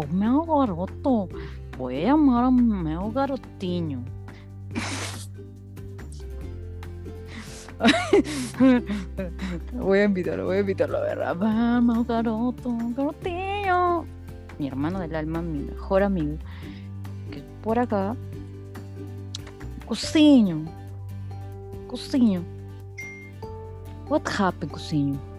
[0.00, 1.28] o garoto.
[1.78, 4.04] Voy a llamar a meu garotinho.
[9.72, 11.18] voy a invitarlo, voy a invitarlo a ver.
[11.36, 14.04] Vamos, garoto, garotinho.
[14.58, 16.36] Mi hermano del alma, mi mejor amigo,
[17.30, 18.14] que por acá.
[19.86, 20.64] Cocinho.
[21.88, 22.42] Cocinho.
[24.08, 25.30] What happened, cocinho?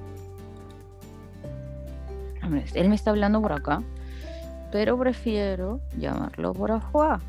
[2.73, 3.81] Él me está hablando por acá,
[4.71, 7.19] pero prefiero llamarlo por afuera.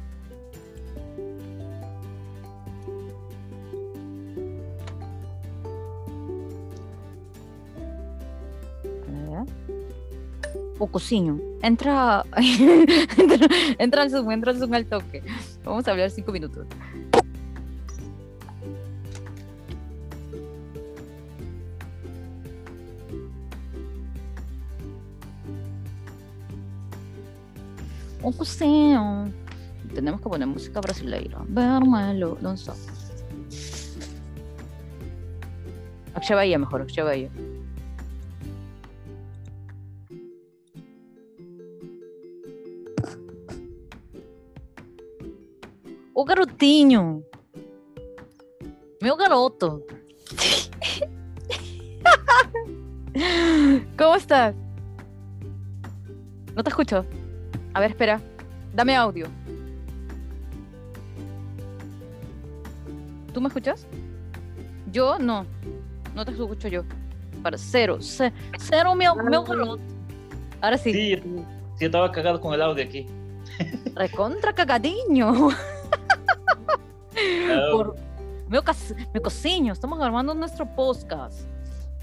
[10.78, 11.38] O cocinho.
[11.62, 13.46] Entra, entra,
[13.78, 15.22] entra al Zoom, entra al Zoom al toque.
[15.62, 16.66] Vamos a hablar cinco minutos.
[29.94, 31.38] Tenemos que poner música brasileira.
[31.48, 32.72] Vermelo, non so.
[36.14, 37.30] Akshay Bahía mejor, Akshay Bahía.
[46.14, 47.24] O garotinho.
[49.02, 49.82] Meu garoto.
[53.98, 54.54] ¿Cómo estás?
[56.54, 57.04] No te escucho.
[57.74, 58.20] A ver, espera.
[58.74, 59.26] Dame audio.
[63.32, 63.86] ¿Tú me escuchas?
[64.90, 65.46] Yo no.
[66.14, 66.82] No te escucho yo.
[67.42, 67.98] Para cero.
[68.00, 69.80] ce- Cero meu, meu garoto.
[70.60, 70.92] Ahora sí.
[70.92, 71.16] Sí, yo,
[71.78, 73.06] sí, estaba cagado con el audio aquí.
[73.94, 75.50] Recontra cagadinho.
[75.50, 75.56] Ah,
[77.72, 77.96] Por
[78.48, 78.94] meu, cas...
[79.12, 81.40] meu cocinho, estamos grabando nuestro podcast.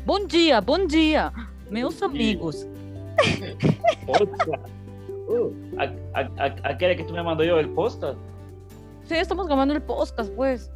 [0.06, 1.32] Bom dia, bom dia,
[1.70, 2.66] meus amigos.
[5.30, 8.16] Uh, a- a- a- aquel que tú me mandó yo el posta.
[9.06, 10.72] Sí, estamos grabando el podcast, pues.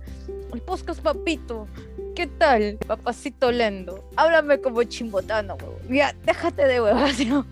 [0.53, 1.67] El podcast, papito.
[2.15, 4.07] ¿Qué tal, papacito lendo?
[4.15, 5.77] Háblame como chimbotano, huevo.
[5.89, 7.45] Ya, déjate de huevas, ¿no?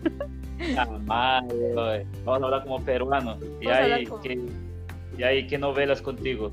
[1.04, 2.06] Madre, güey.
[2.24, 3.36] Vamos a hablar como peruano.
[3.60, 4.40] Y Vamos a hablar hay, como- que,
[5.18, 6.52] y hay que novelas contigo.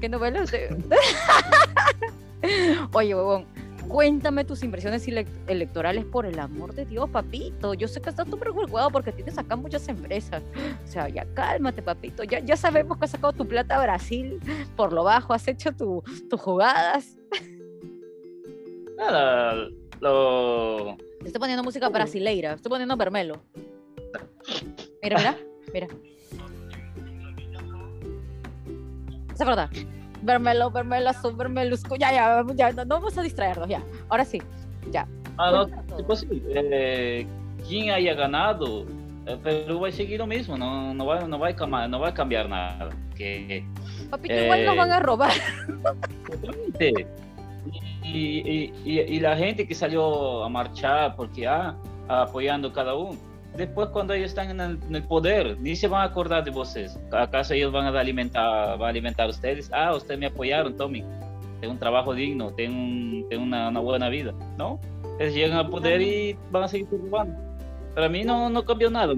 [0.00, 0.52] ¿Qué novelas.
[2.92, 3.46] Oye, huevón,
[3.88, 7.74] cuéntame tus elec- electorales por el amor de Dios, papito.
[7.74, 10.42] Yo sé que estás súper preocupado porque tienes acá muchas empresas.
[10.84, 12.24] O sea, ya cálmate, papito.
[12.24, 14.40] Ya, ya sabemos que has sacado tu plata a Brasil
[14.76, 17.16] por lo bajo, has hecho tu- tus jugadas.
[18.96, 19.68] Nada,
[20.00, 20.96] lo.
[21.24, 23.42] Estoy poniendo música brasileira, estoy poniendo vermelo.
[25.02, 25.36] Mira, mira,
[25.72, 25.88] mira.
[29.34, 29.68] ¿Se acuerda?
[30.24, 31.96] Vermelo, vermelo, azul, vermelo, oscuro.
[31.96, 33.82] Ya, ya, ya, no, no vamos a distraernos, ya.
[34.08, 34.40] Ahora sí,
[34.90, 35.06] ya.
[35.36, 37.26] Ah, no, tipo assim, eh,
[37.68, 38.86] quien haya ganado,
[39.26, 42.00] el Perú va a seguir lo mismo, no, no, va, no, va a cambiar, no
[42.00, 42.88] va a cambiar nada.
[43.14, 43.64] Que,
[44.10, 45.00] Papito, igual nos van a.
[48.02, 51.74] Y, y- y- y la gente que salió a marchar porque ah,
[52.08, 53.18] apoyando cada uno,
[53.56, 56.50] después cuando ellos están en el, en el poder, ni se van a acordar de
[56.50, 56.98] ustedes.
[57.12, 59.70] ¿Acaso ellos van a alimentar, van a alimentar a ustedes?
[59.72, 61.04] Ah, ustedes me apoyaron, Tommy.
[61.60, 64.32] Tengo un trabajo digno, tengo, un- tengo una, una buena vida.
[64.58, 64.78] ¿No?
[65.18, 67.36] Ellos llegan al poder y van a seguir robando.
[67.94, 69.14] Para mí no, no cambió nada.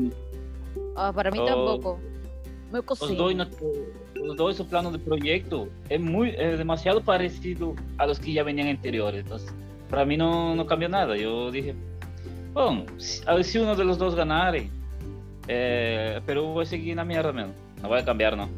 [0.95, 1.45] Ah, para mí Oh.
[1.47, 1.99] tampoco.
[2.73, 3.15] Me cocino.
[3.15, 3.47] dos, no-
[4.15, 8.43] los dos, su plano de proyecto es muy es demasiado parecido a los que ya
[8.43, 9.23] venían anteriores.
[9.23, 9.55] Entonces,
[9.89, 11.17] para mí no, no cambió nada.
[11.17, 11.75] Yo dije,
[12.57, 14.71] bueno, si, a ver si uno de los dos ganare,
[15.47, 17.53] eh, Perú va a seguir en la mierda, man.
[17.83, 18.49] No va a cambiar, ¿no?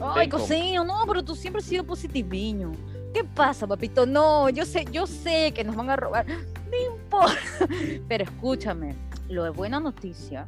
[0.00, 0.44] Ay, Tem como.
[0.44, 2.72] cocinho, no, pero tú siempre has sido positiviño.
[3.14, 4.04] ¿Qué pasa, papito?
[4.04, 6.26] No, yo sé, yo sé que nos van a robar.
[6.26, 7.38] No importa.
[8.06, 8.94] Pero escúchame,
[9.30, 10.46] lo de buena noticia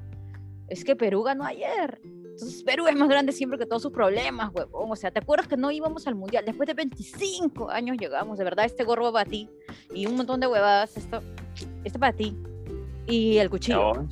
[0.69, 1.99] es que Perú ganó ayer.
[2.05, 4.93] Entonces Perú es más grande siempre que todos sus problemas, huevón.
[4.93, 6.45] O sea, ¿te acuerdas que no íbamos al mundial?
[6.45, 9.49] Después de 25 años llegamos, de verdad, este gorro va para ti.
[9.95, 11.23] Y un montón de huevadas, esto,
[11.83, 12.37] este para ti.
[13.11, 14.07] Y el cuchillo.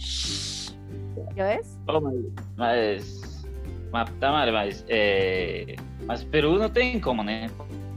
[1.34, 1.78] ¿Ya ves?
[1.86, 2.14] Oh, mas,
[2.56, 3.46] mas,
[3.92, 7.48] mas, tá, mas, é, mas Peru não tem como, né?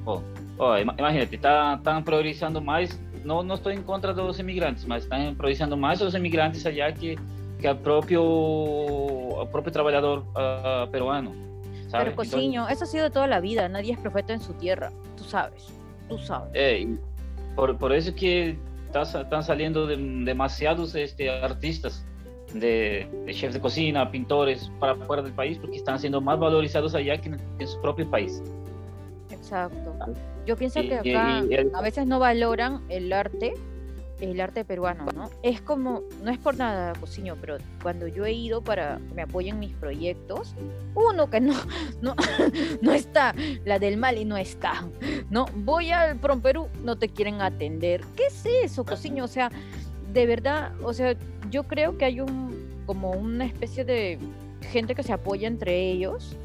[0.05, 0.21] Pô,
[0.59, 5.03] ó, ima- imagínate, tá, estão priorizando mais, não, não estou em contra dos imigrantes, mas
[5.03, 7.17] estão priorizando mais os imigrantes allá que,
[7.59, 11.31] que o próprio, o próprio trabalhador ah, peruano,
[11.89, 12.05] sabe?
[12.05, 13.67] Pero cocinho, eso ha sido toda la vida.
[13.67, 14.91] Nadie es profeta en su tierra.
[15.17, 15.67] Tú sabes.
[16.09, 16.51] Tú sabes.
[16.53, 16.85] É,
[17.55, 18.57] por, por isso que
[18.93, 22.05] estão saindo de, demasiados este, artistas
[22.53, 26.93] de, de chefes de cocina, pintores para fora do país, porque estão sendo mais valorizados
[26.95, 28.41] allá que en, en su propio país.
[29.29, 29.93] Exacto.
[30.45, 33.53] Yo pienso que y- acá y a veces no valoran el arte
[34.21, 35.29] el arte peruano, ¿no?
[35.43, 39.23] Es como, no es por nada, cociño, pero cuando yo he ido para que me
[39.23, 40.55] apoyen mis proyectos,
[40.95, 41.55] uno que no,
[42.01, 42.15] no,
[42.81, 43.35] no está,
[43.65, 44.87] la del Mali no está,
[45.29, 45.45] ¿no?
[45.55, 48.01] Voy al Prom Perú, no te quieren atender.
[48.15, 49.25] ¿Qué es eso, cociño?
[49.25, 49.51] O sea,
[50.13, 51.15] de verdad, o sea,
[51.49, 54.19] yo creo que hay un, como una especie de
[54.71, 56.37] gente que se apoya entre ellos,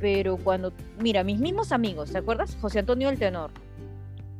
[0.00, 2.56] pero cuando, mira, mis mismos amigos, ¿te acuerdas?
[2.60, 3.50] José Antonio el Tenor,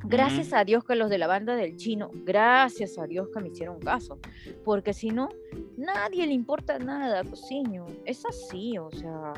[0.05, 3.49] Gracias a Dios que los de la banda del chino, gracias a Dios que me
[3.49, 4.19] hicieron caso,
[4.65, 5.29] porque si no,
[5.77, 7.87] nadie le importa nada, cociño.
[8.05, 9.35] Es así, o sea,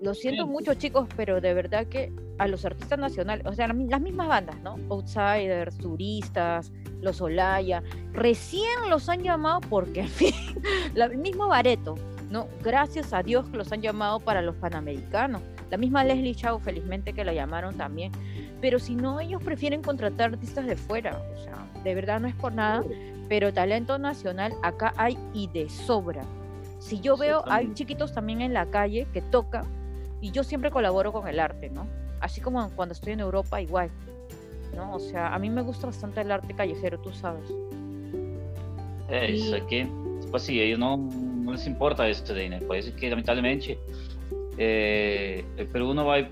[0.00, 4.00] lo siento mucho chicos, pero de verdad que a los artistas nacionales, o sea, las
[4.00, 4.76] mismas bandas, ¿no?
[4.90, 10.34] Outsiders, turistas, los Olaya, recién los han llamado porque, en fin,
[10.94, 11.94] el mismo Bareto,
[12.30, 12.48] ¿no?
[12.62, 15.42] Gracias a Dios que los han llamado para los Panamericanos.
[15.74, 18.12] La misma Leslie Chao, felizmente que la llamaron también
[18.64, 22.34] pero si no, ellos prefieren contratar artistas de fuera, o sea, de verdad no es
[22.34, 22.82] por nada,
[23.28, 26.22] pero talento nacional acá hay y de sobra.
[26.78, 29.66] Si yo veo, hay chiquitos también en la calle que tocan
[30.22, 31.86] y yo siempre colaboro con el arte, ¿no?
[32.20, 33.90] Así como cuando estoy en Europa, igual,
[34.74, 34.94] ¿no?
[34.94, 37.44] O sea, a mí me gusta bastante el arte callejero, tú sabes.
[39.10, 39.86] Eso aquí,
[40.30, 43.78] pues sí, a ellos no, no les importa esto de dinero, pues que lamentablemente
[44.58, 46.28] eh, el Perú no va a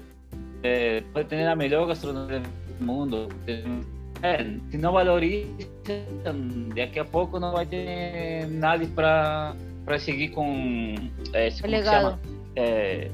[0.63, 2.47] eh, puede tener la mejor gastronomía del
[2.81, 3.29] mundo.
[3.47, 9.55] Eh, si no valorizan, de aquí a poco no va a tener nadie para,
[9.85, 12.19] para seguir con eh, el legado.
[12.55, 13.11] Eh,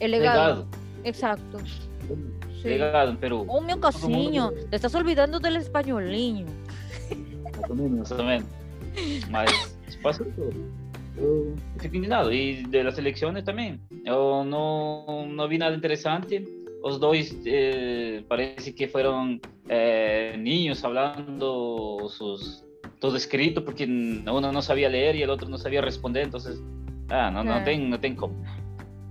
[0.00, 0.66] el legado.
[1.04, 1.58] Exacto.
[2.60, 2.70] Sí.
[2.70, 3.46] Legado en Perú.
[3.48, 6.46] Oh, mi casiño, te estás olvidando del españoliño.
[8.00, 8.48] Exatamente.
[9.30, 10.50] Mas pasa todo.
[11.20, 11.54] Eu
[12.32, 13.80] Y de las elecciones también.
[14.04, 16.44] Yo no, no vi nada interesante
[16.82, 22.64] os dois eh, parece que fueron eh, niños hablando sus,
[23.00, 26.60] todo escrito porque uno no sabía leer y el otro no sabía responder, entonces,
[27.10, 28.34] ah, no, no, ten, no ten como.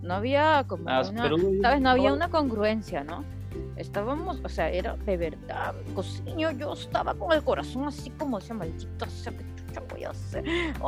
[0.01, 1.29] No había como ah, una,
[1.61, 1.81] ¿sabes?
[1.81, 3.23] No había una congruencia, ¿no?
[3.75, 8.53] Estábamos, o sea, era de verdad, cociño, yo estaba con el corazón así como ese
[8.53, 9.33] maldito, o sea,
[9.81, 10.43] voy a hacer?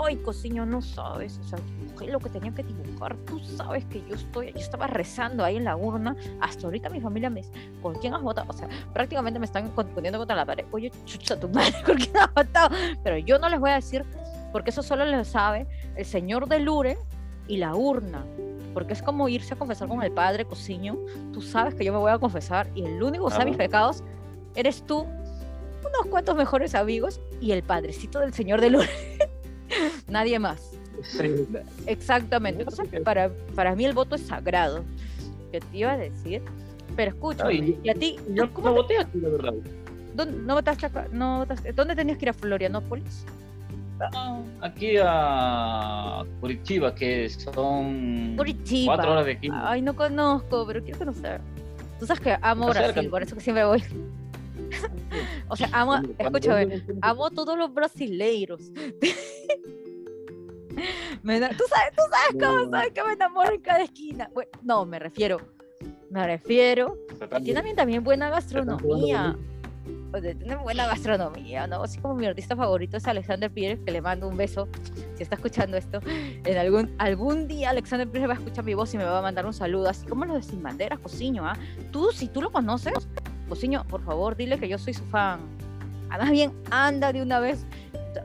[0.06, 1.60] Ay, cociño, no sabes, o sea,
[2.08, 5.66] lo que tenía que dibujar, tú sabes que yo estoy, yo estaba rezando ahí en
[5.66, 7.52] la urna, hasta ahorita mi familia me dice,
[7.82, 8.48] ¿por quién has votado?
[8.50, 12.18] O sea, prácticamente me están poniendo contra la pared, oye, chucha tu madre, ¿por quién
[12.18, 12.76] has votado?
[13.04, 14.06] Pero yo no les voy a decir,
[14.52, 16.98] porque eso solo lo sabe el señor de Lure
[17.48, 18.26] y la urna,
[18.74, 20.98] porque es como irse a confesar con el padre, cociño,
[21.34, 24.04] tú sabes que yo me voy a confesar y el único que sabe mis pecados
[24.56, 25.06] eres tú
[25.80, 29.20] unos cuantos mejores amigos y el padrecito del señor de Lourdes.
[30.08, 30.72] Nadie más.
[31.86, 32.66] Exactamente.
[33.04, 34.84] para, para mí el voto es sagrado.
[35.52, 36.42] ¿Qué te iba a decir?
[36.96, 38.18] Pero escucha, y, a ti.
[38.34, 39.54] Yo no voté aquí, la verdad.
[40.14, 41.08] ¿Dónde, no votaste acá?
[41.12, 41.46] No
[41.76, 43.26] ¿Dónde tenías que ir a Florianópolis?
[44.14, 48.36] Ah, aquí a Curitiba, que son
[48.86, 49.50] cuatro horas de aquí.
[49.52, 51.42] Ay, no conozco, pero quiero conocer.
[52.00, 53.84] Tú sabes que amo Brasil, por eso que siempre voy.
[55.48, 58.72] o sea, amo, escúchame, amo todos los brasileiros.
[61.24, 64.30] me tú sabes, tú sabes cómo sabes que me enamoro en cada esquina.
[64.64, 65.40] no, me refiero,
[66.10, 66.98] me refiero.
[67.44, 69.36] Tiene también, buena gastronomía.
[70.12, 71.84] O tiene buena gastronomía, ¿no?
[71.84, 74.68] Así como mi artista favorito es Alexander Pires, que le mando un beso
[75.16, 76.00] si está escuchando esto.
[76.08, 79.22] En algún, algún día Alexander Pires va a escuchar mi voz y me va a
[79.22, 81.56] mandar un saludo, así como los de Sin Banderas, Cociño, ¿ah?
[81.92, 83.08] Tú, si tú lo conoces,
[83.50, 85.40] Cociño, por favor, dile que yo soy su fan.
[86.10, 87.66] Además bien, anda de una vez.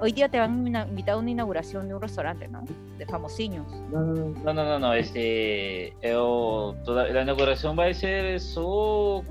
[0.00, 2.64] Hoy día te van a invitar a una inauguración de un restaurante, ¿no?
[2.98, 3.66] De famosiños.
[3.90, 9.24] No, no, no, no, este, toda, la inauguración va a ser solo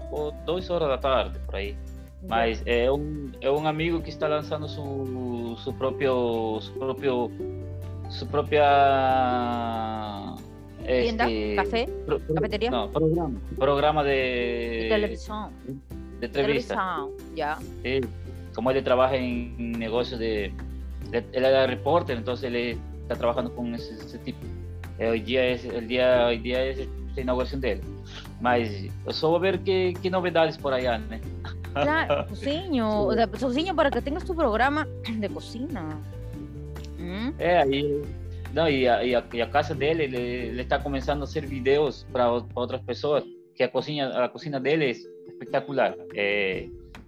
[0.46, 1.76] dos horas de la tarde, por ahí.
[2.28, 7.30] Mas es un, es un amigo que está lanzando su, su propio, su propio,
[8.10, 8.64] su propia
[10.86, 11.30] ¿Tienda?
[11.30, 11.90] Este, ¿Café?
[12.36, 12.72] ¿Cafetería?
[12.72, 13.40] No, programa.
[13.58, 14.88] Programa de...
[14.90, 15.52] televisión.
[16.20, 16.76] De entrevista.
[16.76, 17.58] Televisión, ya.
[17.84, 18.02] Sí.
[18.54, 20.54] Como él trabaja en negocios de...
[21.12, 24.40] él era reporter, entonces él está trabajando con ese, tipo.
[25.00, 27.82] Eh, hoy día es el día, hoy día es la inauguración de él.
[28.44, 28.70] Mas
[29.06, 31.18] eu só vou ver que, que novedades por allá, ¿no?
[31.74, 35.98] Claro, cocinho, o sea, cocinho para que tengas tu programa de cocina.
[37.00, 37.32] ¿Mm?
[37.40, 38.02] É, aí
[38.54, 41.46] Não, e a, e a, e a casa dele, ele, ele está começando a fazer
[41.46, 43.24] vídeos para outras pessoas,
[43.56, 45.96] que a cozinha, a cozinha dele é espetacular.
[46.14, 46.68] É,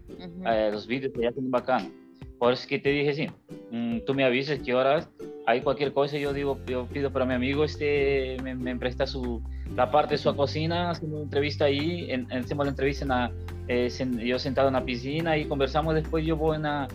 [0.09, 0.47] uhum.
[0.47, 1.91] é, os vídeos já são bacanas.
[2.39, 3.27] Por isso que te dije assim,
[3.71, 5.09] hum, tu me avisas que horas,
[5.45, 9.41] aí qualquer coisa eu digo, eu pido para meu amigo este me, me presta su,
[9.75, 13.31] la parte de sua cocina, hacemos uma entrevista aí, en, hacemos a entrevista na,
[13.67, 13.89] eh,
[14.19, 16.87] yo sentado en la piscina y conversamos, después yo voy en la,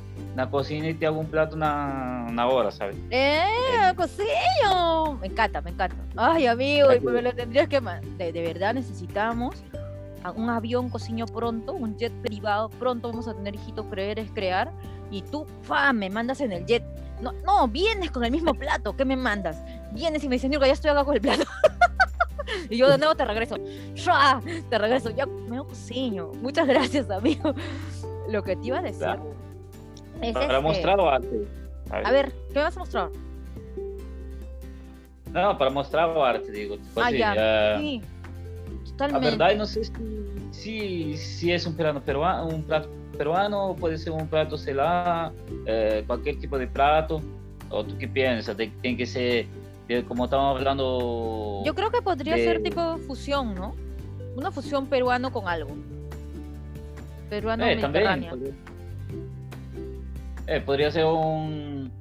[0.51, 2.97] cocina y te hago un plato una, una hora, ¿sabes?
[3.11, 5.19] ¡Eh, cocino!
[5.21, 5.97] Me encanta, me encanta.
[6.17, 7.79] Ay, amigo, y me lo tendrías que...
[8.17, 9.63] De, de verdad necesitamos
[10.35, 14.73] un avión cocino pronto, un jet privado pronto, vamos a tener hijito creer es crear,
[15.11, 16.83] y tú, fa, me mandas en el jet.
[17.21, 19.63] No, no, vienes con el mismo plato, ¿qué me mandas?
[19.93, 21.45] Vienes y me dices, que ya estoy acá con el plato.
[22.71, 23.57] y yo de nuevo te regreso.
[24.71, 26.33] Te regreso, ya me cocino.
[26.41, 27.55] Muchas gracias, amigo.
[28.29, 29.09] Lo que te iba a decir.
[30.23, 30.61] Es para este...
[30.61, 31.47] mostrar arte.
[31.91, 32.33] A ver.
[32.49, 33.11] ¿qué me vas a mostrar?
[35.33, 36.77] No, para mostrar arte, digo.
[36.97, 37.79] ah, ya.
[37.79, 38.03] Sí.
[38.85, 39.25] Totalmente.
[39.25, 39.83] La verdad, no sé
[40.53, 42.89] si, si, es un peruano, un plato
[43.21, 45.31] peruano, puede ser un plato celá,
[45.67, 47.21] eh, cualquier tipo de plato.
[47.69, 48.57] ¿O tú qué piensas?
[48.57, 49.45] Tiene que ser
[50.09, 51.63] como estamos hablando.
[51.67, 53.75] Yo creo que podría ser tipo fusión, ¿no?
[54.37, 55.77] Una fusión peruano con algo.
[57.29, 58.31] Peruano eh, mediterráneo.
[58.31, 58.55] podría...
[60.47, 61.93] Eh, podría ser un.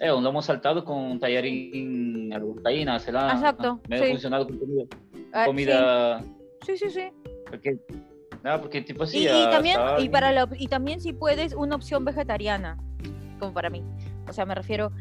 [0.00, 3.32] Eh, un lomo saltado con tallarín, alguna celada.
[3.32, 3.80] Exacto.
[3.88, 4.10] Medio sí.
[4.10, 4.84] funcionado con comida.
[5.32, 6.24] Ah, comida.
[6.66, 7.08] Sí, sí, sí.
[7.48, 7.78] Porque,
[8.60, 9.04] porque tipo.
[9.12, 12.78] Y, y también, y, para la, y también si puedes, una opción vegetariana,
[13.38, 13.84] como para mí.
[14.28, 14.92] O sea, me refiero,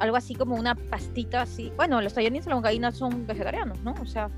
[0.00, 1.72] algo así como una pastita así.
[1.76, 3.94] Bueno, los tallarines y las longaninas son vegetarianos, ¿no?
[4.00, 4.30] O sea,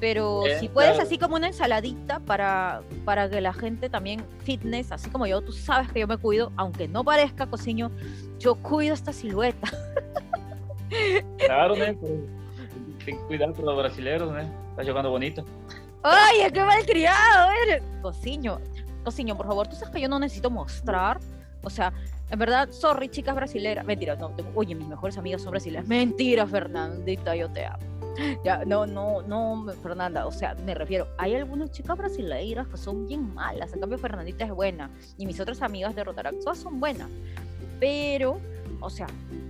[0.00, 5.10] pero si puedes así como una ensaladita para, para que la gente también fitness, así
[5.10, 7.90] como yo, tú sabes que yo me cuido, aunque no parezca cociño,
[8.38, 9.70] yo cuido esta silueta.
[11.38, 11.84] Claro, ¿no?
[13.04, 14.38] Ten cuidado con los brasileños, ¿no?
[14.38, 15.44] Estás jugando bonito.
[16.02, 17.82] ¡Ay, qué malcriado eres!
[18.02, 18.58] Cociño,
[19.04, 21.20] cociño, por favor, tú sabes que yo no necesito mostrar.
[21.62, 21.92] O sea,
[22.30, 23.84] en verdad, sorry, chicas brasileras.
[23.84, 24.32] Mentira, no.
[24.54, 25.86] oye, mis mejores amigas son brasileras.
[25.86, 27.90] Mentira, Fernandita, yo te amo.
[28.44, 33.06] Ya, no, no, no, Fernanda, o sea, me refiero, hay algunas chicas brasileiras que son
[33.06, 36.80] bien malas, en cambio Fernandita es buena, y mis otras amigas de Rotaract todas son
[36.80, 37.08] buenas,
[37.78, 38.38] pero,
[38.80, 39.06] o sea,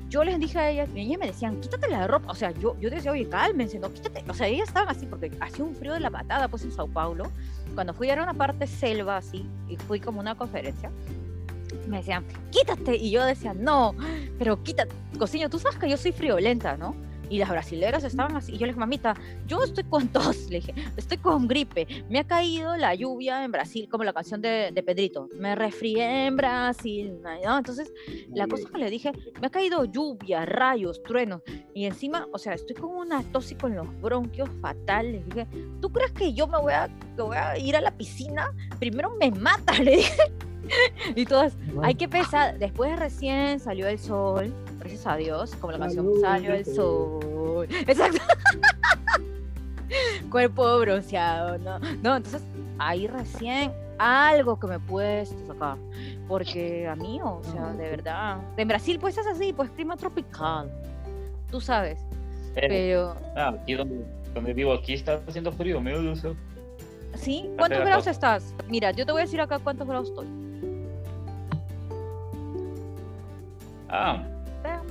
[0.08, 2.78] yo les dije a ellas, y ellas me decían, quítate la ropa, o sea, yo,
[2.80, 5.92] yo decía, oye, cálmense, no, quítate, o sea, ellas estaban así, porque hacía un frío
[5.92, 7.30] de la patada, pues en Sao Paulo,
[7.74, 10.90] cuando fui a una parte selva así, y fui como una conferencia,
[11.88, 12.96] me decían, quítate.
[12.96, 13.94] Y yo decía, no,
[14.38, 14.94] pero quítate.
[15.18, 16.94] Cociño, tú sabes que yo soy friolenta, ¿no?
[17.30, 18.52] Y las brasileras estaban así.
[18.52, 19.14] Y yo le dije, mamita,
[19.46, 21.86] yo estoy con tos, le dije, estoy con gripe.
[22.10, 25.28] Me ha caído la lluvia en Brasil, como la canción de, de Pedrito.
[25.38, 27.18] Me resfrié en Brasil.
[27.22, 27.58] ¿no?
[27.58, 27.92] Entonces,
[28.34, 31.42] la cosa que le dije, me ha caído lluvia, rayos, truenos.
[31.74, 35.26] Y encima, o sea, estoy con una tos y con los bronquios fatales.
[35.28, 35.46] Le dije,
[35.80, 38.52] ¿tú crees que yo me voy a, que voy a ir a la piscina?
[38.78, 40.22] Primero me mata, le dije.
[41.16, 44.52] y todas, hay que pensar, después recién salió el sol,
[44.90, 47.68] gracias a Dios, como la canción Salió el sol.
[47.86, 48.20] Exacto.
[50.30, 51.78] Cuerpo bronceado, ¿no?
[51.78, 52.42] No, entonces
[52.78, 55.76] ahí recién algo que me puedes sacar.
[56.28, 58.38] Porque a mí, o sea, de verdad.
[58.56, 60.70] En Brasil, pues es así, pues clima tropical.
[61.50, 61.98] Tú sabes.
[62.56, 63.16] Eh, pero.
[63.36, 64.04] Ah, aquí donde,
[64.34, 66.22] donde vivo, aquí está haciendo frío, medio Dios.
[67.14, 67.50] ¿Sí?
[67.58, 68.54] ¿Cuántos grados estás?
[68.68, 70.26] Mira, yo te voy a decir acá cuántos grados estoy.
[73.88, 74.24] Ah.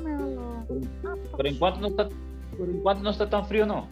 [0.04, 2.10] Pero, en cuanto no está,
[2.60, 3.88] en no está tan frío, no.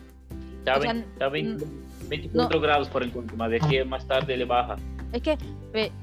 [0.60, 4.76] Está, 24 grados por encuentro, más de que más tarde le baja.
[5.14, 5.38] Es que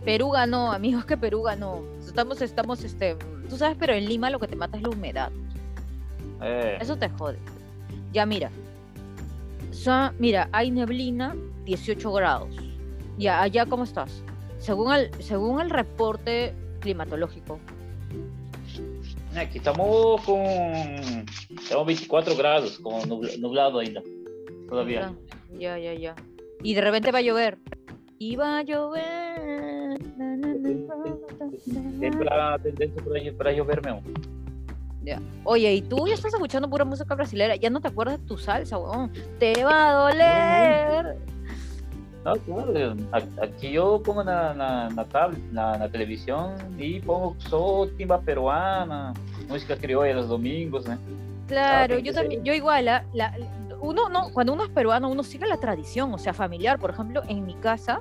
[0.04, 1.82] Perú ganó, amigos, que Perú ganó.
[2.06, 3.16] Estamos, estamos, este,
[3.48, 5.30] tú sabes, pero en Lima lo que te mata es la humedad.
[6.42, 6.78] Eh.
[6.80, 7.38] Eso te jode.
[8.12, 8.50] Ya mira,
[10.18, 11.34] mira, hay neblina,
[11.64, 12.56] 18 grados.
[13.18, 14.22] Ya, allá cómo estás.
[14.58, 17.58] Según el, según el reporte climatológico,
[19.36, 20.44] Aquí estamos con
[21.50, 24.02] estamos 24 grados, con nublado ainda,
[24.68, 25.12] todavía.
[25.58, 26.14] Ya, ya, ya.
[26.62, 27.58] Y de repente va a llover.
[28.18, 29.98] Y va a llover.
[32.18, 32.58] Para,
[33.36, 34.02] para llover, aún.
[35.02, 35.20] Ya.
[35.44, 37.56] Oye, ¿y tú ya estás escuchando pura música brasileña?
[37.56, 39.12] ¿Ya no te acuerdas de tu salsa, weón?
[39.38, 41.33] Te va a doler.
[42.24, 42.96] No, claro,
[43.42, 49.12] aquí yo pongo na, na, na, tablet, na televisão e pongo só timba peruana,
[49.46, 50.96] música criolla los domingos, ¿no?
[51.46, 53.34] Claro, yo también, yo igual, la, la,
[53.78, 57.22] uno no, cuando uno es peruano, uno sigue la tradición, o sea, familiar, por ejemplo,
[57.28, 58.00] en mi casa,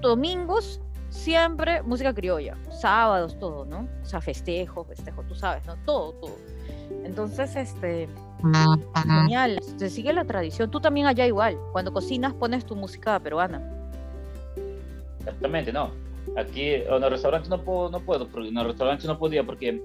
[0.00, 3.88] domingos siempre música criolla, sábados todo, ¿no?
[4.00, 5.76] O sea, festejo, festejo, tú sabes, ¿no?
[5.84, 6.36] Todo, todo.
[7.04, 8.08] Entonces, este,
[8.40, 10.70] Genial, se sigue la tradición.
[10.70, 11.58] Tú también allá igual.
[11.72, 13.62] Cuando cocinas pones tu música peruana.
[15.20, 15.90] Exactamente, no.
[16.36, 19.82] Aquí en el restaurante no puedo, no puedo, porque en el restaurante no podía porque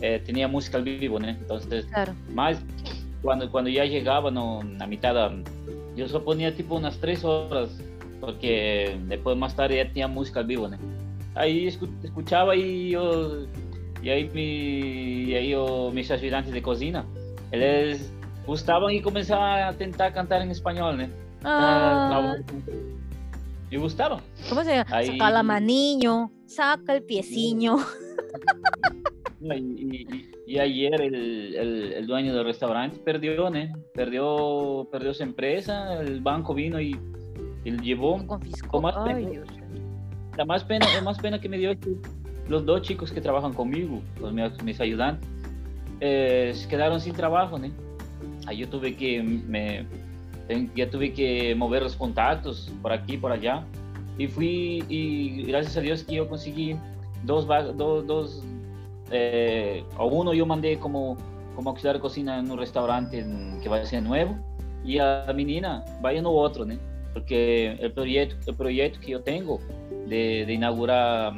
[0.00, 1.28] eh, tenía música al vivo, ¿no?
[1.28, 1.86] Entonces,
[2.32, 2.58] más
[3.22, 5.32] cuando, cuando ya llegaba, no, a mitad,
[5.96, 7.70] yo solo ponía tipo unas tres horas
[8.20, 10.76] porque después más tarde ya tenía música al vivo, ¿no?
[11.34, 11.66] Ahí
[12.02, 13.46] escuchaba y yo,
[14.02, 17.04] y ahí, mi, y ahí yo, mis ayudantes de cocina,
[17.58, 18.12] les
[18.46, 21.08] gustaban y comenzaban a intentar cantar en español, ¿no?
[21.44, 22.36] Ah.
[23.70, 24.20] Y gustaba.
[24.48, 25.04] ¿Cómo se llama?
[25.04, 27.78] Saca la maniño, saca el pieciño.
[30.46, 33.72] Y, ayer el, el, dueño del restaurante perdió, ¿no?
[33.94, 36.98] Perdió, perdió su empresa, el banco vino y,
[37.64, 38.26] y llevó.
[38.26, 38.82] Confiscó.
[38.82, 39.42] Más pena,
[40.36, 41.96] la más pena, la más pena que me dio es que
[42.48, 45.28] los dos chicos que trabajan conmigo, los mis, ayudantes,
[46.00, 47.68] eh, quedaron sin trabajo, ¿no?
[48.46, 49.86] Ahí yo tuve que me,
[50.74, 53.64] ya tuve que mover los contactos por aquí, por allá.
[54.18, 56.76] Y fui, y gracias a Dios que yo conseguí
[57.24, 58.42] dos, dos, dos
[59.10, 61.16] eh, o uno yo mandé como,
[61.56, 63.24] como auxiliar de cocina en un restaurante
[63.62, 64.36] que va a ser nuevo,
[64.84, 66.74] y a mi niña vaya no otro, ¿no?
[67.12, 69.58] Porque el proyecto, el proyecto que yo tengo
[70.06, 71.34] de, de inaugurar,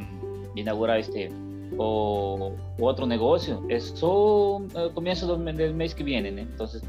[0.54, 1.31] de inaugurar este
[1.76, 6.41] o, otro negocio es solo el comienzo del, mes que viene, ¿no?
[6.43, 6.83] Entonces,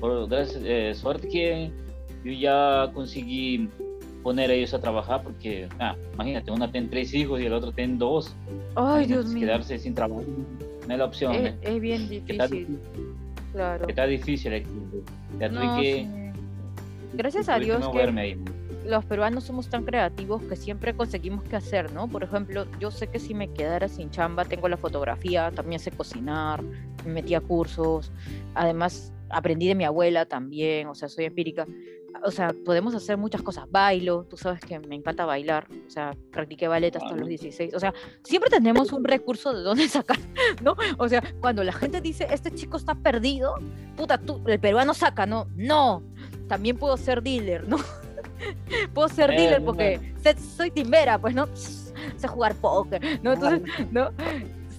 [0.00, 1.70] por gracias, eh, suerte que
[2.24, 3.68] yo ya conseguí
[4.22, 7.72] poner a ellos a trabajar porque, ah, imagínate, una tiene tres hijos y el otro
[7.72, 8.34] tiene dos.
[8.74, 9.40] Ay, Dios mío.
[9.40, 10.22] Quedarse sin trabajo
[10.86, 11.34] no es la opción.
[11.34, 11.80] Es, ¿eh?
[11.80, 12.78] bien difícil.
[13.52, 13.86] claro.
[13.88, 14.64] Está difícil.
[15.38, 16.32] Ya no, que,
[17.14, 18.32] Gracias a Dios que
[18.84, 22.08] los peruanos somos tan creativos que siempre conseguimos qué hacer, ¿no?
[22.08, 25.90] Por ejemplo, yo sé que si me quedara sin chamba, tengo la fotografía, también sé
[25.90, 26.62] cocinar,
[27.04, 28.12] me metí a cursos,
[28.54, 31.66] además aprendí de mi abuela también, o sea, soy empírica
[32.24, 33.70] o sea, podemos hacer muchas cosas.
[33.70, 37.74] Bailo, tú sabes que me encanta bailar, o sea, practiqué ballet hasta los 16.
[37.74, 40.18] O sea, siempre tenemos un recurso de dónde sacar,
[40.62, 40.76] ¿no?
[40.98, 43.54] O sea, cuando la gente dice, este chico está perdido,
[43.96, 45.48] puta, tú, el peruano saca, ¿no?
[45.56, 46.02] No,
[46.48, 47.78] también puedo ser dealer, ¿no?
[48.94, 50.14] puedo ser eh, dealer porque
[50.56, 51.46] soy timera, pues, ¿no?
[51.54, 53.32] sé jugar póker, ¿no?
[53.32, 54.10] Entonces, ¿no?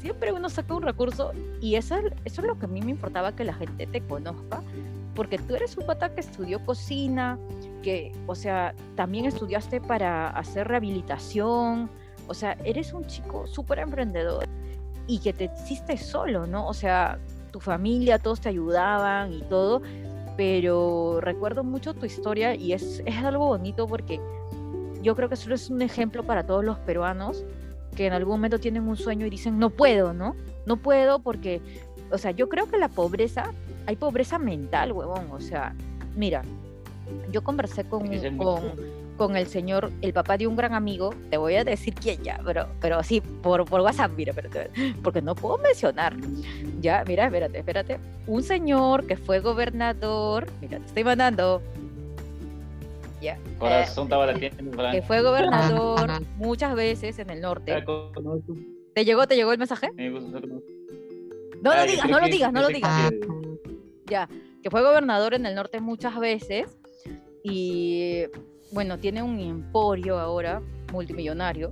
[0.02, 3.36] Siempre uno saca un recurso y eso, eso es lo que a mí me importaba
[3.36, 4.62] que la gente te conozca
[5.16, 7.38] porque tú eres un pata que estudió cocina,
[7.84, 11.90] que, o sea, también estudiaste para hacer rehabilitación,
[12.28, 14.46] o sea, eres un chico súper emprendedor
[15.08, 16.68] y que te hiciste solo, ¿no?
[16.68, 17.20] O sea,
[17.52, 19.82] tu familia, todos te ayudaban y todo,
[20.38, 24.20] pero recuerdo mucho tu historia y es, es algo bonito porque
[25.02, 27.44] yo creo que eso es un ejemplo para todos los peruanos
[27.96, 30.36] que en algún momento tienen un sueño y dicen, no puedo, ¿no?
[30.66, 31.62] No puedo porque,
[32.12, 33.52] o sea, yo creo que la pobreza
[33.86, 35.28] hay pobreza mental, huevón.
[35.32, 35.76] O sea,
[36.16, 36.44] mira,
[37.32, 38.62] yo conversé con, con,
[39.36, 42.68] el señor, el papá de un gran amigo, te voy a decir quién ya, pero,
[42.82, 44.34] pero sí, por, por WhatsApp, mira,
[45.04, 46.16] porque no puedo mencionar.
[46.82, 48.00] Ya, mira, espérate, espérate.
[48.28, 51.62] Un señor que fue gobernador, mira, te estoy mandando.
[53.22, 53.38] Ya.
[53.58, 54.52] Corazón eh,
[54.92, 57.84] que fue gobernador muchas veces en el norte.
[58.94, 59.90] ¿Te llegó, te llegó el mensaje?
[59.96, 63.12] No lo digas, no lo digas, no lo digas
[64.06, 64.30] ya,
[64.62, 66.78] que fue gobernador en el norte muchas veces
[67.44, 68.26] y
[68.74, 71.72] bueno, tiene un emporio ahora multimillonario.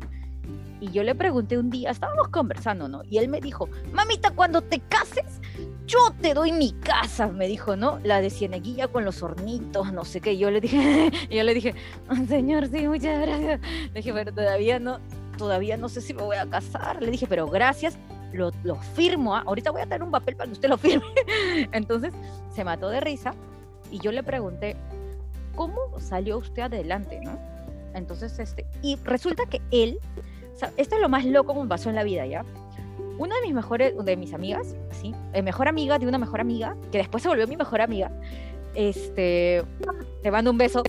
[0.80, 3.04] Y yo le pregunté un día, estábamos conversando, ¿no?
[3.04, 5.40] Y él me dijo, mamita, cuando te cases,
[5.86, 8.00] yo te doy mi casa, me dijo, ¿no?
[8.04, 10.38] La de Cieneguilla con los hornitos, no sé qué.
[10.38, 11.76] yo le dije, y yo le dije,
[12.28, 13.62] señor, sí, muchas gracias.
[13.62, 15.00] Le dije, pero todavía no,
[15.38, 17.02] todavía no sé si me voy a casar.
[17.02, 17.98] Le dije, pero gracias
[18.34, 18.52] lo,
[18.96, 19.44] firmo, ¿ah?
[19.46, 21.06] ahorita voy a tener un papel para que usted lo firme.
[21.72, 22.14] Entonces
[22.54, 23.34] se mató de risa
[23.92, 24.78] y yo le pregunté,
[25.56, 27.20] ¿cómo salió usted adelante?
[27.24, 27.38] ¿no?
[27.94, 30.00] Entonces, este, y resulta que él,
[30.78, 32.46] esto es lo más loco que me pasó en la vida, ¿ya?
[33.18, 35.14] Una de mis mejores, de mis amigas, ¿sí?
[35.34, 38.12] El mejor amiga de una mejor amiga, que después se volvió mi mejor amiga,
[38.74, 39.64] este,
[40.24, 40.84] te mando un beso,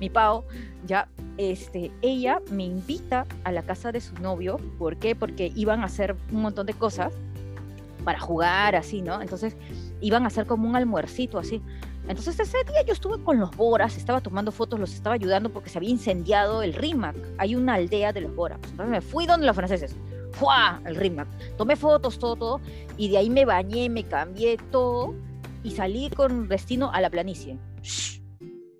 [0.00, 0.44] mi Pau,
[0.86, 4.58] ya, este, ella me invita a la casa de su novio.
[4.78, 5.14] ¿Por qué?
[5.14, 7.12] Porque iban a hacer un montón de cosas
[8.04, 9.20] para jugar así, ¿no?
[9.20, 9.56] Entonces
[10.00, 11.62] iban a hacer como un almuercito así.
[12.10, 15.70] Entonces ese día yo estuve con los Boras, estaba tomando fotos, los estaba ayudando porque
[15.70, 17.14] se había incendiado el Rimac.
[17.38, 18.58] Hay una aldea de los Boras.
[18.64, 19.94] Entonces me fui donde los franceses.
[20.32, 20.82] ¡Fua!
[20.84, 21.28] El Rimac.
[21.56, 22.60] Tomé fotos, todo, todo.
[22.96, 25.14] Y de ahí me bañé, me cambié todo
[25.62, 27.58] y salí con destino a la planicie.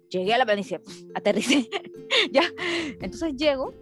[0.09, 0.81] Llegué a la planicie,
[1.15, 1.71] aterricé.
[2.33, 2.43] ya.
[3.01, 3.73] Entonces llego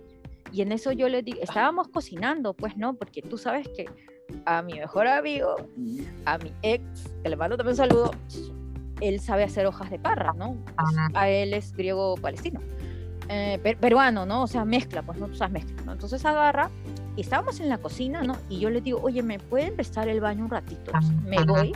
[0.52, 3.86] y en eso yo le digo, estábamos cocinando, pues no, porque tú sabes que
[4.44, 5.56] a mi mejor amigo,
[6.26, 6.82] a mi ex,
[7.22, 8.10] que le mando también un saludo,
[9.00, 10.56] él sabe hacer hojas de parra, ¿no?
[11.14, 12.60] A él es griego palestino.
[13.28, 14.42] Eh, peruano, ¿no?
[14.42, 15.92] O sea, mezcla, pues no, sabes mezcla, ¿no?
[15.92, 16.70] Entonces agarra
[17.14, 18.36] y estábamos en la cocina, ¿no?
[18.48, 20.92] Y yo le digo, oye, ¿me pueden prestar el baño un ratito?
[21.24, 21.72] Me voy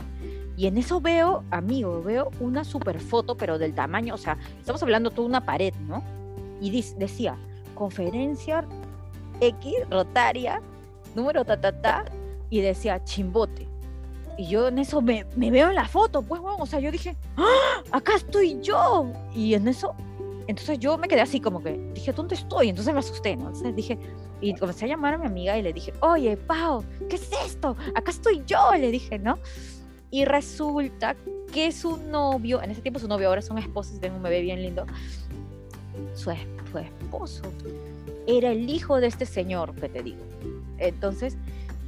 [0.55, 4.81] y en eso veo, amigo, veo una super foto, pero del tamaño, o sea, estamos
[4.83, 6.03] hablando toda una pared, ¿no?
[6.63, 7.35] y decía,
[7.75, 8.65] conferencia
[9.41, 10.61] X, rotaria,
[11.13, 12.05] número ta, ta, ta,
[12.49, 13.67] y decía chimbote.
[14.37, 16.91] Y yo en eso me, me veo en la foto, pues, bueno, o sea, yo
[16.91, 17.83] dije, ¡Ah!
[17.91, 19.11] acá estoy yo.
[19.35, 19.95] Y en eso,
[20.47, 22.69] entonces yo me quedé así como que, dije, ¿dónde estoy?
[22.69, 23.47] Entonces me asusté, ¿no?
[23.47, 23.99] Entonces dije,
[24.41, 27.75] y comencé a llamar a mi amiga y le dije, oye, Pau, ¿qué es esto?
[27.95, 29.37] Acá estoy yo, le dije, ¿no?
[30.09, 31.15] Y resulta
[31.53, 34.61] que su novio, en ese tiempo su novio, ahora son esposos, tienen un bebé bien
[34.61, 34.85] lindo,
[36.13, 36.31] su,
[36.71, 37.43] su esposo
[38.27, 40.23] era el hijo de este señor que te digo.
[40.77, 41.37] Entonces,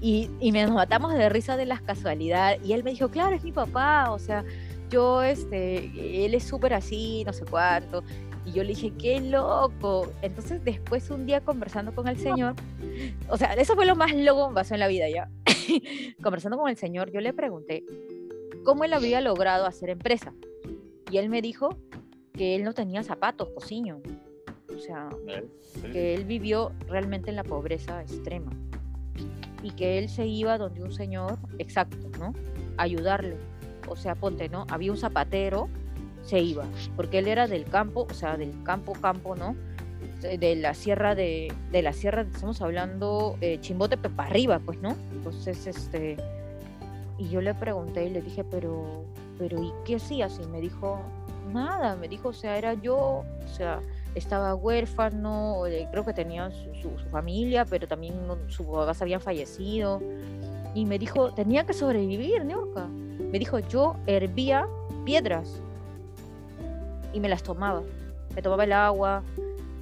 [0.01, 2.59] y, y nos matamos de risa de las casualidades.
[2.65, 4.43] Y él me dijo, claro, es mi papá, o sea,
[4.89, 8.03] yo, este, él es súper así, no sé cuánto.
[8.45, 10.11] Y yo le dije, qué loco.
[10.21, 12.55] Entonces, después, un día conversando con el señor,
[13.27, 15.29] o sea, eso fue lo más loco que pasó en la vida ya.
[16.21, 17.83] conversando con el señor, yo le pregunté
[18.63, 20.33] cómo él había logrado hacer empresa.
[21.09, 21.77] Y él me dijo
[22.33, 24.01] que él no tenía zapatos, cociño.
[24.75, 25.09] O sea,
[25.91, 28.51] que él vivió realmente en la pobreza extrema
[29.65, 32.33] y que él se iba donde un señor, exacto, ¿no?
[32.77, 33.35] ayudarle.
[33.87, 34.67] O sea, ponte, ¿no?
[34.69, 35.69] Había un zapatero,
[36.21, 39.55] se iba, porque él era del campo, o sea, del campo, campo, ¿no?
[40.21, 44.95] De la sierra de, de la sierra, estamos hablando eh, Chimbote para arriba, pues, ¿no?
[45.11, 46.17] Entonces, este,
[47.17, 49.03] y yo le pregunté y le dije, pero,
[49.39, 50.39] pero, ¿y qué hacías?
[50.43, 51.01] Y me dijo,
[51.53, 53.81] nada, me dijo, o sea, era yo, o sea,
[54.15, 56.49] estaba huérfano, creo que tenía
[56.81, 58.15] su, familia, pero también
[58.47, 60.01] sus papás habían fallecido.
[60.73, 62.87] Y me dijo, tenía que sobrevivir, Neorca.
[62.87, 64.67] Me dijo, yo hervía
[65.05, 65.61] piedras
[67.13, 67.83] y me las tomaba.
[68.33, 69.23] Me tomaba el agua.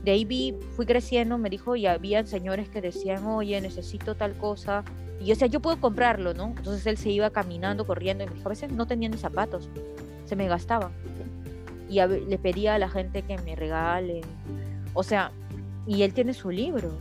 [0.04, 4.34] De ahí vi, fui creciendo, me dijo, y había señores que decían, oye, necesito tal
[4.34, 4.84] cosa.
[5.20, 6.54] Y yo decía, yo puedo comprarlo, ¿no?
[6.58, 9.70] Entonces él se iba caminando, corriendo, y me dijo, a veces no tenía zapatos,
[10.26, 10.92] se me gastaban
[12.00, 14.22] y le pedía a la gente que me regalen.
[14.94, 15.32] O sea,
[15.88, 16.92] y él tiene su libro.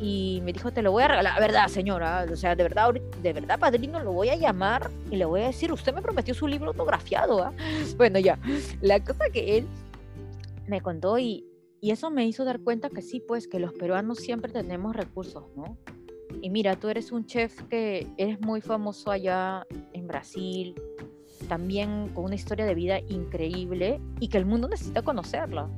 [0.00, 1.40] Y me dijo, te lo voy a regalar.
[1.40, 2.26] verdad, señora.
[2.30, 5.46] O sea, de verdad, de verdad, padrino, lo voy a llamar y le voy a
[5.46, 7.42] decir, usted me prometió su libro autografiado.
[7.44, 7.52] ¿ah?
[7.96, 8.38] Bueno, ya.
[8.80, 9.66] La cosa que él
[10.66, 11.46] me contó y,
[11.80, 15.44] y eso me hizo dar cuenta que sí, pues, que los peruanos siempre tenemos recursos,
[15.56, 15.78] ¿no?
[16.40, 20.74] Y mira, tú eres un chef que eres muy famoso allá en Brasil,
[21.52, 25.68] también con una historia de vida increíble y que el mundo necesita conocerla.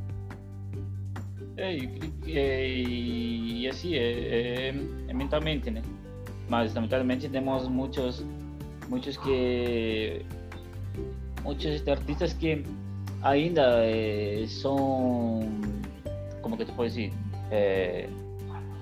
[3.97, 4.73] eh,
[5.09, 5.81] eh, mentalmente, ¿no?
[6.49, 8.25] Mas lamentablemente tenemos muchos,
[8.89, 10.25] muchos que,
[11.65, 12.63] este, artistas que
[13.23, 15.61] ainda eh, son,
[16.41, 17.11] como que te puedo decir,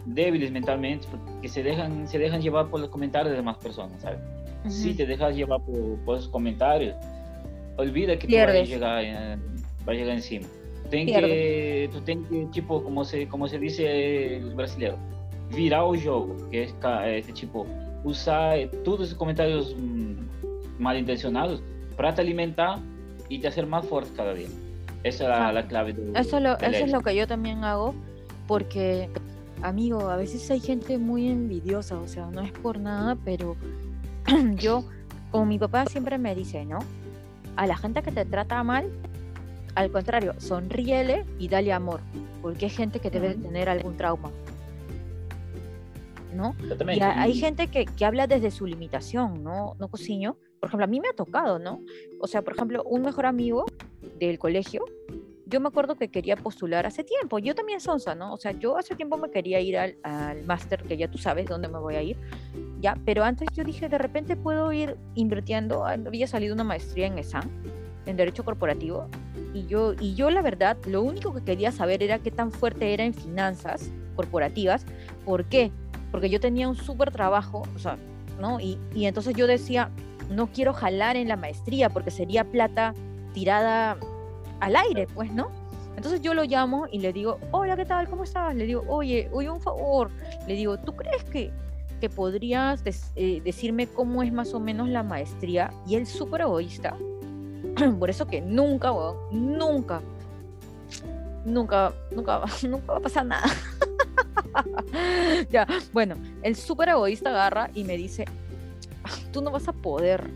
[0.05, 3.57] débiles mentalmente, porque se dejan, se dejan llevar por los comentarios de demás
[4.63, 4.77] ¿sabes?
[4.77, 6.97] Si te dejas llevar por, por esos comentarios,
[7.77, 8.69] olvida que Pierdes.
[8.69, 9.39] tú vas a llegar, eh,
[9.85, 10.47] vai llegar encima.
[10.91, 14.99] Tem que, tu tem que, tipo, como se, como se dice el brasileiro,
[15.51, 17.67] virar o jogo, que é, é tipo,
[18.05, 19.75] usar todos os comentários
[20.79, 21.63] mal intencionados
[21.97, 22.79] para te alimentar
[23.29, 24.49] y te hacer más fuerte cada día.
[25.03, 25.95] Esa es la, la clave.
[25.95, 27.95] De, eso, lo, eso es lo que yo también hago,
[28.47, 29.09] porque,
[29.63, 33.57] amigo, a veces hay gente muy envidiosa, o sea, no es por nada, pero
[34.57, 34.85] yo,
[35.31, 36.79] como mi papá siempre me dice, ¿no?
[37.57, 38.91] A la gente que te trata mal,
[39.75, 42.01] al contrario, sonríele y dale amor,
[42.41, 44.31] porque hay gente que debe tener algún trauma.
[46.35, 46.57] ¿No?
[46.95, 49.77] Y hay gente que, que, habla desde su limitación, ¿no?
[49.79, 50.39] No cociño.
[50.61, 51.83] Por ejemplo, a mí me ha tocado, ¿no?
[52.21, 53.67] O sea, por ejemplo, un mejor amigo
[54.19, 54.83] del colegio,
[55.45, 58.33] yo me acuerdo que quería postular hace tiempo, yo también sonsa, ¿no?
[58.33, 61.47] O sea, yo hace tiempo me quería ir al, al máster, que ya tú sabes
[61.47, 62.17] dónde me voy a ir,
[62.83, 67.17] ya, pero antes yo dije, de repente puedo ir invirtiendo, había salido una maestría en
[67.17, 67.49] ESAN,
[68.07, 69.07] en Derecho Corporativo,
[69.55, 72.93] y yo, y yo la verdad, lo único que quería saber era qué tan fuerte
[72.93, 74.85] era en finanzas corporativas,
[75.25, 75.71] ¿por qué?
[76.11, 77.97] Porque yo tenía un súper trabajo, o sea,
[78.41, 78.59] ¿no?
[78.59, 79.91] Y, y entonces yo decía,
[80.29, 82.95] no quiero jalar en la maestría porque sería plata
[83.33, 83.97] tirada
[84.59, 85.51] al aire, pues, ¿no?
[85.97, 88.09] Entonces yo lo llamo y le digo, hola, ¿qué tal?
[88.09, 88.55] ¿Cómo estás?
[88.57, 90.11] Le digo, oye, oye, un favor.
[90.49, 91.53] Le digo, ¿tú crees que
[92.03, 92.83] que podrías
[93.15, 95.73] eh, decirme cómo es más o menos la maestría?
[95.87, 96.97] Y él súper egoísta.
[98.01, 98.93] Por eso que nunca,
[99.31, 100.03] nunca,
[101.45, 103.49] nunca, nunca, nunca va a pasar nada.
[105.51, 108.25] ya, bueno, el súper egoísta agarra y me dice,
[109.05, 110.29] ah, tú no vas a poder,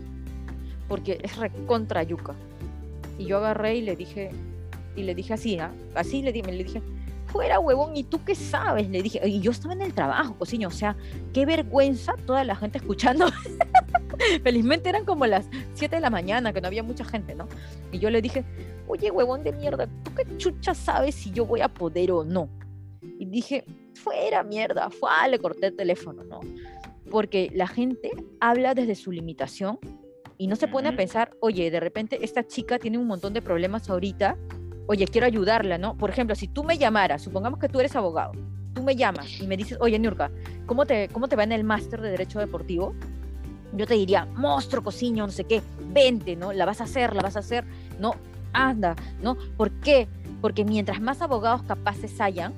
[0.87, 2.33] porque es recontra yuca.
[3.17, 4.31] Y yo agarré y le dije,
[4.95, 5.73] y le dije así, ¿ah?
[5.95, 6.81] así le, le dije,
[7.27, 8.89] fuera, huevón, ¿y tú qué sabes?
[8.89, 10.95] Le dije, y yo estaba en el trabajo, cociño, o sea,
[11.33, 13.27] qué vergüenza toda la gente escuchando.
[14.43, 17.47] Felizmente eran como las 7 de la mañana, que no había mucha gente, ¿no?
[17.91, 18.43] Y yo le dije,
[18.87, 22.49] oye, huevón de mierda, ¿tú qué chucha sabes si yo voy a poder o no?
[23.19, 26.39] Y dije, fuera mierda, fue, le corté el teléfono, ¿no?
[27.11, 29.79] Porque la gente habla desde su limitación
[30.37, 33.41] y no se pone a pensar, oye, de repente esta chica tiene un montón de
[33.41, 34.37] problemas ahorita,
[34.87, 35.95] oye, quiero ayudarla, ¿no?
[35.95, 38.31] Por ejemplo, si tú me llamaras, supongamos que tú eres abogado,
[38.73, 40.31] tú me llamas y me dices, oye, Nurka,
[40.65, 42.93] ¿cómo te, cómo te va en el máster de Derecho Deportivo?
[43.73, 45.61] Yo te diría, monstruo, cociño, no sé qué,
[45.93, 46.53] vente, ¿no?
[46.53, 47.65] La vas a hacer, la vas a hacer,
[47.99, 48.15] ¿no?
[48.53, 49.37] Anda, ¿no?
[49.57, 50.07] ¿Por qué?
[50.41, 52.53] Porque mientras más abogados capaces hayan,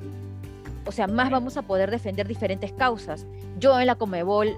[0.85, 3.25] o sea, más vamos a poder defender diferentes causas.
[3.57, 4.55] Yo en la Comebol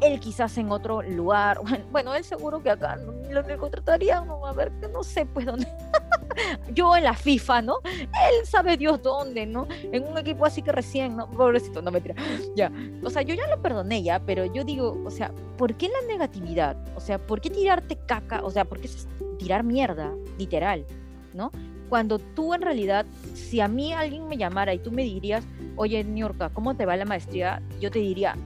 [0.00, 1.60] él quizás en otro lugar,
[1.92, 5.66] bueno, él seguro que acá no, lo contrataría, a ver, no sé pues dónde.
[6.74, 7.76] Yo en la FIFA, ¿no?
[7.84, 9.66] Él sabe Dios dónde, ¿no?
[9.70, 11.28] En un equipo así que recién, ¿no?
[11.30, 12.14] Pobrecito, no me tira.
[12.56, 12.70] Ya.
[13.02, 16.06] O sea, yo ya lo perdoné ya, pero yo digo, o sea, ¿por qué la
[16.06, 16.76] negatividad?
[16.96, 18.42] O sea, ¿por qué tirarte caca?
[18.42, 18.90] O sea, ¿por qué
[19.38, 20.84] tirar mierda, literal,
[21.34, 21.50] ¿no?
[21.88, 25.44] Cuando tú en realidad, si a mí alguien me llamara y tú me dirías,
[25.76, 27.62] oye, Niurka, ¿cómo te va la maestría?
[27.80, 28.36] Yo te diría,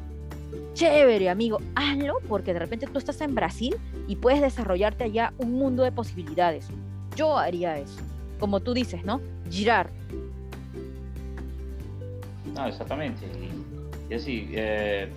[0.74, 3.76] chévere, amigo, hazlo porque de repente tú estás en Brasil
[4.08, 6.68] y puedes desarrollarte allá un mundo de posibilidades.
[7.16, 7.98] Yo haría eso,
[8.38, 9.20] como tú dices, ¿no?
[9.50, 9.90] Girar.
[12.54, 13.26] No, exactamente.
[14.10, 15.08] Y, así, eh,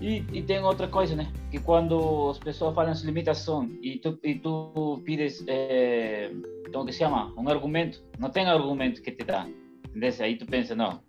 [0.00, 1.26] y, y, tengo otra cosa, ¿no?
[1.50, 6.32] Que cuando las personas hablan su limitación y tú, y tú pides, eh,
[6.72, 7.32] ¿cómo que se llama?
[7.36, 9.48] Un argumento, no tenga argumento que te da.
[9.86, 10.20] ¿Entendés?
[10.20, 11.02] Ahí tú piensas, no,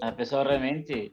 [0.00, 1.10] la persona realmente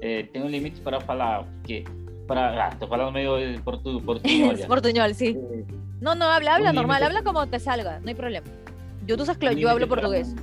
[0.00, 1.84] eh, tem um limite para falar, porque
[2.26, 4.58] para, ah, estoy hablando medio portu, portuñol.
[4.68, 5.36] portuñol, sí.
[5.36, 5.64] Eh,
[6.04, 8.46] no, no, habla, habla normal, habla como te salga, no hay problema.
[9.06, 10.34] Yo, tú sabes que yo hablo portugués.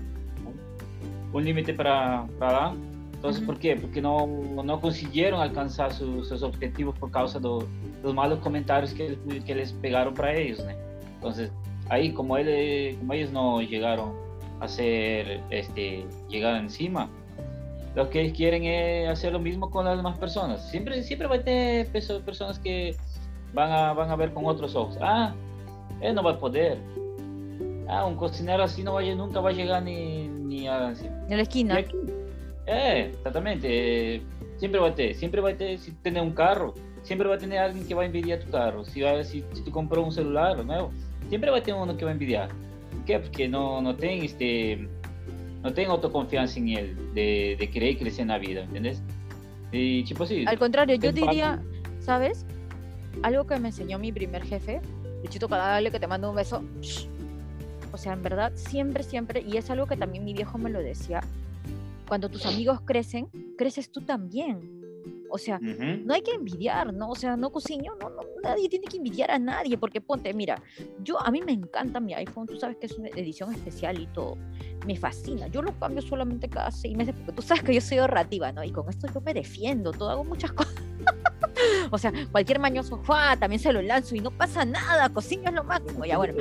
[1.33, 2.73] un límite para, para.
[3.13, 3.45] Entonces, uh -huh.
[3.45, 3.75] ¿por quê?
[3.79, 4.25] Porque não,
[4.63, 7.67] não conseguiram alcançar su, seus objetivos por causa do,
[8.01, 10.75] dos malos comentários que, que eles pegaram para eles, né?
[11.19, 11.31] Então,
[11.89, 14.15] aí, como, ele, como eles não chegaram
[14.59, 17.07] a ser, este, llegar encima,
[17.95, 20.67] lo que quieren es hacer lo mismo con las demás personas.
[20.71, 21.87] Siempre, siempre va a tener
[22.25, 22.95] personas que
[23.53, 24.97] van a, van a ver con otros ojos.
[24.99, 25.33] Ah,
[26.01, 26.77] él no va a poder.
[27.87, 30.93] Ah, un cocinero así no va a, nunca va a llegar ni, ni a...
[31.29, 31.79] En la esquina.
[32.67, 34.21] Eh, exactamente.
[34.57, 37.37] siempre va a tener, siempre va a tener, si tener un carro, siempre va a
[37.37, 38.85] tener alguien que va a envidiar tu carro.
[38.85, 40.91] Si, va, si, si tú compras un celular nuevo,
[41.29, 42.49] siempre va a tener uno que va a envidiar.
[42.91, 43.19] ¿Por qué?
[43.19, 44.87] Porque no, no tiene este
[45.63, 49.01] no tengo autoconfianza en él de, de querer crecer en la vida, ¿entiendes?
[49.71, 50.43] Y tipo así.
[50.47, 51.61] Al contrario, yo diría,
[51.99, 52.45] ¿sabes?
[53.21, 54.81] Algo que me enseñó mi primer jefe,
[55.23, 56.63] Luchito Cadale, que te mando un beso.
[57.91, 60.79] O sea, en verdad, siempre, siempre, y es algo que también mi viejo me lo
[60.79, 61.21] decía,
[62.07, 64.81] cuando tus amigos crecen, creces tú también.
[65.29, 67.09] O sea, no hay que envidiar, ¿no?
[67.09, 70.61] O sea, no cociño, no, no, nadie tiene que envidiar a nadie, porque ponte, mira,
[71.03, 74.07] yo a mí me encanta mi iPhone, tú sabes que es una edición especial y
[74.07, 74.37] todo,
[74.85, 75.47] me fascina.
[75.47, 78.61] Yo lo cambio solamente cada seis meses, porque tú sabes que yo soy ahorrativa, ¿no?
[78.63, 80.75] Y con esto yo me defiendo, todo hago muchas cosas.
[81.91, 83.01] o sea, cualquier mañoso,
[83.39, 86.33] también se lo lanzo y no pasa nada, cociño es lo máximo, ya bueno.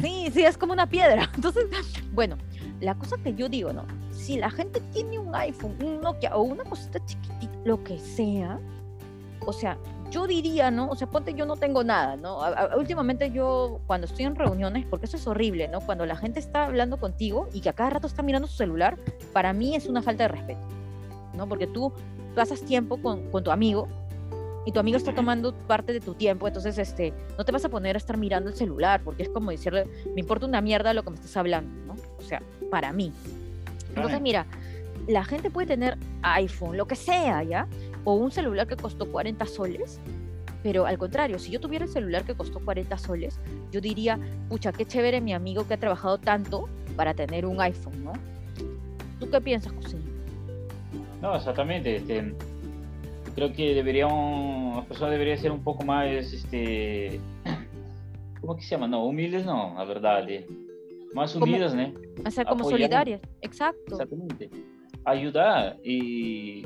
[0.00, 1.30] Sí, sí, es como una piedra.
[1.34, 1.66] Entonces,
[2.12, 2.36] bueno,
[2.80, 3.84] la cosa que yo digo, ¿no?
[4.10, 8.58] Si la gente tiene un iPhone, un Nokia o una cosita chiquitita, lo que sea,
[9.40, 9.78] o sea,
[10.10, 10.88] yo diría, ¿no?
[10.88, 12.38] O sea, ponte, yo no tengo nada, ¿no?
[12.76, 15.80] últimamente yo, cuando estoy en reuniones, porque eso es horrible, ¿no?
[15.80, 18.96] Cuando la gente está hablando contigo y que a cada rato está mirando su celular,
[19.32, 20.66] para mí es una falta de respeto,
[21.34, 21.48] ¿no?
[21.48, 21.92] Porque tú
[22.36, 23.88] pasas tiempo con, con tu amigo
[24.66, 27.68] y tu amigo está tomando parte de tu tiempo, entonces este, no te vas a
[27.68, 31.04] poner a estar mirando el celular, porque es como decirle, me importa una mierda lo
[31.04, 31.94] que me estás hablando, ¿no?
[32.18, 33.12] O sea, para mí.
[33.94, 34.44] Entonces, mira,
[35.06, 37.68] la gente puede tener iPhone, lo que sea, ¿ya?
[38.02, 40.00] O un celular que costó 40 soles,
[40.64, 43.38] pero al contrario, si yo tuviera el celular que costó 40 soles,
[43.70, 44.18] yo diría,
[44.48, 48.12] pucha, qué chévere mi amigo que ha trabajado tanto para tener un iPhone, ¿no?
[49.20, 49.96] ¿Tú qué piensas, José?
[51.26, 51.96] No, exactamente.
[51.96, 52.34] Este,
[53.34, 57.18] creo que deberían, las personas deberían ser un poco más, este,
[58.40, 58.86] ¿cómo que se llama?
[58.86, 60.28] No, humildes no, la verdad.
[60.30, 60.46] Eh.
[61.14, 61.92] Más unidas, ¿no?
[62.24, 63.94] O sea, como solidarias, exacto.
[63.94, 64.50] Exactamente.
[65.04, 66.64] Ayudar y,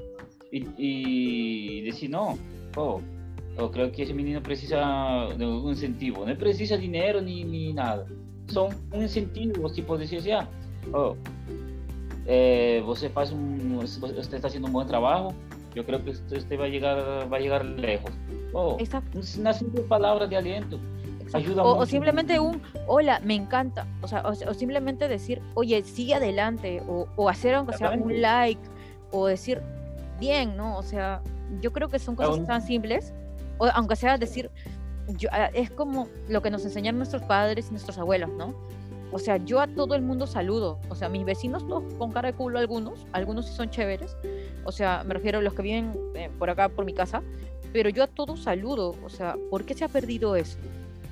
[0.53, 2.37] y, y decir, no,
[2.77, 3.01] oh,
[3.57, 6.27] oh, creo que ese menino precisa de un incentivo.
[6.27, 8.05] No precisa dinero ni, ni nada.
[8.49, 10.47] Son un incentivo, tipo, decir así, ah,
[10.93, 11.17] oh,
[12.27, 15.35] eh, você faz um, você está haciendo un buen trabajo,
[15.75, 18.11] yo creo que usted va a llegar, va a llegar lejos.
[18.53, 18.77] Oh,
[19.39, 20.79] una simple palabra de aliento.
[21.33, 23.87] Ayuda o, o, simplemente un hola, me encanta.
[24.03, 26.83] O sea, o, o simplemente decir, oye, sigue adelante.
[26.89, 28.61] O, o hacer aunque sea un like.
[29.13, 29.63] O decir,
[30.19, 30.77] bien, ¿no?
[30.77, 31.23] O sea,
[31.61, 33.15] yo creo que son cosas tan simples.
[33.59, 34.51] O aunque sea decir,
[35.07, 38.55] yo, ah, es como lo que nos enseñan nuestros padres y nuestros abuelos, ¿no?
[39.13, 40.79] O sea, yo a todo el mundo saludo.
[40.89, 44.17] O sea, mis vecinos todos con cara de culo algunos, algunos sí son chéveres.
[44.65, 47.23] O sea, me refiero a los que viven eh, por acá, por mi casa.
[47.73, 48.95] Pero yo a todos saludo.
[49.05, 50.59] O sea, ¿por qué se ha perdido eso?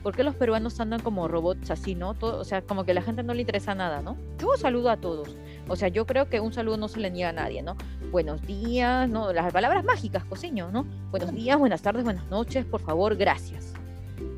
[0.02, 2.14] ¿Por qué los peruanos andan como robots así, no?
[2.14, 4.16] Todo, o sea, como que a la gente no le interesa nada, ¿no?
[4.40, 5.37] Yo saludo a todos.
[5.68, 7.76] O sea, yo creo que un saludo no se le niega a nadie, ¿no?
[8.12, 9.32] Buenos días, ¿no?
[9.32, 10.87] Las palabras mágicas, cociño, ¿no?
[11.11, 13.74] Buenos días, buenas tardes, buenas noches, por favor, gracias.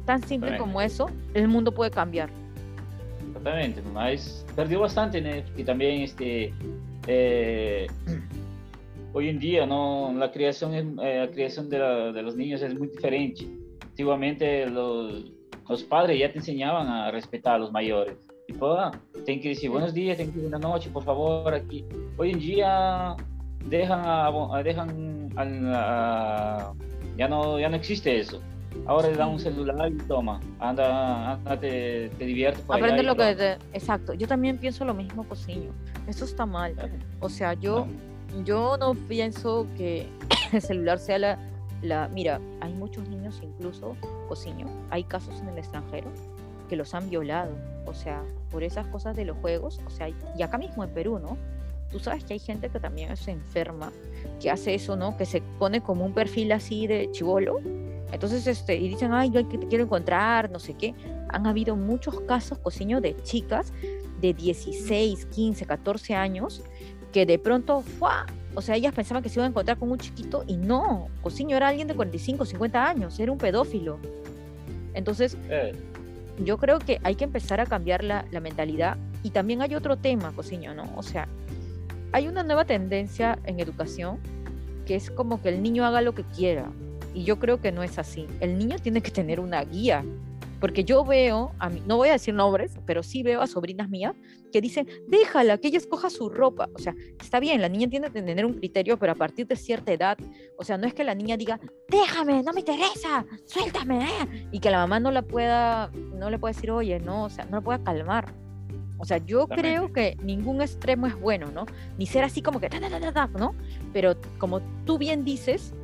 [0.07, 2.31] Tan simple como eso, el mundo puede cambiar.
[3.41, 5.31] Exactamente, mas perdió bastante, ¿no?
[5.57, 6.53] Y también este
[7.07, 7.87] eh,
[9.15, 13.47] hoy en día no la creación eh, la creación de, los niños es muy diferente.
[13.83, 15.33] Antiguamente los,
[15.67, 18.19] los, padres ya te enseñaban a respetar a los mayores.
[18.47, 18.93] Tipo, ah,
[19.25, 21.83] que decir buenos días, tengo que decir buenas noches, por favor, aquí.
[22.19, 23.17] Hoy en día
[23.65, 26.75] dejan, a, dejan a, a,
[27.17, 28.43] ya no ya no existe eso
[28.87, 32.65] Ahora le da un celular y toma, anda, anda te, te diviertes.
[32.69, 33.53] Aprende lo que te...
[33.73, 35.73] Exacto, yo también pienso lo mismo, Cociño.
[36.07, 36.75] Eso está mal.
[37.21, 37.87] O sea, yo,
[38.45, 40.09] yo no pienso que
[40.53, 41.39] el celular sea la,
[41.83, 42.09] la...
[42.09, 43.97] Mira, hay muchos niños incluso,
[44.29, 46.11] Cociño, hay casos en el extranjero
[46.69, 47.53] que los han violado.
[47.87, 49.81] O sea, por esas cosas de los juegos.
[49.87, 51.37] O sea, y acá mismo en Perú, ¿no?
[51.91, 53.91] Tú sabes que hay gente que también se enferma,
[54.41, 55.17] que hace eso, ¿no?
[55.17, 57.59] Que se pone como un perfil así de chivolo
[58.13, 60.95] entonces, este, y dicen, ay, yo te quiero encontrar, no sé qué.
[61.29, 63.73] Han habido muchos casos, cociño, de chicas
[64.21, 66.63] de 16, 15, 14 años
[67.13, 68.27] que de pronto, ¡fua!
[68.55, 71.57] o sea, ellas pensaban que se iban a encontrar con un chiquito y no, cociño
[71.57, 73.99] era alguien de 45, 50 años, era un pedófilo.
[74.95, 75.73] Entonces, eh.
[76.45, 78.97] yo creo que hay que empezar a cambiar la, la mentalidad.
[79.23, 80.91] Y también hay otro tema, cociño, ¿no?
[80.97, 81.29] O sea,
[82.13, 84.19] hay una nueva tendencia en educación
[84.87, 86.71] que es como que el niño haga lo que quiera.
[87.21, 88.27] Y yo creo que no es así.
[88.41, 90.03] El niño tiene que tener una guía.
[90.59, 93.91] Porque yo veo, a mí, no voy a decir nombres, pero sí veo a sobrinas
[93.91, 94.15] mías
[94.51, 96.71] que dicen, déjala, que ella escoja su ropa.
[96.75, 99.57] O sea, está bien, la niña tiene que tener un criterio, pero a partir de
[99.57, 100.17] cierta edad,
[100.57, 104.61] o sea, no es que la niña diga, déjame, no me interesa, suéltame, eh", y
[104.61, 107.59] que la mamá no la pueda, no le pueda decir, oye, no, o sea, no
[107.59, 108.33] la pueda calmar.
[108.97, 111.67] O sea, yo creo que ningún extremo es bueno, ¿no?
[111.99, 112.69] Ni ser así como que,
[113.39, 113.55] ¿no?
[113.93, 115.75] Pero como tú bien dices,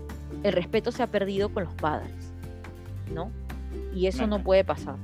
[0.42, 2.32] el respeto se ha perdido con los padres,
[3.12, 3.30] ¿no?
[3.94, 4.96] Y eso no puede pasar.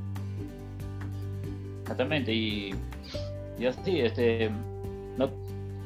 [1.83, 2.75] Exactamente, y,
[3.59, 4.51] y así, este,
[5.17, 5.31] no,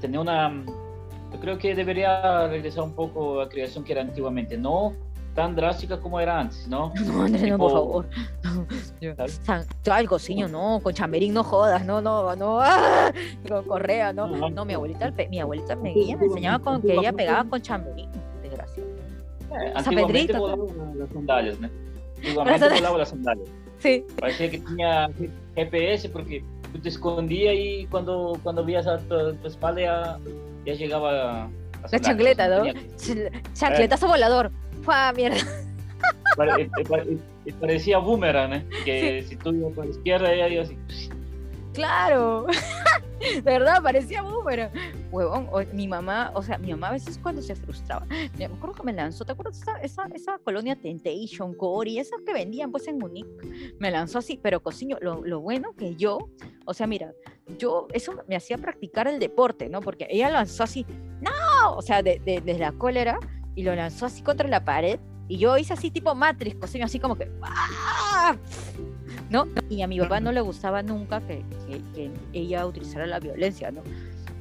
[0.00, 0.52] tenía una,
[1.32, 4.94] yo creo que debería regresar un poco a la creación que era antiguamente, no
[5.36, 6.92] tan drástica como era antes, ¿no?
[7.06, 8.06] No, no, por favor.
[9.00, 9.92] No.
[9.92, 13.12] algo, cociño, no, con chamberín no jodas, no, no, no, ¡ah!
[13.48, 14.26] con correa, no.
[14.48, 18.10] No, mi abuelita, mi abuelita me, me enseñaba con que ella pegaba con chamberín,
[19.74, 21.68] antiguamente volaban las sandalias, ¿no?
[22.16, 23.48] Antiguamente volaban las sandalias.
[23.78, 24.02] Sí.
[24.18, 25.10] Parecía que tenía
[25.54, 26.42] GPS porque
[26.72, 30.18] tú te escondías y cuando, cuando veías a tu, tu espalda ya,
[30.64, 31.50] ya llegaba
[31.92, 32.72] la chancleta, ¿no?
[33.54, 34.08] Chancletazo eh.
[34.08, 34.50] volador.
[34.82, 35.38] Fue mierda.
[36.36, 36.68] Pare,
[37.60, 38.64] parecía boomerang, ¿eh?
[38.84, 39.28] Que sí.
[39.28, 40.76] si tú ibas para la izquierda, ella iba así.
[41.76, 42.46] Claro.
[43.44, 43.82] ¿Verdad?
[43.82, 44.70] Parecía boomerang.
[45.12, 48.82] Huevón, mi mamá, o sea, mi mamá a veces cuando se frustraba, me acuerdo que
[48.82, 52.98] me lanzó, ¿te acuerdas esa, esa, esa colonia Temptation, Cory, esas que vendían pues en
[52.98, 53.26] Munich?
[53.78, 56.18] Me lanzó así, pero cociño, lo, lo bueno que yo,
[56.64, 57.12] o sea, mira,
[57.58, 59.80] yo, eso me hacía practicar el deporte, ¿no?
[59.80, 60.86] Porque ella lanzó así,
[61.20, 61.76] ¡no!
[61.76, 63.18] O sea, desde de, de la cólera,
[63.54, 66.98] y lo lanzó así contra la pared, y yo hice así tipo Matrix, cociño, así
[66.98, 68.36] como que, ¡ah!
[69.30, 69.46] ¿No?
[69.68, 71.42] Y a mi papá no le gustaba nunca que,
[71.94, 73.82] que, ella utilizara la violencia, ¿no?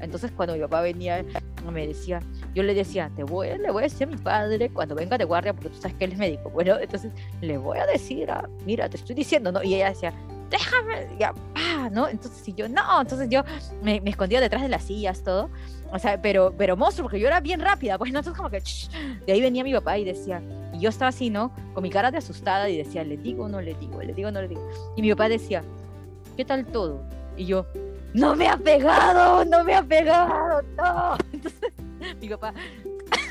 [0.02, 1.24] Entonces cuando mi papá venía,
[1.72, 2.20] me decía,
[2.54, 5.24] yo le decía, te voy, le voy a decir a mi padre cuando venga de
[5.24, 6.50] guardia, porque tú sabes que él es médico.
[6.50, 8.30] Bueno, entonces le voy a decir,
[8.66, 9.64] mira, te estoy diciendo, ¿no?
[9.64, 10.14] Y ella decía,
[10.50, 12.08] déjame, ya, ah, ¿no?
[12.08, 13.44] Entonces si yo, no, entonces yo
[13.82, 15.50] me, me, escondía detrás de las sillas, todo.
[15.92, 18.62] O sea, pero, pero monstruo, porque yo era bien rápida, pues no, entonces como que,
[19.26, 20.42] de ahí venía mi papá y decía,
[20.76, 21.52] y yo estaba así, ¿no?
[21.74, 24.02] Con mi cara de asustada y decía, ¿le digo no le digo?
[24.02, 24.68] ¿Le digo no le digo?
[24.96, 25.64] Y mi papá decía,
[26.36, 27.02] ¿qué tal todo?
[27.38, 27.66] Y yo,
[28.14, 31.18] no me ha pegado, no me ha pegado, no.
[31.32, 31.72] Entonces,
[32.20, 32.54] mi papá,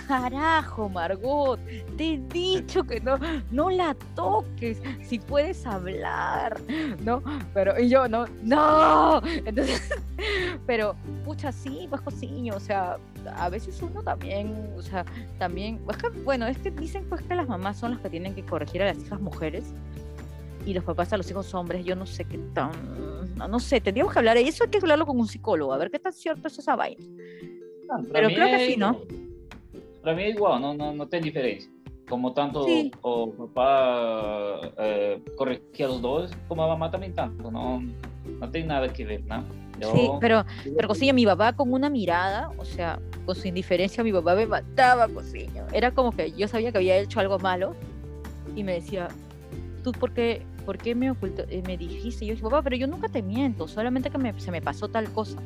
[0.09, 1.61] carajo, Margot,
[1.97, 3.19] te he dicho que no,
[3.51, 6.61] no la toques, si puedes hablar,
[7.01, 7.23] ¿no?
[7.53, 9.21] Pero, y yo, no, no.
[9.25, 9.83] Entonces,
[10.67, 12.97] pero, pucha, sí, pues cociño, o sea,
[13.35, 15.05] a veces uno también, o sea,
[15.39, 18.35] también, es que, bueno, es que dicen pues que las mamás son las que tienen
[18.35, 19.75] que corregir a las hijas mujeres
[20.67, 22.71] y los papás a los hijos hombres, yo no sé qué tan,
[23.37, 25.79] no, no sé, tendríamos que hablar, y eso hay que hablarlo con un psicólogo, a
[25.79, 27.05] ver qué tan cierto es esa vaina.
[27.91, 29.01] Ah, pero creo que sí, ¿no?
[30.03, 31.71] Para mí es igual, no, no, no tiene diferencia.
[32.09, 32.93] Como tanto Sí.
[33.01, 37.83] o papá eh, corregía a los dos, como a mamá también tanto, no,
[38.41, 39.43] no tiene nada que ver, ¿no?
[39.93, 40.45] Sí, pero,
[40.77, 44.47] pero cociño, mi papá con una mirada, o sea, con su indiferencia, mi papá me
[44.47, 45.67] mataba, cociño.
[45.73, 47.75] Era como que yo sabía que había hecho algo malo
[48.57, 49.09] y me decía,
[49.83, 52.25] ¿tú por qué, por qué me ocultó, eh, me dijiste?
[52.25, 54.89] Y yo dije, papá, pero yo nunca te miento, solamente que me- se me pasó
[54.89, 55.39] tal cosa.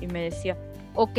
[0.00, 0.56] Y me decía,
[0.94, 1.18] ok,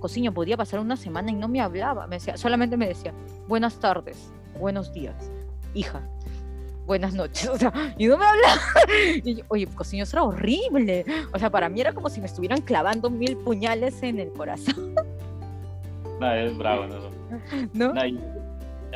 [0.00, 2.06] cociño, podía pasar una semana y no me hablaba.
[2.06, 3.12] Me decía, solamente me decía,
[3.48, 5.30] buenas tardes, buenos días,
[5.74, 6.02] hija.
[6.86, 8.60] Buenas noches, o sea, y no me hablaba.
[9.24, 11.04] Y yo, oye, cociño, eso era horrible.
[11.34, 14.94] O sea, para mí era como si me estuvieran clavando mil puñales en el corazón,
[16.20, 16.96] No, es bravo, ¿no?
[17.74, 17.92] ¿no?
[17.92, 18.18] No, Ahí,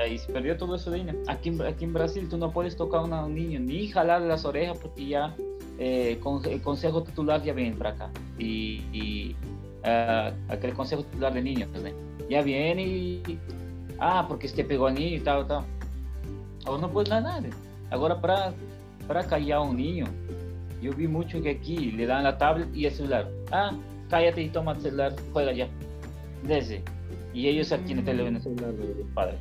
[0.03, 1.12] ahí se perdió todo eso ¿no?
[1.28, 4.47] Aquí, en- aquí en Brasil tú no puedes tocar a un niño ni jalarle las
[4.47, 5.34] orejas porque ya
[5.78, 8.11] eh, con- el consejo titular ya viene para acá.
[8.38, 9.36] Y, y
[9.84, 11.80] ah, aquel consejo titular de niños, ¿no?
[12.30, 13.38] ya viene y.
[13.99, 15.64] Ah, porque te pegó al niño y tal, tal.
[16.64, 17.43] Ahora no puedes nada.
[17.91, 18.55] Ahora para,
[19.28, 20.07] callar a un niño,
[20.80, 23.28] yo vi mucho que aquí le dan la tablet y el celular.
[23.51, 23.72] Ah,
[24.09, 25.68] cállate y toma el celular, juega ya.
[26.43, 26.82] Desde.
[27.34, 28.41] Y ellos aquí en el Mm.
[28.41, 29.38] celular del padre.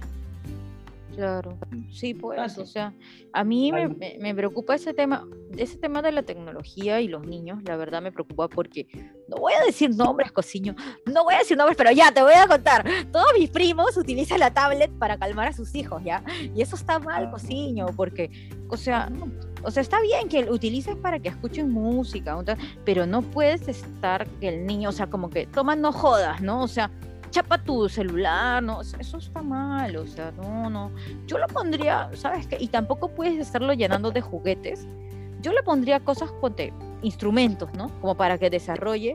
[1.20, 1.58] Claro,
[1.92, 2.64] sí, pues, Fácil.
[2.64, 2.94] o sea,
[3.34, 7.28] a mí me, me- me preocupa ese tema, ese tema de la tecnología y los
[7.28, 8.88] niños, la verdad me preocupa porque,
[9.28, 12.36] no voy a decir nombres, cociño, no voy a decir nombres, pero ya, te voy
[12.36, 16.24] a contar, todos mis primos utilizan la tablet para calmar a sus hijos, ¿ya?
[16.56, 17.32] Y eso está mal, Ah.
[17.32, 19.12] cociño, porque, o sea,
[19.62, 22.38] o sea, está bien que lo utilices para que escuchen música,
[22.86, 26.64] pero no puedes estar que el niño, o sea, como que, toma, no jodas, ¿no?
[26.64, 26.90] O sea,
[27.30, 28.82] chapa tu celular, ¿no?
[28.82, 30.92] Eso está mal, o sea, no, no.
[31.28, 32.58] Yo lo pondría, ¿sabes qué?
[32.60, 34.88] Y tampoco puedes estarlo llenando de juguetes.
[35.42, 37.90] Yo le pondría cosas, ponte, instrumentos, ¿no?
[38.02, 39.14] Como para que desarrolle,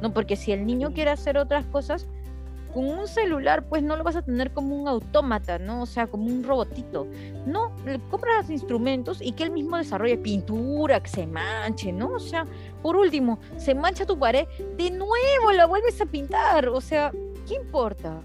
[0.00, 0.12] ¿no?
[0.12, 2.06] Porque si el niño quiere hacer otras cosas,
[2.72, 5.82] con un celular, pues no lo vas a tener como un autómata, ¿no?
[5.82, 7.06] O sea, como un robotito.
[7.46, 12.12] No, le compras instrumentos y que él mismo desarrolle pintura, que se manche, ¿no?
[12.14, 12.46] O sea,
[12.82, 14.46] por último, se mancha tu pared,
[14.76, 16.68] de nuevo la vuelves a pintar.
[16.68, 17.12] O sea,
[17.46, 18.20] ¿qué importa?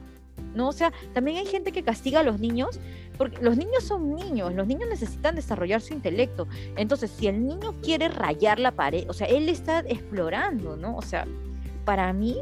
[0.55, 0.69] ¿No?
[0.69, 2.79] O sea, también hay gente que castiga a los niños
[3.17, 6.47] porque los niños son niños, los niños necesitan desarrollar su intelecto.
[6.75, 10.95] Entonces, si el niño quiere rayar la pared, o sea, él está explorando, ¿no?
[10.95, 11.25] O sea,
[11.83, 12.37] para mí,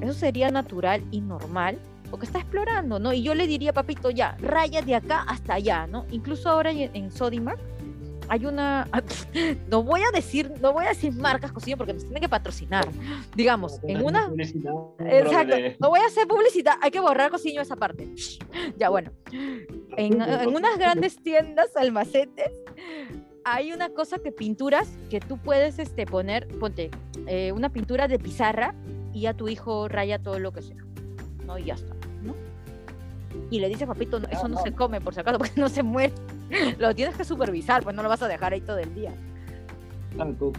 [0.00, 1.78] eso sería natural y normal,
[2.10, 3.12] porque está explorando, ¿no?
[3.12, 6.06] Y yo le diría, papito, ya, raya de acá hasta allá, ¿no?
[6.10, 7.58] Incluso ahora en, Sodimac
[8.28, 8.88] hay una,
[9.68, 12.86] no voy a decir, no voy a decir marcas, cosilla, porque nos tienen que patrocinar.
[13.34, 14.30] Digamos, en una,
[14.98, 15.56] Exacto.
[15.80, 16.74] No voy a hacer publicidad.
[16.82, 18.08] Hay que borrar cociño esa parte.
[18.78, 19.12] Ya bueno.
[19.96, 22.50] En, en unas grandes tiendas, almacenes,
[23.44, 26.90] hay una cosa que pinturas que tú puedes este, poner, ponte,
[27.26, 28.74] eh, una pintura de pizarra
[29.12, 30.84] y a tu hijo raya todo lo que sea.
[31.44, 31.56] ¿No?
[31.56, 31.95] Y ya está.
[33.50, 34.62] Y le dice, papito, no, eso no no.
[34.62, 36.12] se come, por si acaso, porque no se muere.
[36.78, 39.12] Lo tienes que supervisar, pues no lo vas a dejar ahí todo el día.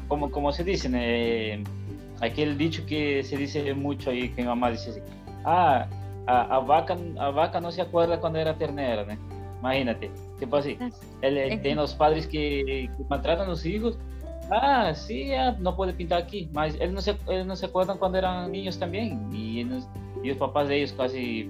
[0.08, 1.64] Como, como se dice, eh,
[2.22, 5.00] aquel dicho que se dice mucho ahí, que mi mamá dice así,
[5.46, 5.88] ah,
[6.28, 9.18] a, a vaca, a vaca no se acuerda cuando era ternera, ¿no?
[9.60, 10.78] Imagínate, tipo así,
[11.22, 13.98] él, él Es- tiene los padres que, que maltratan a los hijos,
[14.52, 17.98] ah, sí, ah, no puede pintar aquí, mas él no se, él no se acuerdan
[17.98, 19.64] cuando eran niños también, y, y
[20.28, 21.50] los papás de ellos casi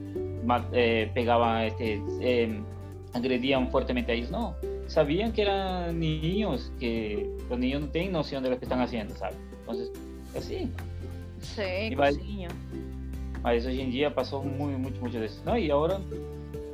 [0.74, 2.60] eh, pegaban, este, eh,
[3.14, 4.56] agredían fuertemente a ellos, no,
[4.88, 9.16] sabían que eran niños, que los niños no tienen noción de lo que están haciendo,
[9.16, 9.38] ¿sabes?
[9.62, 9.92] Entonces,
[10.38, 10.70] así.
[11.42, 12.50] Sí, Y va- cociño.
[13.44, 15.42] Mas hoy en día pasó muy, mucho, mucho de eso.
[15.46, 15.58] ¿no?
[15.58, 16.00] Y ahora,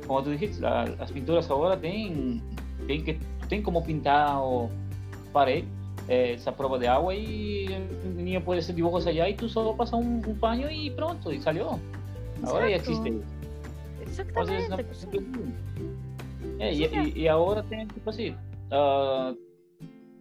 [0.06, 2.40] como tú dijiste, la- las pinturas ahora tienen,
[2.86, 3.18] tienen, que,
[3.48, 4.70] tienen como pintar o
[5.32, 5.64] pared,
[6.08, 9.76] eh, esa prueba de agua y el niño puede hacer dibujos allá y tú solo
[9.76, 11.78] pasas un, un paño y pronto, y salió.
[12.44, 12.92] Ahora ya Exacto.
[13.08, 13.24] existe.
[14.20, 14.84] Exactamente.
[14.84, 15.52] cociño.
[16.60, 18.34] Eh, y, y- y ahora tienen tipo así.
[18.70, 19.32] ah,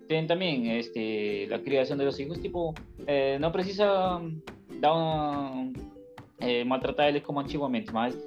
[0.07, 2.73] tienen también este, la criación de los hijos, tipo,
[3.07, 4.41] eh, no precisa mm,
[4.81, 5.71] dar una,
[6.39, 8.17] eh, maltratarles como antiguamente, mas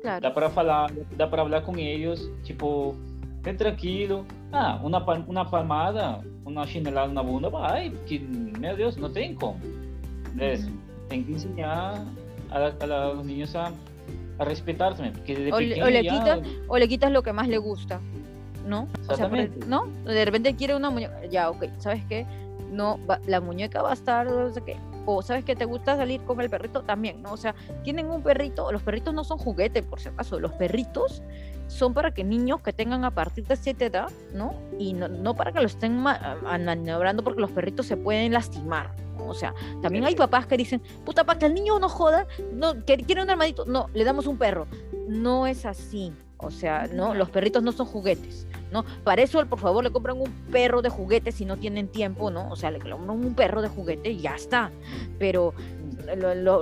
[0.00, 0.20] Claro.
[0.20, 2.94] dá para falar, dá para hablar com eles, tipo,
[3.42, 4.24] bem tranquilo.
[4.52, 8.20] Ah, uma, uma palmada, uma chinelada na bunda, vai, porque,
[8.58, 9.58] meu Deus, não tem como.
[10.34, 10.54] Né?
[11.08, 12.06] Tem que ensinar
[12.50, 13.72] a, a, a los niños a,
[14.38, 17.22] a respeitar também, porque desde O pequeño o le ya- quitan- o le quitas lo
[17.22, 18.00] que más le gusta,
[18.66, 18.88] ¿no?
[19.08, 19.52] O sea, el-.
[19.68, 19.86] ¿no?
[20.04, 22.26] De repente quiere una muñeca, ya, ok, ¿sabes qué?
[22.70, 24.76] No, va- la muñeca va a estar, no sé qué.
[25.06, 26.82] O ¿sabes que te gusta salir con el perrito?
[26.82, 27.32] También, ¿no?
[27.32, 27.54] O sea,
[27.84, 31.22] tienen un perrito, los perritos no son juguete, por si acaso, los perritos
[31.66, 34.54] son para que niños que tengan a partir de cierta edad, ¿no?
[34.78, 38.90] Y no, no para que lo estén maniobrando porque los perritos se pueden lastimar.
[39.16, 39.28] ¿no?
[39.28, 42.84] O sea, también hay papás que dicen, puta, para que el niño no joda, no,
[42.84, 44.66] que quiere un hermanito, no, le damos un perro.
[45.08, 46.12] No es así.
[46.44, 48.84] O sea, no, los perritos no son juguetes, ¿no?
[49.02, 52.50] Para eso, por favor, le compran un perro de juguete si no tienen tiempo, ¿no?
[52.50, 54.70] O sea, le compran un perro de juguete y ya está.
[55.18, 55.54] Pero,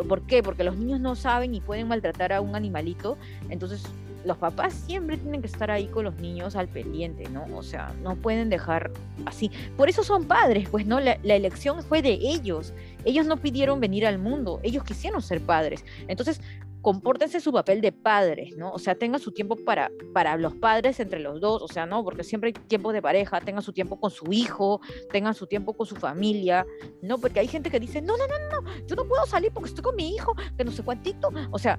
[0.09, 0.43] ¿por qué?
[0.43, 3.17] Porque los niños no saben y pueden maltratar a un animalito.
[3.49, 3.83] Entonces,
[4.25, 7.47] los papás siempre tienen que estar ahí con los niños al pendiente, ¿no?
[7.57, 8.91] O sea, no pueden dejar
[9.27, 9.51] así.
[9.77, 11.01] Por eso son padres, pues, ¿no?
[11.01, 12.73] La, elección fue de ellos.
[13.05, 15.85] Ellos no pidieron venir al mundo, ellos quisieron ser padres.
[16.09, 16.41] Entonces,
[16.83, 18.73] compórtense su papel de padres, ¿no?
[18.73, 22.05] O sea, tengan su tiempo para, para los padres entre los dos, o sea, no,
[22.05, 25.75] porque siempre hay tiempo de pareja, tengan su tiempo con su hijo, tengan su tiempo
[25.75, 26.67] con su familia,
[27.01, 27.19] ¿no?
[27.19, 29.83] Porque hay gente que dice, no, no, no, no, yo no puedo salir porque estoy
[29.83, 31.79] con mi hijo, que no sé cuántito, o sea,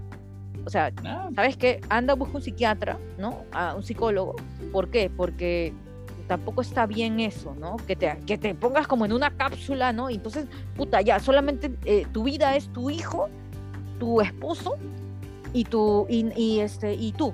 [0.65, 1.29] o sea, ah.
[1.35, 1.81] ¿sabes qué?
[1.89, 3.43] Anda, busca un psiquiatra, ¿no?
[3.51, 4.35] A un psicólogo.
[4.71, 5.09] ¿Por qué?
[5.09, 5.73] Porque
[6.27, 7.77] tampoco está bien eso, ¿no?
[7.77, 10.09] Que te, que te pongas como en una cápsula, ¿no?
[10.09, 13.29] Y entonces, puta, ya, solamente eh, tu vida es tu hijo
[14.03, 14.77] tu esposo
[15.53, 17.33] y, tu, y, este, y tú,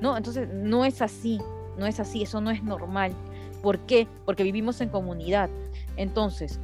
[0.00, 0.16] ¿no?
[0.16, 1.38] Entonces, no es así,
[1.78, 3.12] no es así, eso no es normal.
[3.62, 4.06] ¿Por qué?
[4.24, 5.50] Porque vivimos en comunidad.
[5.96, 6.60] Entonces,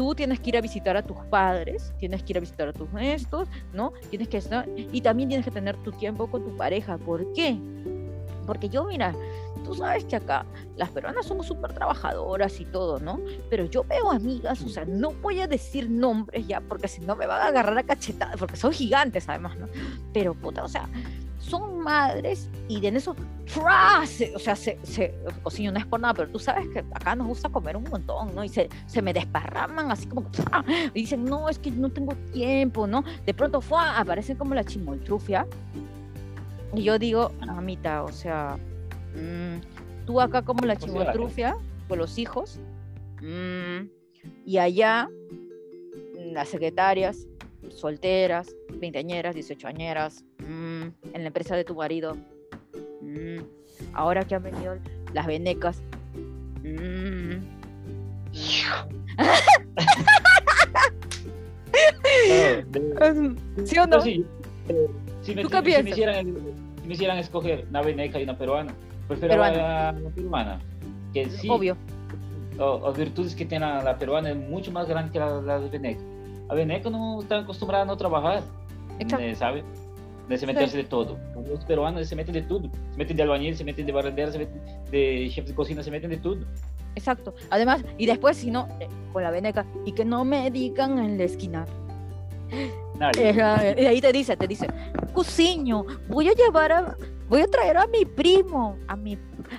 [0.00, 2.72] tú tienes que ir a visitar a tus padres, tienes que ir a visitar a
[2.72, 3.92] tus maestros, ¿no?
[4.08, 6.96] Tienes que estar, y también tienes que tener tu tiempo con tu pareja.
[6.96, 7.58] ¿Por qué?
[8.46, 9.14] Porque yo, mira,
[9.62, 10.46] tú sabes que acá
[10.78, 13.20] las peruanas somos súper trabajadoras y todo, ¿no?
[13.50, 17.14] Pero yo veo amigas, o sea, no voy a decir nombres ya, porque si no
[17.14, 19.68] me van a agarrar a cachetadas, porque son gigantes además, ¿no?
[20.14, 20.88] Pero puta, o sea,
[21.50, 26.30] son madres y en eso, o sea, se, se cocina, no es por nada, pero
[26.30, 28.44] tú sabes que acá nos gusta comer un montón, ¿no?
[28.44, 30.26] Y se, se me desparraman así como,
[30.94, 33.04] y dicen, no, es que no tengo tiempo, ¿no?
[33.26, 33.98] De pronto, ¡fua!
[33.98, 35.46] aparecen como la chimoltrufia.
[36.72, 38.56] Y yo digo, mamita, o sea,
[39.14, 39.60] Mm,
[40.06, 41.56] tú acá como la chimotrufia,
[41.88, 42.60] con los hijos,
[43.20, 43.88] mm,
[44.44, 45.08] y allá
[46.32, 47.26] las secretarias,
[47.68, 50.82] solteras, veinteañeras, dieciochoañeras, mm,
[51.12, 52.16] en la empresa de tu marido.
[53.92, 54.76] ahora que han venido
[55.14, 55.82] las venecas.
[63.64, 64.00] ¿Sí o no?
[64.00, 64.24] Sí,
[64.68, 64.88] eh,
[65.22, 66.36] si, me, hicieran,
[66.80, 68.74] si me hicieran escoger una veneca y una peruana,
[69.08, 70.60] Prefiero a la, peruana.
[71.12, 71.76] Que sí, Obvio.
[72.56, 76.00] Las virtudes que tiene la, peruana es mucho más grande que la, la de Veneca.
[76.50, 78.42] A Veneca no está acostumbrada a no trabajar,
[78.98, 79.62] eh, ¿sabe?
[80.28, 81.16] De se meterse de todo.
[81.48, 82.68] Los peruanos se meten de todo.
[82.90, 85.92] Se meten de albañil, se meten de barrendera, se meten de chef de cocina, se
[85.92, 86.38] meten de todo.
[86.96, 87.34] Exacto.
[87.50, 91.18] Además, y después, si no, eh, con la veneca, y que no me digan en
[91.18, 91.66] la esquina.
[93.16, 94.66] Y ahí te dice, te dice,
[95.12, 96.96] Cusiño, voy a llevar a,
[97.28, 99.16] voy a traer a mi primo, a mi,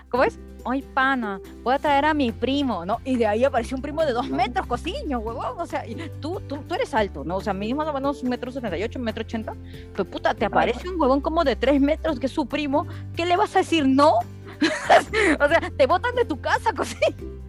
[0.10, 0.38] ¿cómo es?
[0.66, 3.00] Ay, pana, voy a traer a mi primo, ¿no?
[3.04, 5.84] Y de ahí apareció un primo de dos metros, cociño, huevón, o sea,
[6.20, 7.38] tú, tú, tú eres alto, ¿no?
[7.38, 9.54] O sea, mínimo más o menos un metro setenta y ocho, un metro ochenta,
[9.92, 13.26] pero puta, te aparece un huevón como de tres metros que es su primo, ¿qué
[13.26, 14.14] le vas a decir no?
[15.40, 17.42] o sea, te botan de tu casa, cociño.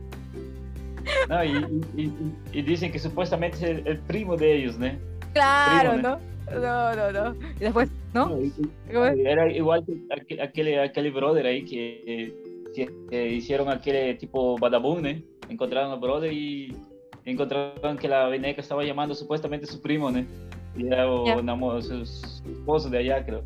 [1.28, 2.12] No, y,
[2.52, 4.90] y, dicen que supuestamente es el, primo de ellos, ¿no?
[5.32, 6.18] Claro, ¿no?
[6.50, 7.34] No, no, no.
[7.56, 8.38] Y después, ¿no?
[8.88, 12.34] Era igual que aquel, aquel brother ahí que,
[13.10, 15.24] hicieron aquel tipo Badabun, ¿eh?
[15.48, 16.74] Encontraron al brother y
[17.24, 20.24] encontraron que la veneca estaba llamando supuestamente a su primo, ¿no?
[20.76, 22.02] Y era su,
[22.50, 23.42] esposo de allá, creo.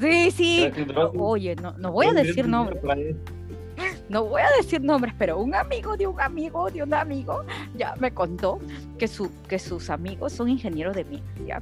[0.00, 0.72] Sí, sí.
[1.16, 2.82] Oye, no, no voy a decir nombres.
[4.08, 7.44] No voy a decir nombres, pero un amigo de un amigo de un amigo
[7.76, 8.58] ya me contó
[8.98, 11.60] que, su, que sus amigos son ingenieros de mí, ¿ya?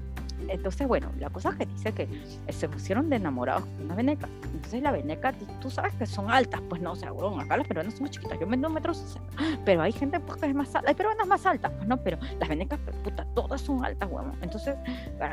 [0.48, 2.08] Entonces, bueno, la cosa es que dice que
[2.52, 4.28] se pusieron de enamorados con una veneca.
[4.44, 7.66] Entonces, la veneca, tú sabes que son altas, pues no, o sea, bueno, acá las
[7.66, 8.38] peruanas son muy chiquitas.
[8.38, 9.32] Yo mido un metro sesenta,
[9.64, 10.88] pero hay gente pues, que es más alta.
[10.88, 14.36] Hay peruanas más altas, pues no, pero las venecas, puta, todas son altas, huevón.
[14.42, 14.76] Entonces,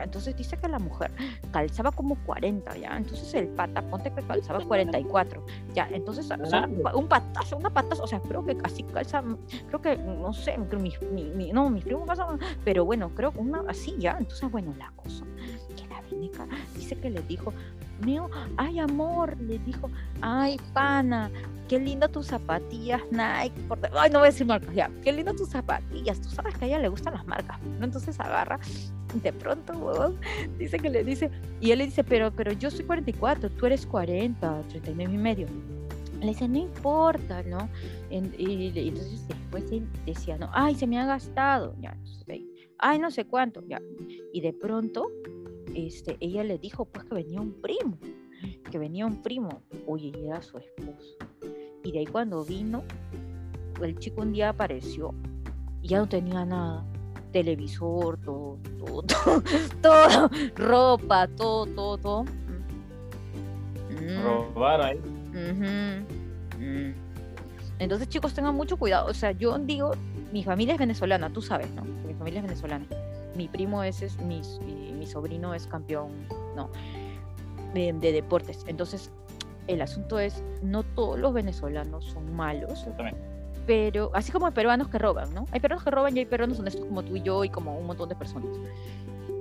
[0.04, 1.12] entonces dice que la mujer
[1.52, 2.98] calzaba como 40, ¿ya?
[2.98, 5.88] Entonces, el pata, ponte que calzaba 44, ¿ya?
[5.92, 6.30] Entonces,
[6.94, 9.24] un patazo, una patazo, o sea, creo que casi calza,
[9.68, 10.94] creo que, no sé, mi,
[11.36, 14.18] mi, no, mis primos calzaban, pero bueno, creo que una así, ¿ya?
[14.20, 14.92] Entonces, bueno, la
[15.76, 17.54] que la veneca dice que le dijo,
[18.06, 19.90] mío, ay amor, le dijo,
[20.22, 21.30] ay pana,
[21.68, 23.54] qué linda tus zapatillas Nike,
[23.94, 26.68] ay no voy a decir marcas, ya, qué linda tus zapatillas, tú sabes que a
[26.68, 27.86] ella le gustan las marcas, ¿no?
[27.86, 28.60] Entonces agarra,
[29.24, 30.16] de pronto,
[30.58, 31.30] dice que le dice,
[31.60, 35.48] y él le dice, pero, pero yo soy 44, tú eres 40, 39 y medio.
[36.20, 37.68] Le dice, no importa, ¿no?
[38.10, 42.42] Y, entonces después él decía, no, ay, se me ha gastado, ya, entonces,
[42.82, 43.82] ay, no sé cuánto, ya.
[44.34, 45.10] Y de pronto,
[45.74, 47.98] este, ella le dijo, pues que venía un primo,
[48.70, 51.16] que venía un primo, oye, y era su esposo.
[51.84, 52.84] Y de ahí cuando vino,
[53.82, 55.14] el chico un día apareció
[55.82, 56.86] y ya no tenía nada.
[57.32, 59.04] Televisor, todo, todo,
[59.82, 62.24] todo, ropa, todo, todo, todo.
[63.90, 65.00] Mm, robar ahí.
[66.60, 66.94] mm.
[67.80, 69.08] Entonces, chicos, tengan mucho cuidado.
[69.08, 69.92] O sea, yo digo,
[70.34, 71.84] mi familia es venezolana, tú sabes, ¿no?
[72.22, 72.86] Mi familia es venezolana.
[73.36, 74.42] Mi primo es, es mi,
[74.94, 76.12] mi- sobrino es campeón,
[76.56, 76.70] no,
[77.74, 78.64] de, de deportes.
[78.68, 79.10] Entonces,
[79.68, 82.86] el asunto es, no todos los venezolanos son malos,
[83.66, 85.48] pero así como hay peruanos que roban, ¿no?
[85.52, 87.88] Hay peruanos que roban y hay peruanos honestos como tú y yo y como un
[87.88, 88.56] montón de personas.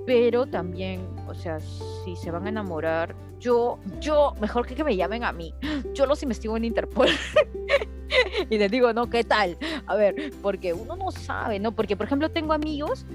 [0.07, 4.95] Pero también, o sea, si se van a enamorar, yo, yo, mejor que que me
[4.95, 5.53] llamen a mí,
[5.93, 7.07] yo los investigo en Interpol.
[8.49, 9.57] y les digo, no, ¿qué tal?
[9.87, 11.71] A ver, porque uno no sabe, ¿no?
[11.71, 13.05] Porque, por ejemplo, tengo amigos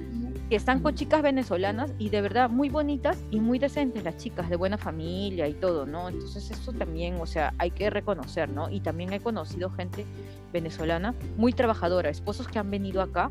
[0.49, 4.49] que están con chicas venezolanas y de verdad muy bonitas y muy decentes las chicas,
[4.49, 6.09] de buena familia y todo, ¿no?
[6.09, 8.71] Entonces eso también, o sea, hay que reconocer, ¿no?
[8.71, 10.07] Y también he conocido gente
[10.53, 13.31] venezolana muy trabajadora, esposos que han venido acá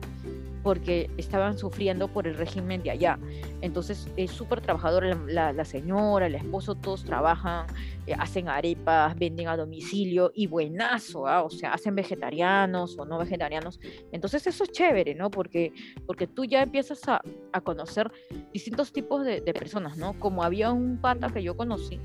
[0.65, 3.19] porque estaban sufriendo por el régimen de allá.
[3.61, 7.67] Entonces es súper trabajadora la, señora, el esposo, todos trabajan,
[8.07, 11.43] eh, hacen arepas, venden a domicilio y buenazo, ¿ah?
[11.43, 13.79] o sea, hacen vegetarianos o no vegetarianos.
[14.11, 15.29] Entonces eso es chévere, ¿no?
[15.29, 15.71] Porque,
[16.07, 17.21] porque tú ya empiezas a,
[17.53, 18.11] a conocer
[18.51, 20.13] distintos tipos de, de personas, ¿no?
[20.17, 21.99] Como había un pata que yo conocí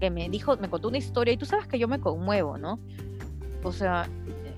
[0.00, 2.80] que me dijo, me contó una historia y tú sabes que yo me conmuevo, ¿no?
[3.62, 4.08] O sea,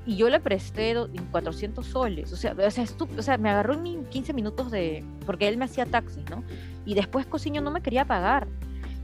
[0.08, 2.84] y yo le presté do- 400 soles, o sea, o sea,
[3.18, 6.42] o sea, me agarró en mi 15 minutos de, porque él me hacía taxis, ¿no?
[6.86, 8.48] Y después Cociño no me quería pagar.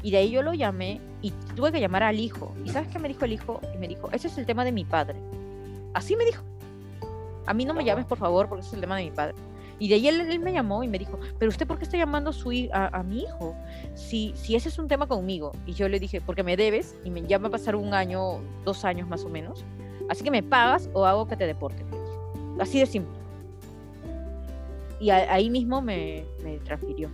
[0.02, 2.54] Y de ahí yo lo llamé y tuve que llamar al hijo.
[2.64, 3.60] ¿Y sabes qué me dijo el hijo?
[3.74, 5.18] Y me dijo, ese es el tema de mi padre.
[5.92, 6.42] Así me dijo.
[7.46, 9.34] A mí no me llames, por favor, porque ese es el tema de mi padre.
[9.78, 11.96] Y de ahí él, él me llamó y me dijo, pero usted por qué está
[11.98, 13.54] llamando a, su, a, a mi hijo?
[13.94, 15.52] Si, si ese es un tema conmigo.
[15.66, 18.40] Y yo le dije, porque me debes y me, ya va a pasar un año,
[18.64, 19.64] dos años más o menos.
[20.08, 21.58] Así que me pagas o hago que te dije.
[22.60, 23.12] Así de simple.
[25.00, 27.08] Y a- ahí mismo me, me transfirió.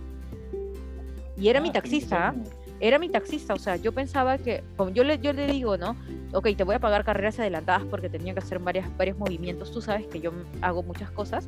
[1.37, 2.31] Y era mi Ah, taxista, ¿ah?
[2.33, 2.61] felicidades.
[2.79, 5.95] era mi taxista, o sea, yo pensaba que, como yo le, yo le digo, ¿no?
[6.33, 9.81] Ok, te voy a pagar carreras adelantadas porque tenía que hacer varias, varios movimientos, tú
[9.81, 10.31] sabes que yo
[10.61, 11.47] hago muchas cosas,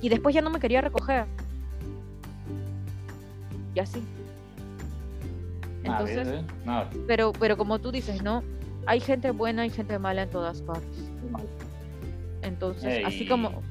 [0.00, 1.24] y después ya no me quería recoger.
[3.74, 4.02] Y así.
[5.86, 6.44] Ah, ¿ves, Entonces, eh?
[6.64, 6.90] Nada.
[7.06, 8.42] pero, pero como tú dices, ¿no?
[8.86, 11.10] Hay gente buena y gente mala en todas partes.
[12.42, 13.28] Entonces, así Ey.
[13.28, 13.62] como,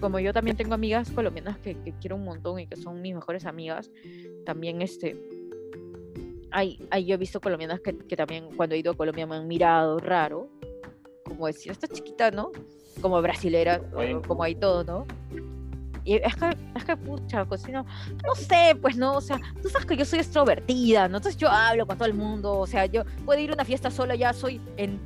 [0.00, 3.14] como yo también tengo amigas colombianas que, que quiero un montón y que son mis
[3.14, 3.90] mejores amigas,
[4.44, 5.16] también este,
[6.50, 9.36] hay, hay, yo he visto colombianas que, que también cuando he ido a Colombia me
[9.36, 10.48] han mirado raro,
[11.24, 12.52] como decir, esta chiquita, ¿no?
[13.00, 14.20] Como brasilera, Oye.
[14.26, 15.06] como hay todo, ¿no?
[16.04, 17.86] Y es que, es que, pucha, cocino,
[18.26, 21.18] no sé, pues no, o sea, tú sabes que yo soy extrovertida, ¿no?
[21.18, 23.90] Entonces yo hablo con todo el mundo, o sea, yo puedo ir a una fiesta
[23.90, 24.98] sola, ya soy en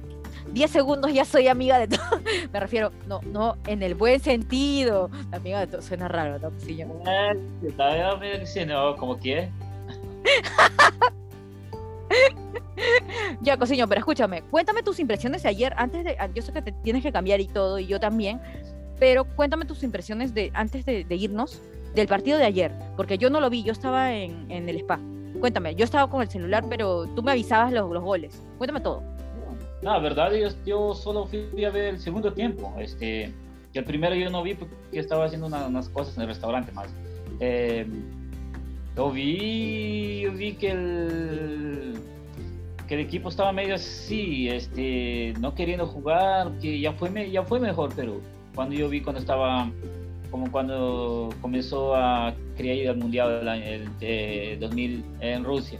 [0.52, 2.20] 10 segundos, ya soy amiga de todo.
[2.52, 6.50] Me refiero, no, no, en el buen sentido, amiga de todo, suena raro, ¿no?
[6.58, 6.86] Sí, yo-
[8.40, 9.50] diciendo, como que
[13.40, 16.72] Ya, Cosiño, pero escúchame, cuéntame tus impresiones de ayer, antes de, yo sé que te
[16.72, 18.40] tienes que cambiar y todo, y yo también,
[18.98, 21.60] pero cuéntame tus impresiones de antes de, de irnos
[21.94, 24.98] del partido de ayer, porque yo no lo vi, yo estaba en, en el spa.
[25.40, 28.42] Cuéntame, yo estaba con el celular, pero tú me avisabas los, los goles.
[28.58, 29.02] Cuéntame todo.
[29.82, 32.74] La verdad, yo, yo solo fui a ver el segundo tiempo.
[32.78, 33.32] Este,
[33.72, 36.72] que el primero yo no vi porque estaba haciendo una- unas cosas en el restaurante
[36.72, 36.88] más.
[37.40, 37.86] Eh,
[38.96, 41.94] yo vi, yo vi que el,
[42.88, 47.60] que el equipo estaba medio así, este, no queriendo jugar, que ya fue, ya fue
[47.60, 48.20] mejor, pero
[48.56, 49.70] cuando yo vi cuando estaba,
[50.32, 55.78] como cuando comenzó a ir al Mundial el de 2000 en Rusia,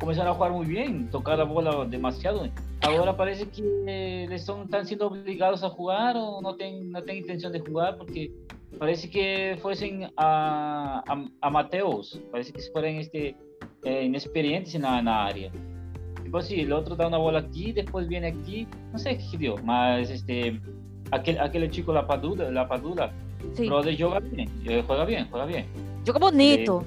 [0.00, 2.48] comenzaron a jugar muy bien, tocar la bola demasiado.
[2.80, 7.22] Ahora parece que les son, están siendo obligados a jugar o no tienen no tienen
[7.22, 8.32] intención de jugar porque
[8.78, 13.36] parece que fuesen a, a, amateos, parece que fueran este,
[13.84, 15.52] eh, inexperientes en la, en la área.
[16.24, 19.38] Y pues sí, el otro da una bola aquí, después viene aquí, no sé qué
[19.38, 20.60] dio, más este,
[21.10, 23.10] aquel, aquel chico, la Padula, la Padula,
[23.54, 23.66] Sí.
[23.68, 25.66] brother, juega bien, eh, juega bien, juega bien.
[26.12, 26.84] Como neto.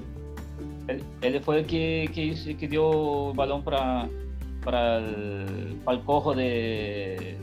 [0.88, 4.08] Él, él fue el que, que, hizo- que dio balón para,
[4.64, 7.36] para, el, para el cojo de,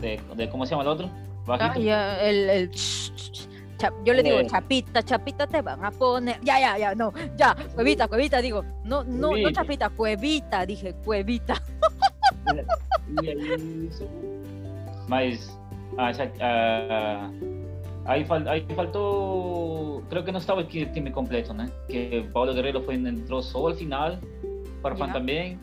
[0.00, 1.08] de, de- ¿Cómo se llama el otro?
[1.48, 4.46] Ah, ya, el, el cha- yo le digo, Eh.
[4.46, 6.38] chapita, chapita te van a poner.
[6.42, 11.60] Ya, ya, ya, no, ya, cuevita, cuevita, digo, no, no, no chapita, cuevita, dije, cuevita.
[15.08, 15.58] Mas
[15.98, 17.30] ah, essa- ah,
[18.06, 20.02] aí, fal- aí faltou.
[20.10, 21.70] Creio que não estava aqui o time completo, né?
[21.88, 24.18] Que Paulo Guerreiro foi, entrou só al final,
[24.82, 25.12] Farfán Ya.
[25.12, 25.58] também.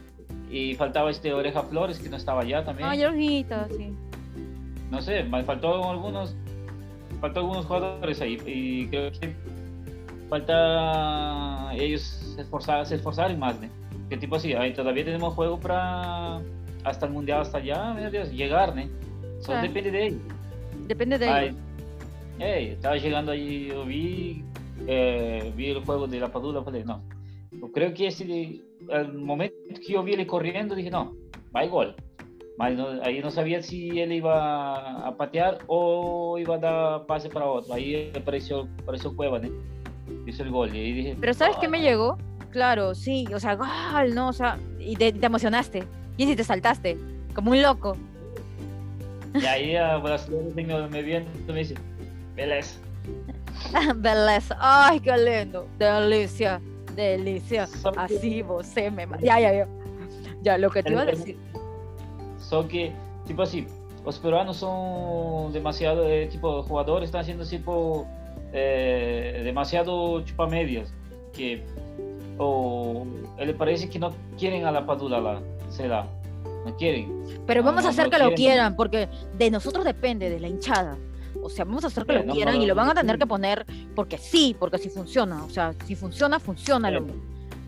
[0.50, 2.84] E faltava este Oreja Flores, que não estava allá também.
[2.86, 3.96] Ah, Yorjita, sí.
[4.92, 6.36] No sé, me faltó algunos,
[7.22, 9.34] faltó algunos jugadores ahí y creo que
[10.30, 13.68] falta ellos esforzar, se esforzar más, ¿no?
[14.02, 16.42] porque tipo así, ahí todavía tenemos juego para
[16.84, 18.82] hasta el mundial, hasta allá, Dios, llegar, ¿no?
[19.42, 20.22] Solo depende de ellos.
[20.88, 21.56] Depende de ellos.
[22.40, 24.44] estaba llegando allí, yo vi,
[24.88, 27.04] eh, vi el juego de la Padula, falei, no,
[27.52, 31.14] yo creo que ese, el momento que yo vi él corriendo, dije, no,
[31.56, 31.96] va gol.
[32.60, 37.74] ahí no sabía si él iba a patear o iba a dar pase para otro.
[37.74, 39.50] Ahí apareció, apareció Cueva, ¿no?
[40.26, 40.76] Hizo el gol.
[40.76, 42.18] Y dije, Pero ¿sabes qué me llegó?
[42.52, 44.30] Claro, sí, o sea, gol, ¿no?
[44.30, 45.84] O sea, y te, emocionaste.
[46.18, 46.98] Y si te saltaste,
[47.34, 47.98] como un loco.
[49.34, 51.76] Y ahí a brasileño me, me viendo me dice,
[52.36, 52.80] beleza.
[53.96, 54.58] beleza.
[54.60, 55.68] Ay, qué lindo.
[55.78, 56.62] Delicia,
[56.96, 57.68] delicia.
[57.98, 59.08] Así vos se me...
[59.22, 59.68] Ya, ya, ya.
[60.42, 61.38] Ya, lo que te iba a decir.
[62.40, 62.92] Só que,
[63.28, 63.68] tipo así,
[64.06, 68.08] los peruanos son demasiado, eh, tipo, jugadores están haciendo tipo
[68.52, 70.94] eh, demasiado chupamedias,
[71.34, 71.64] que
[72.38, 73.06] o
[73.38, 76.08] le parece que no quieren a la Padula la será
[76.66, 77.24] no quieren.
[77.46, 80.98] Pero vamos a hacer que lo quieran, porque de nosotros depende, de la hinchada.
[81.42, 83.66] O sea, vamos a hacer que lo quieran y lo van a tener que poner
[83.96, 85.44] porque sí, porque si funciona.
[85.44, 86.92] O sea, si funciona, funciona.
[86.92, 87.06] Lo...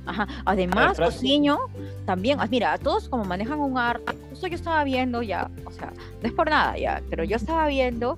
[0.06, 0.28] Ajá.
[0.46, 1.58] Además, Cociño
[2.06, 5.94] también, ah, mira, todos como manejan un arte, justo yo estaba viendo ya, o sea,
[6.22, 8.18] no es por nada ya, pero yo estaba viendo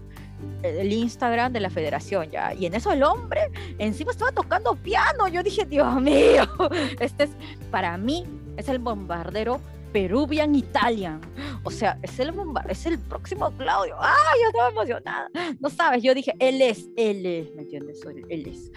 [0.63, 2.53] el Instagram de la federación ya.
[2.53, 5.27] Y en eso el hombre encima estaba tocando piano.
[5.27, 6.47] Yo dije, Dios mío,
[6.99, 7.31] este es,
[7.71, 8.25] para mí,
[8.57, 9.61] es el bombardero
[9.95, 11.21] Peruvian Italian.
[11.63, 12.33] O sea, es el
[12.67, 13.95] es el próximo Claudio.
[13.97, 15.29] ¡Ay, yo estaba emocionada!
[15.61, 18.01] No sabes, yo dije, él es, él es, ¿me entiendes?
[18.27, 18.73] Él es.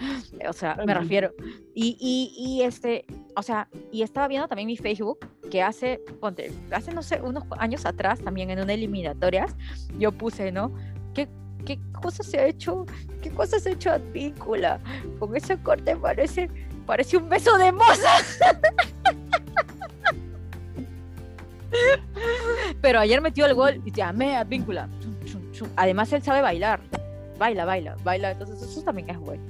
[0.47, 1.33] O sea, me refiero.
[1.75, 3.03] Y, y, y este,
[3.35, 5.19] o sea, y estaba viendo también mi Facebook
[5.51, 5.99] que hace,
[6.71, 9.57] hace no sé, unos años atrás, también en una eliminatorias,
[9.97, 10.73] yo puse, ¿no?
[11.13, 11.27] ¿Qué,
[11.65, 12.85] qué cosas se ha hecho?
[13.21, 14.79] ¿Qué cosas se ha hecho Advíncula?
[15.19, 16.49] Con ese corte parece,
[16.85, 18.23] parece un beso de moza.
[22.81, 24.87] Pero ayer metió el gol y llamé a Advíncula.
[25.75, 26.79] Además, él sabe bailar.
[27.37, 28.31] Baila, baila, baila.
[28.31, 29.43] Entonces, eso también es bueno.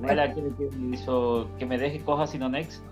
[0.00, 2.82] Baila que, me hizo que me deje coja sino next.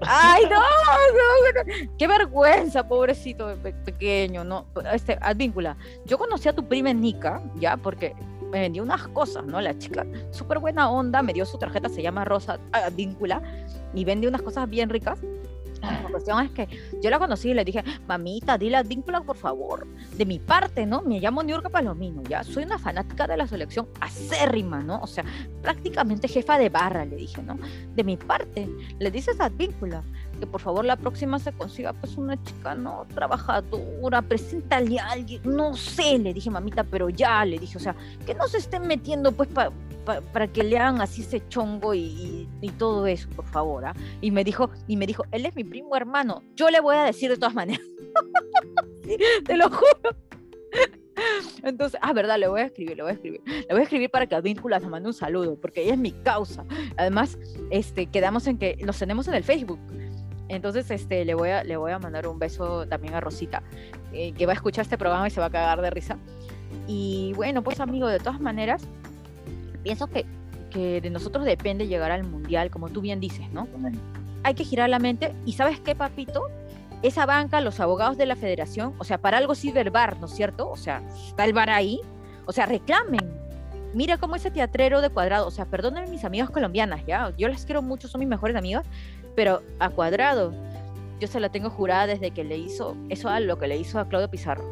[0.00, 3.54] Ay, no, no, qué vergüenza, pobrecito
[3.84, 8.14] pequeño, no, este, Advíncula, yo conocí a tu prima Nica, ya, porque
[8.50, 9.60] me vendió unas cosas, ¿no?
[9.60, 13.42] La chica, súper buena onda, me dio su tarjeta, se llama Rosa Advíncula,
[13.94, 15.18] y vende unas cosas bien ricas,
[15.82, 16.68] la cuestión es que
[17.02, 19.86] yo la conocí y le dije, mamita, dile a Díncula, por favor.
[20.16, 21.02] De mi parte, ¿no?
[21.02, 22.44] Me llamo Niurka Palomino, ya.
[22.44, 25.00] Soy una fanática de la selección acérrima, ¿no?
[25.00, 25.24] O sea,
[25.62, 27.58] prácticamente jefa de barra, le dije, ¿no?
[27.94, 28.68] De mi parte,
[28.98, 30.02] le dices a Díncula
[30.38, 33.06] que por favor la próxima se consiga pues una chica, ¿no?
[33.14, 37.96] Trabajadora, preséntale a alguien, no sé, le dije, mamita, pero ya, le dije, o sea,
[38.26, 39.70] que no se estén metiendo pues para
[40.06, 42.48] para que le hagan así ese chongo y,
[42.78, 43.84] todo eso, por favor.
[43.84, 43.94] ¿ah?
[44.20, 46.42] Y me dijo, y me dijo, él es mi primo hermano.
[46.54, 47.84] Yo le voy a decir de todas maneras.
[49.44, 50.16] te lo juro.
[51.62, 53.40] Entonces, ah, verdad, le voy a escribir, le voy a escribir.
[53.46, 56.12] Le voy a escribir para que Advíncula se mande un saludo, porque ella es mi
[56.12, 56.64] causa.
[56.96, 57.38] Además,
[57.70, 59.80] este, quedamos en que los tenemos en el Facebook.
[60.48, 63.62] Entonces, este, le voy a, le voy a mandar un beso también a Rosita,
[64.12, 66.18] eh, que va a escuchar este programa y se va a cagar de risa.
[66.86, 68.86] Y bueno, pues amigo, de todas maneras,
[69.86, 70.26] pienso que,
[70.70, 73.68] que de nosotros depende llegar al mundial, como tú bien dices, ¿no?
[74.42, 76.48] Hay que girar la mente y ¿sabes qué, papito?
[77.02, 80.26] Esa banca, los abogados de la federación, o sea, para algo sirve el bar, ¿no
[80.26, 80.68] es cierto?
[80.68, 82.00] O sea, está el bar ahí,
[82.46, 83.20] o sea, reclamen.
[83.94, 87.64] Mira cómo ese teatrero de cuadrado, o sea, perdónenme mis amigas colombianas, ya, yo las
[87.64, 88.84] quiero mucho, son mis mejores amigas,
[89.36, 90.52] pero a cuadrado,
[91.20, 94.00] yo se la tengo jurada desde que le hizo eso a lo que le hizo
[94.00, 94.64] a Claudio Pizarro.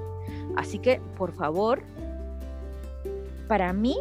[0.57, 1.85] Así que, por favor,
[3.47, 3.97] para mí,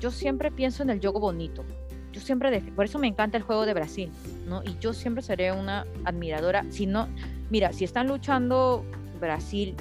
[0.00, 1.64] yo siempre pienso en el juego bonito.
[2.12, 4.10] Yo siempre, por eso me encanta el juego de Brasil,
[4.46, 4.62] ¿no?
[4.64, 6.64] Y yo siempre seré una admiradora.
[6.70, 7.06] Si no,
[7.50, 8.84] mira, si están luchando
[9.20, 9.76] Brasil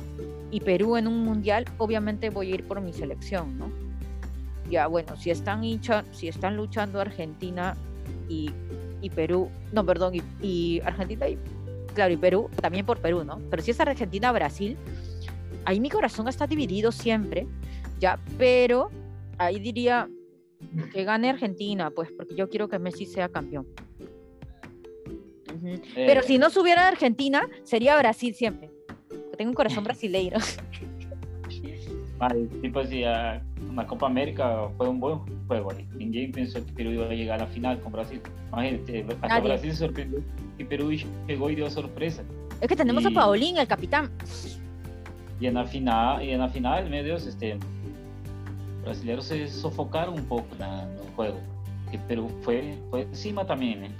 [0.51, 3.71] y Perú en un mundial, obviamente voy a ir por mi selección, ¿no?
[4.69, 7.75] Ya, bueno, si están, hincha, si están luchando Argentina
[8.27, 8.51] y,
[9.01, 11.39] y Perú, no, perdón, y, y, Argentina y,
[11.95, 13.39] claro, y Perú, también por Perú, ¿no?
[13.49, 14.77] Pero si es Argentina-Brasil,
[15.65, 17.47] ahí mi corazón está dividido siempre,
[17.99, 18.91] ya, pero
[19.39, 20.07] ahí diría
[20.93, 23.65] que gane Argentina, pues, porque yo quiero que Messi sea campeón.
[25.95, 28.69] Pero si no subiera Argentina, sería Brasil siempre.
[29.37, 30.37] tengo un corazón brasileiro.
[32.17, 33.41] Vale, tipo así, la
[33.87, 35.71] Copa América fue un buen juego.
[35.97, 38.21] Ninguém pensó que Perú iba a llegar a la final con Brasil.
[38.51, 40.21] Imagínate, hasta Brasil se sorprendió
[40.57, 40.91] y Perú
[41.27, 42.23] llegó y dio sorpresa.
[42.59, 44.11] Es que tenemos a Paulín, el capitán.
[45.39, 47.57] Y en la final, y en la final, meu Deus, este,
[48.89, 51.37] brasileños se sofocaron un poco en el juego,
[52.07, 53.83] pero fue, fue encima también.
[53.83, 53.91] ¿eh?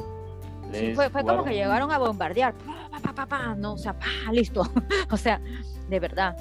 [0.74, 3.94] Sí, fue, fue como que llegaron a bombardear, pa, pa, pa, pa, no, o sea,
[3.94, 4.64] pa, listo,
[5.12, 5.40] o sea,
[5.90, 6.36] de verdad.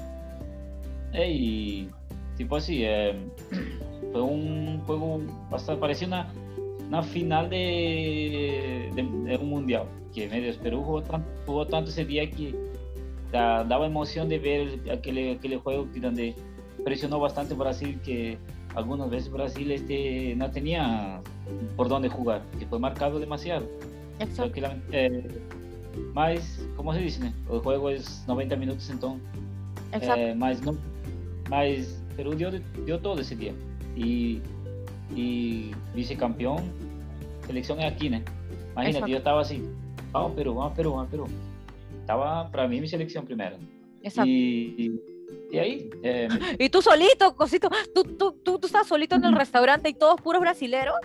[1.13, 1.89] Y
[2.37, 3.15] tipo así, eh,
[4.11, 6.27] fue un juego bastante, parecía una,
[6.87, 12.03] una final de, de, de, un mundial, que medio Perú jugó tanto, jugó tanto ese
[12.03, 12.55] día que
[13.31, 16.35] da, daba emoción de ver aquel, aquel juego que donde
[16.83, 18.37] presionó bastante Brasil, que
[18.75, 21.21] algunas veces Brasil este, no tenía
[21.75, 23.67] por dónde jugar, que fue marcado demasiado.
[24.19, 24.61] Exacto.
[24.91, 25.27] Eh,
[26.13, 27.33] más, ¿cómo se dice?
[27.51, 29.21] El juego es 90 minutos entonces.
[29.91, 30.21] Exacto.
[30.21, 30.77] Eh, más, no,
[31.49, 31.67] más
[32.15, 32.51] Perú dio,
[32.85, 33.53] dio todo ese día.
[33.95, 34.41] Y,
[35.15, 36.63] y vicecampeón,
[37.47, 38.17] selección es aquí, ¿no?
[38.73, 39.07] Imagínate, Exacto.
[39.07, 39.63] yo estaba así,
[40.11, 41.27] vamos Perú, vamos Perú, vamos Perú.
[42.01, 43.57] Estaba para mí mi selección primero.
[44.01, 44.29] Exacto.
[44.29, 45.18] Y, y
[45.57, 46.27] ahí, eh,
[46.57, 50.21] Y tú solito, cosito, tú, tú, tú, tú estás solito en el restaurante y todos
[50.21, 50.95] puros brasileros.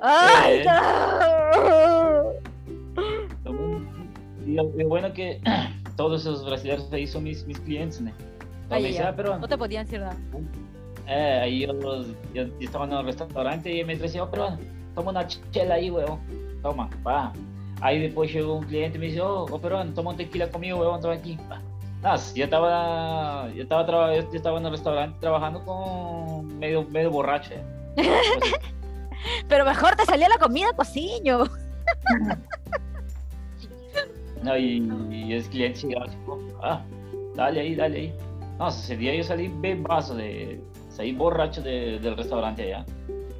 [0.00, 0.64] ¡Ay!
[3.44, 3.56] No!
[4.46, 5.40] y lo, lo bueno que
[5.96, 8.12] todos esos brasileños ahí son mis, mis clientes, ¿no?
[8.70, 9.08] Ya.
[9.08, 10.16] ah, pero No te podían decir nada.
[11.08, 11.72] Eh, ahí yo,
[12.34, 14.58] yo, yo estaba en el restaurante y me decía, oh, pero
[14.94, 16.18] toma una chela ahí, weón.
[16.62, 17.32] Toma, va.
[17.80, 20.80] Ahí después llegó un cliente y me dice, oh, oh peruano, toma un tequila conmigo,
[20.80, 21.38] weón, toma aquí.
[21.50, 21.62] Va.
[22.08, 27.50] Ah, yo estaba, yo estaba, yo estaba en el restaurante trabajando con medio, medio borracho.
[27.96, 28.06] Pues,
[29.48, 31.38] Pero mejor te salía la comida, cociño.
[34.44, 36.80] no, y, y el cliente llegaba tipo, ah,
[37.34, 38.14] dale ahí, dale ahí.
[38.56, 42.86] No, ese día yo salí bebazo de, salí borracho de- del restaurante allá.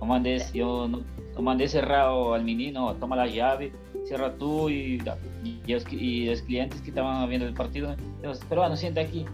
[0.01, 1.03] No mandé, yo no,
[1.37, 3.73] no mandé cerrado al menino, toma la llave,
[4.07, 5.01] cierra tú y,
[5.45, 9.25] y, los, y los clientes que estaban viendo el partido, los peruanos, sienta aquí.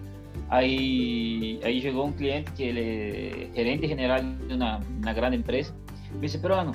[0.49, 5.75] Ahí, ahí llegó un cliente que le, gerente general de una, una gran empresa,
[6.15, 6.73] me dice, peruano,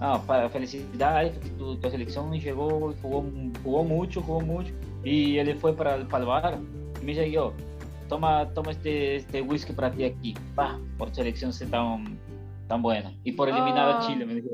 [0.00, 3.24] ah, para felicidades, porque tu, tu selección llegó, jugó,
[3.64, 4.72] jugó mucho, jugó mucho,
[5.04, 6.58] y él fue para, el- para el bar,
[7.00, 7.52] y me dice yo,
[8.08, 12.18] toma, toma este, este whisky para ti aquí, pa, por selección ser tan,
[12.68, 13.98] tan buena, y por eliminar Ah.
[13.98, 14.48] a Chile, me dijo,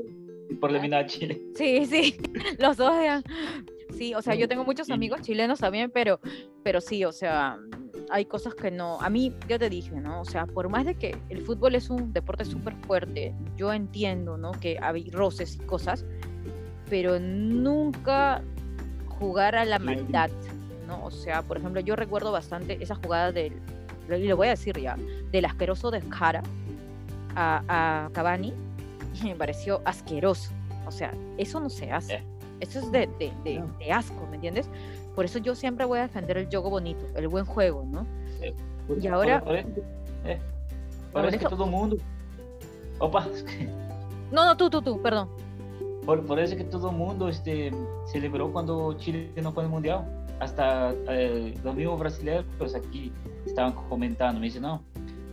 [0.49, 1.41] y por eliminar a Chile.
[1.55, 2.17] Sí, sí,
[2.59, 3.21] los dos eran.
[3.97, 6.19] Sí, o sea, yo tengo muchos amigos chilenos también, pero,
[6.63, 7.57] pero sí, o sea,
[8.09, 8.99] hay cosas que no.
[9.01, 10.21] A mí, yo te dije, ¿no?
[10.21, 14.37] O sea, por más de que el fútbol es un deporte súper fuerte, yo entiendo,
[14.37, 14.51] ¿no?
[14.51, 16.05] Que hay roces y cosas,
[16.89, 18.41] pero nunca
[19.19, 20.29] jugar a la maldad,
[20.87, 21.05] ¿no?
[21.05, 23.53] O sea, por ejemplo, yo recuerdo bastante esa jugada del,
[24.09, 24.97] y lo voy a decir ya,
[25.31, 26.43] del asqueroso de Jara
[27.35, 28.53] a, a Cavani,
[29.21, 30.51] y me pareció asqueroso.
[30.85, 32.21] O sea, eso no se hace.
[32.59, 32.67] Eh.
[32.67, 33.67] Eso es de, de, de- No.
[33.79, 34.69] de asco, ¿me entiendes?
[35.15, 38.05] Por eso yo siempre voy a defender el juego bonito, el buen juego, ¿no?
[38.87, 39.69] Por- Y ahora- por- por eso-
[40.25, 40.39] eh,
[41.11, 41.97] Por parece que eso- todo mundo,
[42.99, 43.27] opa,
[44.31, 45.29] No, no, tú, tú, tú, perdón.
[46.05, 47.71] Por, por eso que todo el mundo este,
[48.05, 50.05] celebró cuando Chile no fue al Mundial.
[50.39, 53.11] Hasta eh, los mismos brasileños pues, aquí
[53.45, 54.39] estaban comentando.
[54.39, 54.83] Me dicen, no,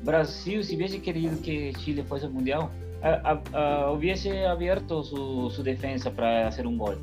[0.04, 2.68] Brasil, si hubiese querido que Chile fuese al Mundial,
[3.03, 3.42] a-
[3.84, 6.98] a- hubiese abierto su, su defensa para hacer un gol.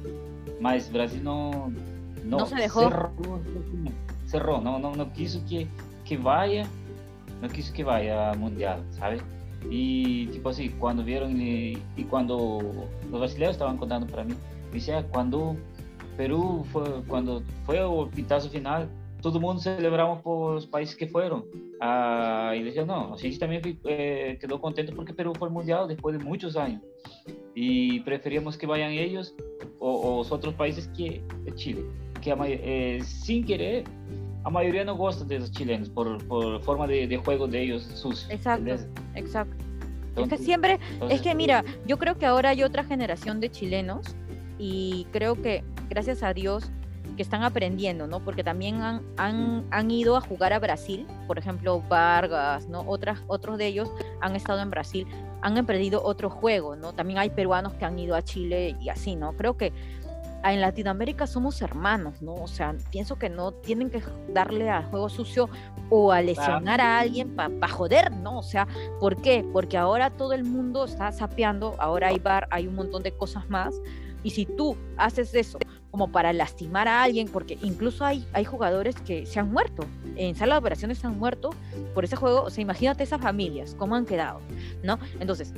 [0.59, 1.71] Mas Brasil no,
[2.25, 2.81] no, No se dejó.
[2.89, 3.11] Cerró,
[4.25, 5.67] cerró, no, no, no quiso que,
[6.05, 6.65] que vaya,
[7.41, 9.21] no quiso que vaya al Mundial, ¿sabes?
[9.69, 12.59] Y tipo así, cuando vieron y, y cuando
[13.11, 14.33] los brasileños estaban contando para mí,
[14.69, 15.55] me decía, cuando
[16.15, 18.87] Perú fue, cuando fue el pitazo final,
[19.21, 21.45] todo el mundo celebramos por los países que fueron.
[21.81, 25.87] Ah, y decía, no, así también fui- eh, quedó contento porque Perú fue al mundial
[25.87, 26.81] después de muchos años.
[27.55, 29.35] Y preferíamos que vayan ellos
[29.79, 31.83] o, o los otros países que que Chile.
[32.21, 33.83] Que a eh, sin querer,
[34.43, 37.83] a mayoría no gusta de los chilenos por, por forma de, de juego de ellos
[37.83, 38.71] sus Exacto,
[39.15, 39.55] exacto.
[39.55, 43.39] Es que Entonces- siempre, es entonces, que mira, yo creo que ahora hay otra generación
[43.39, 44.15] de chilenos
[44.57, 46.69] y creo que gracias a Dios
[47.19, 48.21] que están aprendiendo, ¿no?
[48.21, 52.79] Porque también han, han, han ido a jugar a Brasil, por ejemplo, Vargas, ¿no?
[52.87, 53.91] Otras, otros de ellos
[54.21, 55.05] han estado en Brasil,
[55.41, 56.93] han aprendido otro juego, ¿no?
[56.93, 59.33] También hay peruanos que han ido a Chile y así, ¿no?
[59.33, 59.73] Creo que
[60.45, 62.35] en Latinoamérica somos hermanos, ¿no?
[62.35, 65.49] O sea, pienso que no tienen que darle al juego sucio
[65.89, 68.37] o a lesionar a alguien para joder, ¿no?
[68.37, 68.65] O sea,
[69.01, 69.45] ¿por qué?
[69.51, 73.49] Porque ahora todo el mundo está sapeando, ahora hay bar, hay un montón de cosas
[73.49, 73.75] más,
[74.23, 75.59] y si tú haces eso
[75.91, 79.85] como para lastimar a alguien, porque incluso hay, hay jugadores que se han muerto,
[80.15, 81.49] en sala de operaciones se han muerto
[81.93, 84.41] por ese juego, o sea, imagínate esas familias, cómo han quedado,
[84.83, 84.99] ¿no?
[85.19, 85.53] Entonces,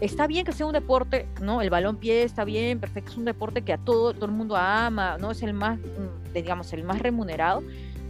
[0.00, 1.62] está bien que sea un deporte, ¿no?
[1.62, 4.56] El balón pie está bien, perfecto, es un deporte que a todo, todo el mundo
[4.56, 5.30] ama, ¿no?
[5.30, 7.62] Es el más, mm, digamos, el más remunerado,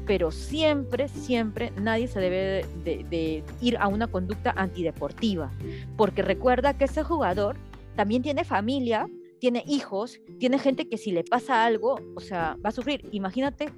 [0.06, 5.50] pero siempre, siempre nadie se debe de, ir a una conducta antideportiva,
[5.96, 7.56] porque recuerda que ese jugador
[7.94, 9.06] también tiene familia,
[9.40, 13.08] tiene hijos, tiene gente que si le pasa algo, o sea, va a sufrir.
[13.12, 13.72] Imagínate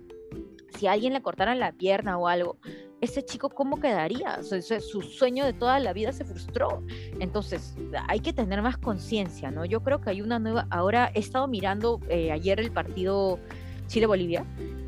[0.78, 2.58] si a alguien le cortaran la pierna o algo,
[3.00, 4.38] ese chico cómo quedaría?
[4.38, 6.82] O sea, su sueño de toda la vida se frustró.
[7.18, 7.74] Entonces,
[8.08, 9.64] hay que tener más conciencia, ¿no?
[9.64, 13.38] Yo creo que hay una nueva, ahora he estado mirando eh, ayer el partido
[13.86, 14.44] Chile-Bolivia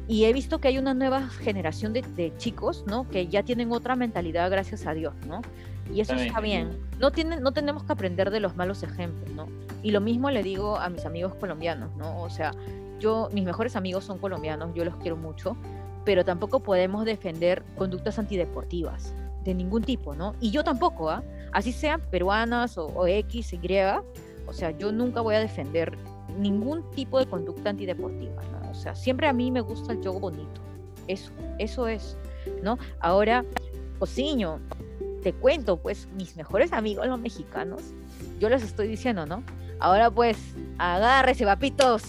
[0.08, 3.08] y he visto que hay una nueva generación de, chicos, ¿no?
[3.08, 5.40] Que ya tienen otra mentalidad, gracias a Dios, ¿no?
[5.92, 6.78] Y eso está bien.
[7.00, 9.46] No, tienen, no tenemos que aprender de los malos ejemplos, ¿no?
[9.82, 12.22] Y lo mismo le digo a mis amigos colombianos, ¿no?
[12.22, 12.52] O sea,
[13.00, 15.56] yo, mis mejores amigos son colombianos, yo los quiero mucho,
[16.04, 19.12] pero tampoco podemos defender conductas antideportivas
[19.44, 20.34] de ningún tipo, ¿no?
[20.40, 21.22] Y yo tampoco, ¿ah?
[21.52, 23.58] Así sean peruanas o, o, X, Y,
[24.46, 25.96] o sea, yo nunca voy a defender
[26.38, 28.70] ningún tipo de conducta antideportiva, ¿no?
[28.70, 30.60] O sea, siempre a mí me gusta el juego bonito,
[31.08, 32.16] eso, eso es,
[32.62, 32.78] ¿no?
[33.00, 33.44] Ahora,
[33.98, 34.60] Cociño,
[35.22, 37.82] te cuento, pues, mis mejores amigos los mexicanos,
[38.40, 39.42] yo les estoy diciendo, ¿no?
[39.82, 40.38] Ahora pues,
[40.78, 42.04] agárrese, papitos.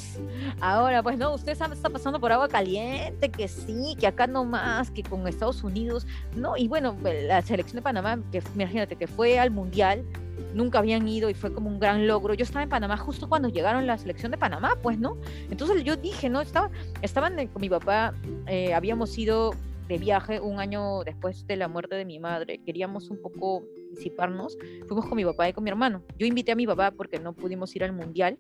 [0.62, 4.92] Ahora pues, no, usted está pasando por agua caliente, que sí, que acá no más,
[4.92, 6.06] que con Estados Unidos.
[6.36, 10.06] No, y bueno, la selección de Panamá, que imagínate que fue al Mundial,
[10.54, 12.36] nunca habían ido y fue como un gran logro.
[12.36, 15.18] Yo estaba en Panamá justo cuando llegaron la selección de Panamá, pues, ¿no?
[15.50, 16.42] Entonces yo dije, ¿no?
[16.42, 16.70] Estaba,
[17.02, 18.14] estaban con mi papá,
[18.46, 19.56] eh, habíamos ido
[19.88, 22.60] de viaje un año después de la muerte de mi madre.
[22.64, 23.64] Queríamos un poco
[23.96, 24.58] disiparnos.
[24.88, 26.04] Fuimos con mi papá y con mi hermano.
[26.18, 28.38] Yo invité a mi papá porque no pudimos ir al mundial,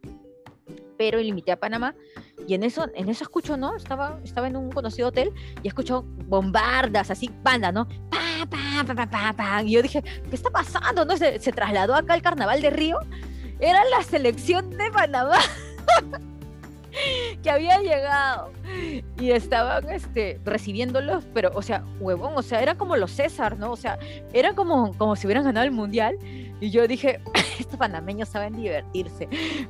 [0.97, 1.95] pero le invité a Panamá
[2.47, 3.75] y en eso, en eso escucho, ¿no?
[3.75, 5.31] Estaba, estaba en un conocido hotel
[5.61, 7.87] y escucho bombardas, así, panda, ¿no?
[8.09, 11.05] Pa, pa, pa, pa, pa, Y yo dije, ¿qué está pasando?
[11.05, 11.17] ¿No?
[11.17, 12.99] Se, se trasladó acá al carnaval de Río.
[13.59, 15.37] Era la selección de Panamá.
[17.43, 18.51] que había llegado
[19.19, 23.71] y estaban este, recibiéndolos, pero, o sea, huevón, o sea, eran como los César, ¿no?
[23.71, 23.99] O sea,
[24.33, 26.17] era como, como si hubieran ganado el mundial.
[26.59, 27.19] Y yo dije,
[27.59, 29.27] estos panameños saben divertirse,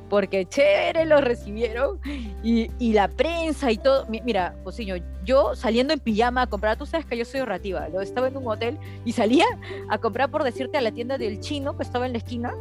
[0.08, 1.98] porque chévere los recibieron
[2.42, 4.06] y, y la prensa y todo.
[4.08, 8.00] Mira, Josiño, yo saliendo en pijama a comprar, tú sabes que yo soy ahorrativa, yo
[8.00, 9.46] estaba en un hotel y salía
[9.88, 12.54] a comprar, por decirte, a la tienda del chino que estaba en la esquina,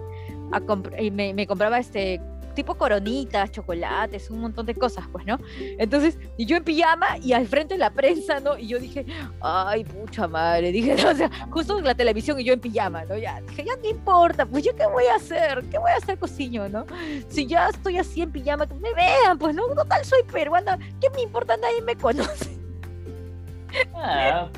[0.52, 0.62] a
[1.00, 2.22] y me, me compraba este
[2.54, 5.38] tipo coronitas, chocolates, un montón de cosas, pues, ¿no?
[5.78, 8.58] Entonces, y yo en pijama y al frente de la prensa, ¿no?
[8.58, 9.06] Y yo dije,
[9.42, 13.18] ay, pucha madre, dije, no, o sea, justo la televisión y yo en pijama, ¿no?
[13.18, 16.18] Ya, dije, ya no importa, pues yo qué voy a hacer, qué voy a hacer,
[16.18, 16.86] cociño, ¿no?
[17.28, 19.68] Si ya estoy así en pijama, que me vean, pues, ¿no?
[19.68, 21.58] Total, soy peruana, ¿qué me importa?
[21.58, 22.58] Nadie me conoce.
[23.96, 24.50] Ah,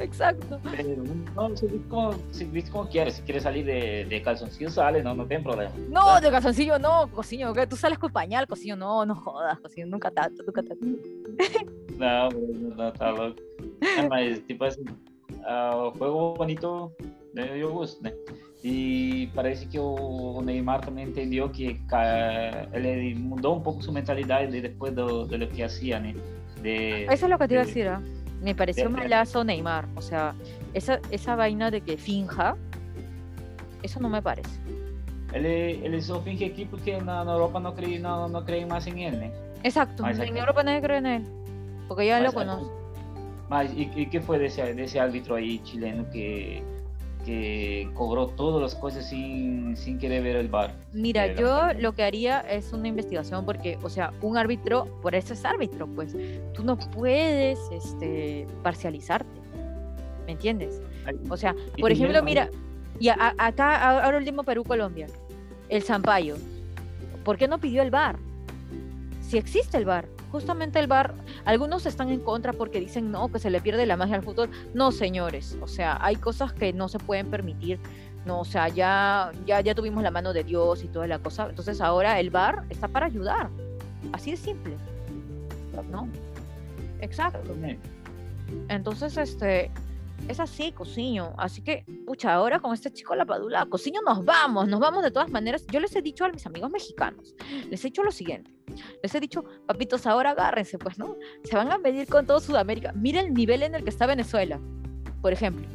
[0.00, 0.60] Exacto.
[0.76, 1.02] Pero
[1.34, 5.26] no, si como, si, como quieres, si quieres salir de, de calzoncillo, sale, no, no
[5.26, 5.72] tiene problema.
[5.88, 7.08] No, de calzoncillo no,
[7.54, 10.84] que tú sales con pañal, cociño, no, no jodas, cociño, nunca tanto, nunca tanto.
[11.98, 13.42] no, no, no, está loco.
[13.98, 16.92] Además, tipo así, uh, juego bonito,
[17.34, 18.12] de yo gusto, né?
[18.62, 21.80] E parece que o Neymar também entendeu que
[22.74, 26.14] ele mudou um pouco sua mentalidade depois do, do que fazia, né?
[26.60, 28.19] De, Eso es lo que te iba a decir, ¿eh?
[28.40, 29.86] Me pareció malazo Neymar.
[29.96, 30.34] O sea,
[30.74, 32.56] esa, esa vaina de que finja,
[33.82, 34.58] eso no me parece.
[35.32, 38.86] Ele, ele só finge aqui porque na, na Europa não creem, não, não creem mais
[38.86, 39.32] em ele, né?
[39.62, 41.24] Exacto, Mas en Europa nadie cree en él,
[41.86, 42.70] porque ya lo conoce.
[43.48, 46.62] Mas e, e que foi desse, desse árbitro aí chileno que
[47.24, 50.74] que cobró todas las cosas sin, sin querer ver el bar.
[50.92, 55.34] Mira, yo lo que haría es una investigación porque, o sea, un árbitro, por eso
[55.34, 56.16] es árbitro, pues
[56.54, 59.40] tú no puedes este, parcializarte,
[60.26, 60.80] ¿me entiendes?
[61.28, 62.50] O sea, por ejemplo, mira,
[62.98, 65.06] y acá, ahora último Perú-Colombia,
[65.68, 66.36] el Zampayo,
[67.24, 68.16] ¿por qué no pidió el bar?
[69.22, 71.14] Si existe el bar, justamente el bar,
[71.44, 74.50] algunos están en contra porque dicen no, que se le pierde la magia al fútbol.
[74.74, 77.78] No, señores, o sea, hay cosas que no se pueden permitir.
[78.26, 81.48] No, o sea, ya, ya, ya tuvimos la mano de Dios y toda la cosa.
[81.48, 83.48] Entonces ahora el bar está para ayudar.
[84.12, 84.76] Así de simple.
[85.90, 86.08] ¿No?
[87.00, 87.54] Exacto.
[88.68, 89.70] Entonces, este,
[90.28, 91.34] es así, Cociño.
[91.36, 95.10] Así que, pucha, ahora con este chico la padula, Cociño, nos vamos, nos vamos de
[95.10, 95.66] todas maneras.
[95.68, 97.34] Yo les he dicho a mis amigos mexicanos,
[97.68, 98.50] les he dicho lo siguiente.
[99.02, 101.16] Les he dicho, papitos, ahora agárrense, pues, ¿no?
[101.44, 102.92] Se van a medir con todo Sudamérica.
[102.92, 104.60] Miren el nivel en el que está Venezuela,
[105.20, 105.66] por ejemplo.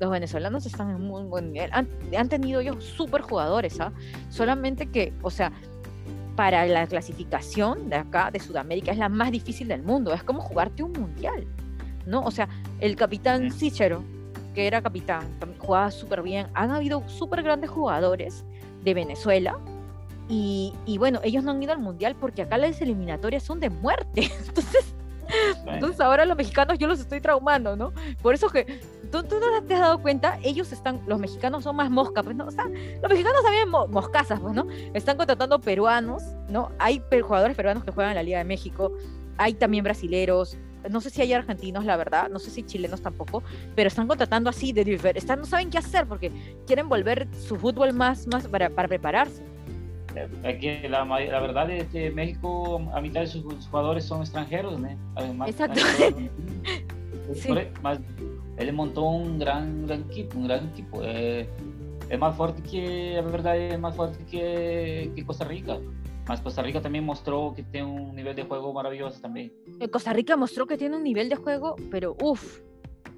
[0.00, 1.70] Los venezolanos están en muy buen nivel.
[1.72, 3.92] Han, han tenido ellos súper jugadores, ¿ah?
[4.30, 5.52] Solamente que, o sea,
[6.36, 10.12] para la clasificación de acá, de Sudamérica, es la más difícil del mundo.
[10.12, 11.46] Es como jugarte un mundial.
[12.06, 12.22] ¿No?
[12.22, 12.48] O sea,
[12.80, 14.02] el capitán Sichero,
[14.54, 15.26] que era capitán,
[15.58, 16.48] jugaba súper bien.
[16.54, 18.44] Han habido súper grandes jugadores
[18.82, 19.58] de Venezuela.
[20.28, 24.30] Y, bueno, ellos no han ido al mundial porque acá las eliminatorias son de muerte.
[24.46, 24.94] Entonces,
[25.66, 27.92] entonces ahora los mexicanos yo los estoy traumando, ¿no?
[28.20, 28.80] Por eso que
[29.10, 32.36] ¿tú, tú no te has dado cuenta, ellos están, los mexicanos son más mosca, pues
[32.36, 34.66] no, o sea, los mexicanos también mo moscasas, pues, ¿no?
[34.92, 36.72] Están contratando peruanos, ¿no?
[36.78, 38.92] Hay jugadores peruanos que juegan en la Liga de México,
[39.38, 40.58] hay también brasileros,
[40.90, 43.42] no sé si hay argentinos, la verdad, no sé si chilenos tampoco,
[43.74, 44.82] pero están contratando así de
[45.14, 46.30] están, no saben qué hacer porque
[46.66, 49.42] quieren volver su fútbol más, más para, para prepararse.
[50.44, 54.88] Aquí la, la, verdad es que México, a mitad de sus jugadores son extranjeros, ¿no?
[55.14, 55.80] Además, Exacto.
[57.34, 57.48] sí.
[57.82, 57.98] más,
[58.58, 61.00] él montó un gran, gran equipo, un gran equipo.
[61.02, 61.48] Eh,
[62.10, 65.78] es más fuerte que, la verdad, es más fuerte que, que Costa Rica.
[66.26, 69.52] Más Costa Rica también mostró que tiene un nivel de juego maravilloso también.
[69.80, 72.60] Eh, Costa Rica mostró que tiene un nivel de juego, pero uff,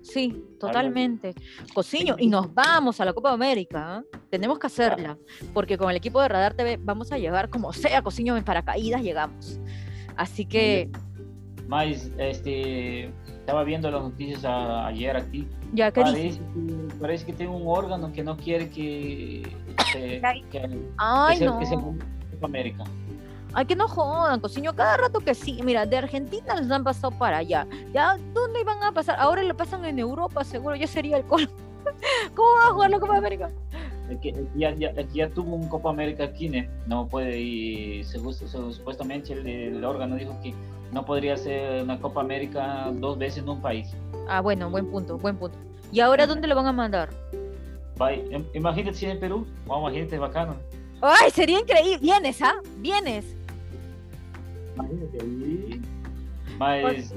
[0.01, 1.35] sí, totalmente.
[1.75, 4.03] Cociño, y nos vamos a la Copa América.
[4.03, 4.19] ¿eh?
[4.31, 5.19] Tenemos que hacerla,
[5.53, 9.03] porque con el equipo de Radar TV vamos a llegar como sea, Cociño en paracaídas
[9.03, 9.61] llegamos.
[10.17, 10.91] Así que.
[11.69, 15.47] Más, este, estaba viendo las noticias ayer aquí.
[15.75, 19.43] Ya, ¿qué parece, que, parece que tiene un órgano que no quiere que,
[19.93, 21.59] se, que, Ay, no.
[21.59, 21.77] que se
[22.45, 22.85] América.
[23.53, 25.61] Ay, que no jodan, cociño, cada rato que sí.
[25.63, 27.67] Mira, de Argentina les han pasado para allá.
[27.93, 28.17] ¿Ya?
[28.33, 29.17] ¿Dónde iban a pasar?
[29.19, 30.75] Ahora lo pasan en Europa, seguro.
[30.75, 31.53] Ya sería el colmo.
[32.35, 33.51] ¿Cómo va a jugar la Copa América?
[34.55, 36.63] ya, ya, ya, tuvo un Copa América aquí, ¿no?
[36.87, 40.55] No puede ir, supuestamente el, el, órgano dijo que
[40.93, 43.95] no podría ser una Copa América dos veces en un país.
[44.29, 45.57] Ah, bueno, buen punto, buen punto.
[45.91, 47.11] ¿Y ahora dónde lo van a mandar?
[47.99, 48.45] Bye.
[48.55, 50.57] Imagínate si en Perú, vamos, imagínate, bacano.
[51.01, 51.99] ¡Ay, sería increíble!
[52.01, 52.55] Vienes, ¿ah?
[52.79, 53.25] Vienes.
[54.75, 55.83] Imagínate ahí.
[56.59, 57.13] Más,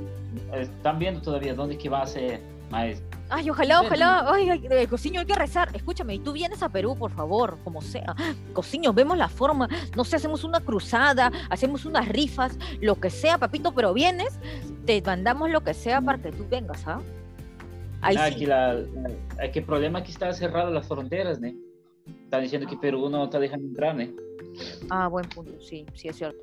[0.53, 2.41] están viendo todavía dónde es que va a ser.
[2.69, 4.25] Más, Ay, ojalá, ojalá.
[4.31, 5.69] Ay, ay, eh, Cociño, hay que rezar.
[5.73, 8.15] Escúchame, y tú vienes a Perú, por favor, como sea.
[8.53, 9.67] Cociño, vemos la forma.
[9.95, 14.39] No sé, hacemos una cruzada, hacemos unas rifas, lo que sea, papito, pero vienes,
[14.85, 17.01] te mandamos lo que sea para que tú vengas, ¿ah?
[18.01, 18.33] Ahí ah, sí.
[18.33, 21.51] aquí la, la, que el problema es que está cerrado las fronteras, ¿no?
[22.27, 24.03] Está diciendo que Perú no está dejando entrar, ¿no?
[24.89, 26.37] Ah, buen punto, sí, sí es cierto.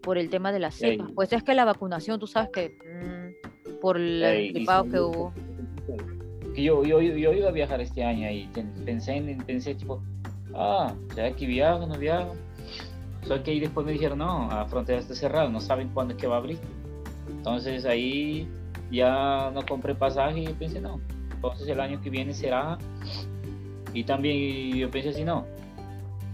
[0.00, 1.10] Por el tema de las cepas.
[1.14, 5.34] Pues es que la vacunación, tú sabes que mmm, por el gripado que hubo
[6.62, 8.48] yo, yo, yo iba a viajar este año y
[8.84, 10.02] pensé, en, pensé tipo,
[10.54, 12.34] ah, ¿será que viajo, no viajo?
[13.26, 16.20] Solo que ahí después me dijeron, no, la frontera está cerrada, no saben cuándo es
[16.20, 16.58] que va a abrir.
[17.28, 18.48] Entonces ahí
[18.90, 20.98] ya no compré pasaje y pensé, no,
[21.30, 22.78] entonces el año que viene será.
[23.96, 25.46] Y también yo pensé así, no,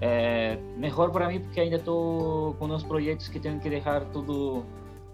[0.00, 4.64] eh, mejor para mí porque ainda estou con unos proyectos que tengo que dejar todo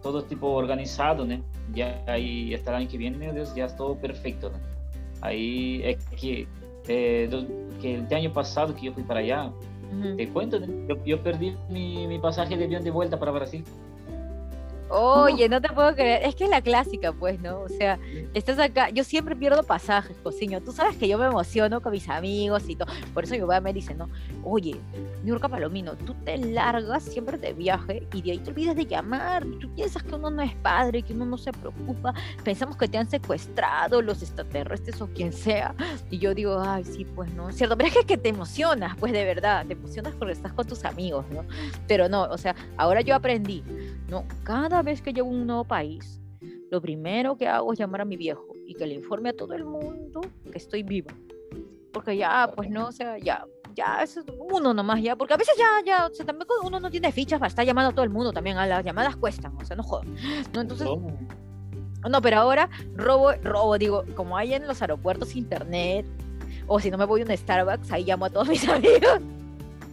[0.00, 1.42] todo tipo organizado, ¿no?
[1.74, 4.58] Ya ahí hasta el año que viene, meu Deus, ya es todo perfecto, ¿no?
[5.20, 6.48] Aí é que,
[6.88, 7.44] é, do,
[7.80, 9.52] que el año pasado que yo fui para allá,
[10.16, 13.64] te cuento, yo, yo perdí mi, mi, pasaje de avión de vuelta para Brasil.
[14.90, 16.22] Oye, no te puedo creer.
[16.24, 17.60] Es que es la clásica, pues, ¿no?
[17.60, 17.98] O sea,
[18.34, 18.90] estás acá.
[18.90, 20.60] Yo siempre pierdo pasajes, cociño.
[20.60, 22.88] Tú sabes que yo me emociono con mis amigos y todo.
[23.14, 24.08] Por eso mi papá me dice, ¿no?
[24.44, 24.76] Oye,
[25.24, 29.44] Niurka Palomino, tú te largas siempre de viaje y de ahí te olvidas de llamar.
[29.60, 32.14] Tú piensas que uno no es padre, que uno no se preocupa.
[32.44, 35.74] Pensamos que te han secuestrado los extraterrestres o quien sea.
[36.10, 37.76] Y yo digo, ay, sí, pues no, cierto.
[37.76, 39.66] Pero es que, es que te emocionas, pues de verdad.
[39.66, 41.44] Te emocionas porque estás con tus amigos, ¿no?
[41.86, 43.62] Pero no, o sea, ahora yo aprendí,
[44.08, 44.24] ¿no?
[44.42, 46.20] Cada vez que llego a un nuevo país,
[46.70, 49.54] lo primero que hago es llamar a mi viejo y que le informe a todo
[49.54, 51.12] el mundo que estoy viva.
[51.92, 53.44] Porque ya, pues no, o sea, ya,
[53.74, 56.90] ya, es uno nomás ya, porque a veces ya, ya, o sea, también uno no
[56.90, 59.64] tiene fichas para estar llamando a todo el mundo también, a las llamadas cuestan, o
[59.64, 60.14] sea, no jodan.
[60.52, 60.60] ¿no?
[60.60, 60.88] Entonces,
[62.08, 66.06] no, pero ahora robo, robo, digo, como hay en los aeropuertos internet,
[66.66, 69.20] o si no me voy a un Starbucks, ahí llamo a todos mis amigos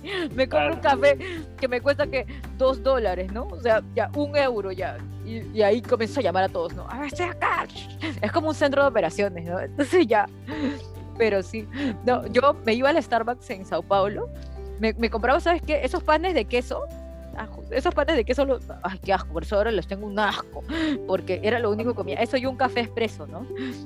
[0.36, 1.18] me compro un café
[1.60, 2.26] que me cuesta que
[2.57, 3.44] dos dólares, ¿no?
[3.48, 4.98] O sea, ya un euro ya.
[5.26, 6.88] Y, y, ahí comienzo a llamar a todos, ¿no?
[6.90, 7.68] A ver, estoy acá.
[8.22, 9.60] Es como un centro de operaciones, ¿no?
[9.60, 10.27] Entonces ya.
[11.18, 11.68] Pero sí.
[12.06, 14.30] No, yo me iba al Starbucks en Sao Paulo.
[14.80, 15.84] Me, me compraba, ¿sabes qué?
[15.84, 16.86] Esos panes de queso
[17.72, 20.64] esos panes de queso, los, ay, qué asco, por eso ahora los tengo un asco,
[21.07, 23.45] porque era lo único que comía, eso y un café expreso, ¿no?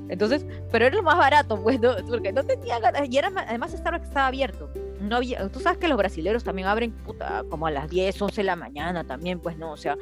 [0.10, 1.96] Entonces, pero era lo más barato, pues, ¿no?
[2.08, 4.70] porque no tenía ganas, y era, además Starbucks estaba abierto,
[5.00, 8.36] no había, tú sabes que los brasileños también abren puta, como a las 10, 11
[8.36, 9.72] de la mañana también, pues, ¿no?
[9.72, 9.98] O sea,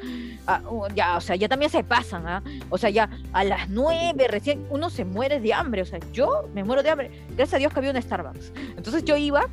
[0.46, 0.60] a,
[0.94, 2.42] ya, o sea, ya también se pasan, ¿ah?
[2.70, 6.48] O sea, ya a las 9 recién uno se muere de hambre, o sea, yo
[6.54, 8.52] me muero de hambre, gracias a Dios que había un Starbucks.
[8.76, 9.46] Entonces yo iba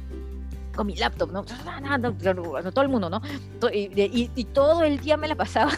[0.75, 1.43] con mi laptop, ¿no?
[2.73, 3.21] Todo el mundo, ¿no?
[3.71, 5.71] Y, y, y todo el día me la pasaba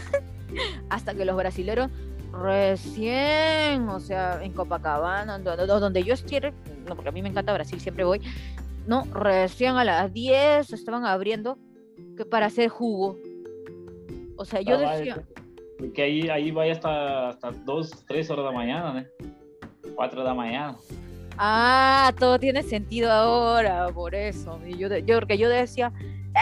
[0.90, 1.90] hasta que los brasileros
[2.32, 6.52] recién, o sea, en Copacabana, donde yo quiero,
[6.88, 8.22] no, porque a mí me encanta Brasil, siempre voy,
[8.88, 11.58] no, recién a las 10 estaban abriendo
[12.16, 13.18] que para hacer jugo.
[14.38, 15.24] O sea, yo ah, decía...
[15.94, 19.94] Que ahí, ahí vaya hasta, hasta 2, 3 horas de la mañana, ¿no?
[19.96, 20.76] 4 de la mañana.
[21.38, 24.60] Ah, todo tiene sentido ahora, por eso.
[24.66, 25.94] Y yo, yo, porque yo decía,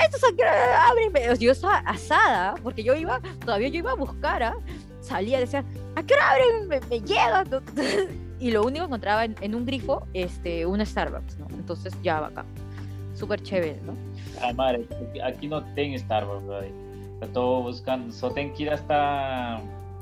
[0.06, 4.56] estos abren, yo estaba asada, porque yo iba, todavía yo iba a buscar, ¿ah?
[5.02, 5.66] salía, decía,
[5.96, 6.68] ¿a qué hora abren?
[6.68, 7.44] Me, me llega.
[8.40, 11.48] y lo único que encontraba en, un grifo, este, un Starbucks, ¿no?
[11.52, 12.46] Entonces ya va acá.
[13.14, 13.94] Súper chévere, ¿no?
[14.42, 14.86] Ah, madre,
[15.24, 16.62] aquí no tengo Starbucks, bro.
[17.22, 19.56] Estoy buscando, solo tengo que ir hasta,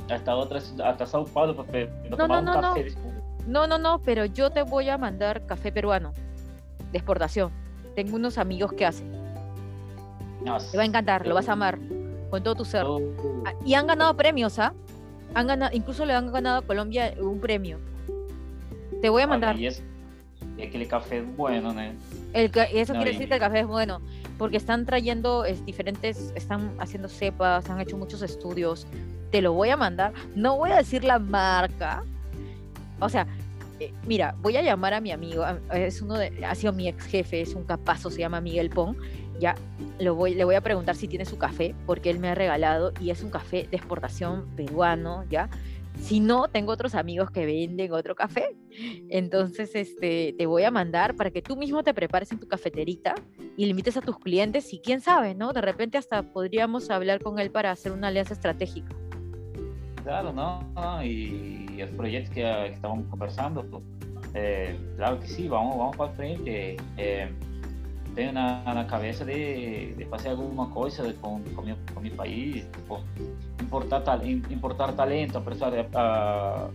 [0.10, 2.92] hasta otras, hasta Sao Paulo para, no, tomar no, un no, café.
[3.46, 3.68] No.
[3.68, 6.14] no, no, no, pero yo te voy a mandar café peruano
[6.92, 7.52] de exportación.
[7.96, 9.12] Tengo unos amigos que hacen.
[10.72, 11.78] te va a encantar, lo vas a amar
[12.32, 12.84] con todo tu ser.
[12.84, 13.00] Oh.
[13.46, 14.74] Ah, y han ganado premios, ¿ah?
[15.36, 17.78] Han ganado, incluso le han ganado a Colombia un premio.
[19.04, 19.60] Te voy a mandar.
[19.60, 19.84] Y es,
[20.56, 21.82] que el café es bueno, ¿no?
[21.82, 24.00] El, eso quiere decir que el café es bueno,
[24.38, 28.88] porque están trayendo es, diferentes, están haciendo cepas, han hecho muchos estudios.
[29.30, 30.14] Te lo voy a mandar.
[30.38, 32.06] No voy a decir la marca.
[33.02, 33.28] O sea,
[33.82, 35.44] eh, mira, voy a llamar a mi amigo,
[35.74, 38.96] es uno de, ha sido mi ex jefe, es un capazo, se llama Miguel Pong.
[39.38, 39.56] Ya
[40.00, 42.94] lo voy, le voy a preguntar si tiene su café, porque él me ha regalado
[43.02, 45.50] y es un café de exportación peruano, ya
[46.00, 48.56] si no, tengo otros amigos que venden otro café.
[49.10, 53.16] Entonces, este, te voy a mandar para que tú mismo te prepares en tu cafeterita
[53.56, 55.54] y limites a tus clientes y quién sabe, ¿no?
[55.54, 58.94] De repente hasta podríamos hablar con él para hacer una alianza estratégica.
[60.04, 61.04] Claro, ¿no?
[61.04, 63.82] Y el proyecto que, estábamos conversando,
[64.34, 66.76] eh, claro que sí, vamos, vamos para frente.
[66.98, 67.32] Eh,
[68.14, 72.66] tengo na, na cabeça de, de fazer alguma coisa com, com, meu, com meu país,
[72.72, 73.00] tipo,
[73.62, 76.70] importar, importar talento, a, a,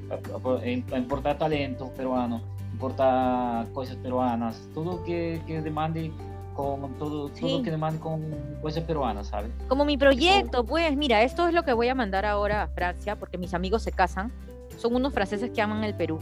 [0.92, 2.42] a, importar talento peruano,
[2.72, 6.12] importar coisas peruanas, tudo que, que demande
[6.54, 8.20] con todo, todo que demande con
[8.60, 9.52] cosas peruanas, ¿sabes?
[9.68, 13.16] Como mi proyecto, pues mira, esto es lo que voy a mandar ahora a Francia,
[13.16, 14.32] porque mis amigos se casan,
[14.76, 16.18] son unos franceses que aman el Perú.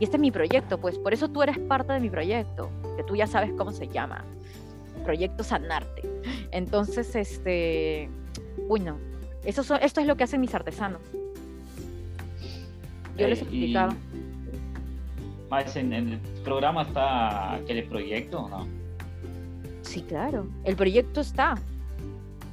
[0.00, 3.04] Y este es mi proyecto, pues por eso tú eres parte de mi proyecto, que
[3.04, 4.24] tú ya sabes cómo se llama.
[5.04, 6.02] Proyecto Sanarte.
[6.52, 8.08] Entonces, este,
[8.66, 8.96] bueno,
[9.44, 11.02] eso esto es lo que hacen mis artesanos.
[13.18, 13.92] Yo les he explicado.
[15.50, 18.66] Más en, el programa está aquel proyecto, ¿no?
[19.82, 20.46] Sí, claro.
[20.64, 21.56] El proyecto está.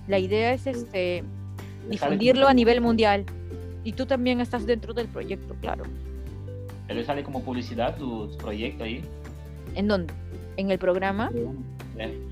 [0.07, 1.23] La idea es este
[1.89, 3.23] difundirlo a nivel mundial.
[3.85, 5.85] Y tú también estás dentro del proyecto, claro.
[6.87, 9.03] ¿Pero sale como publicidad tu, proyecto ahí?
[9.75, 10.13] ¿En dónde?
[10.55, 11.31] ¿En el programa?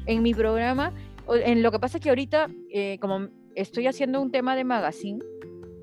[0.06, 0.94] En mi programa.
[1.30, 5.20] En lo que pasa es que ahorita, eh, como estoy haciendo un tema de magazine,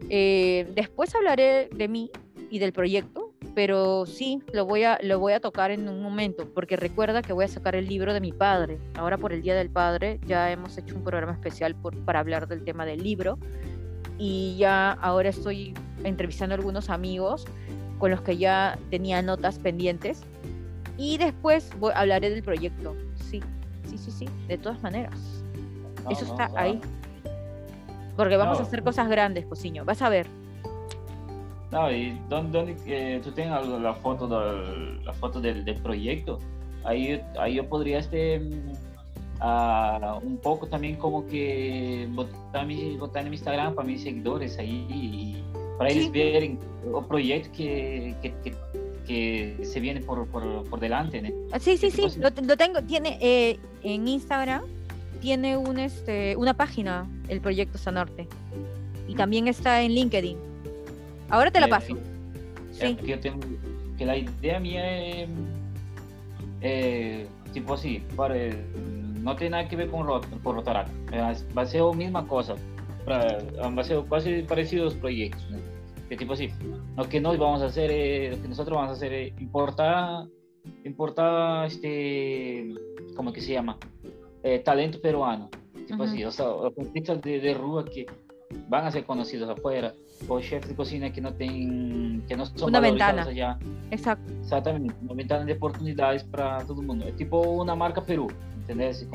[0.08, 2.10] eh, después hablaré de mí
[2.50, 6.48] y del proyecto, pero sí, lo voy, a, lo voy a tocar en un momento,
[6.54, 8.78] porque recuerda que voy a sacar el libro de mi padre.
[8.94, 12.48] Ahora por el Día del Padre ya hemos hecho un programa especial por, para hablar
[12.48, 13.38] del tema del libro
[14.18, 15.74] y ya ahora estoy
[16.04, 17.44] entrevistando a algunos amigos
[18.02, 20.24] con los que ya tenía notas pendientes.
[20.98, 22.96] Y después hablaré del proyecto.
[23.30, 23.40] Sí,
[23.84, 25.14] sí, sí, sí, de todas maneras.
[26.10, 26.80] Eso está ahí.
[28.16, 29.84] Porque vamos a hacer cosas grandes, Cociño.
[29.84, 30.26] Vas a ver.
[31.70, 36.40] No, y donde, eh, tú tengas la foto, del, la foto del, del, proyecto,
[36.82, 38.42] ahí, ahí yo podría este,
[39.40, 44.58] uh, un poco también como que botar, mi, botar en mi Instagram para mis seguidores
[44.58, 46.58] ahí y para ellos ver el
[47.08, 48.54] proyecto que, que,
[49.06, 51.20] que, se viene por, por, por delante.
[51.20, 51.30] ¿no?
[51.52, 54.62] Ah, sí, sí, sí, lo, lo, tengo, tiene eh, en Instagram,
[55.20, 58.28] tiene un, este, una página, el proyecto Sanarte,
[59.08, 60.36] y también está en LinkedIn.
[61.28, 61.96] Ahora te la paso.
[62.72, 62.94] Sí.
[62.94, 63.40] Que, tengo,
[63.98, 65.28] que la idea mía es,
[66.62, 68.34] eh, tipo así, para,
[69.20, 70.90] no tiene nada que ver con, con Rotaract,
[71.56, 72.56] va a ser la misma cosa
[73.06, 75.46] han sido casi parecidos proyectos.
[76.08, 76.50] Que tipo así,
[76.96, 77.90] lo que nos vamos a hacer,
[78.34, 80.26] lo que nosotros vamos a hacer es importar,
[80.84, 82.74] importar este,
[83.16, 83.78] ¿cómo que se llama?
[84.42, 85.48] Eh, talento peruano.
[85.86, 86.46] Tipo así, o sea,
[86.78, 88.06] artistas de, de rúa que
[88.68, 89.92] van a ser conocidos afuera,
[90.28, 93.22] o chefs de cocina que no tienen, que no son una ventana.
[93.22, 93.58] allá.
[93.90, 94.32] Exacto.
[94.40, 97.06] Exactamente, una ventana de oportunidades para todo el mundo.
[97.06, 98.28] Es tipo una marca Perú.
[98.62, 99.06] ¿Entendés?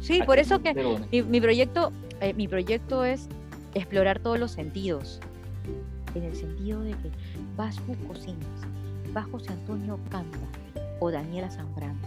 [0.00, 0.74] Sí, por eso que
[1.22, 3.28] mi, proyecto, eh, mi proyecto es
[3.74, 5.20] explorar todos los sentidos.
[6.14, 7.10] En el sentido de que
[7.56, 8.60] vas cocinas,
[9.16, 10.38] va José Antonio Canta
[11.00, 11.98] o Daniela Zambrano,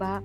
[0.00, 0.22] va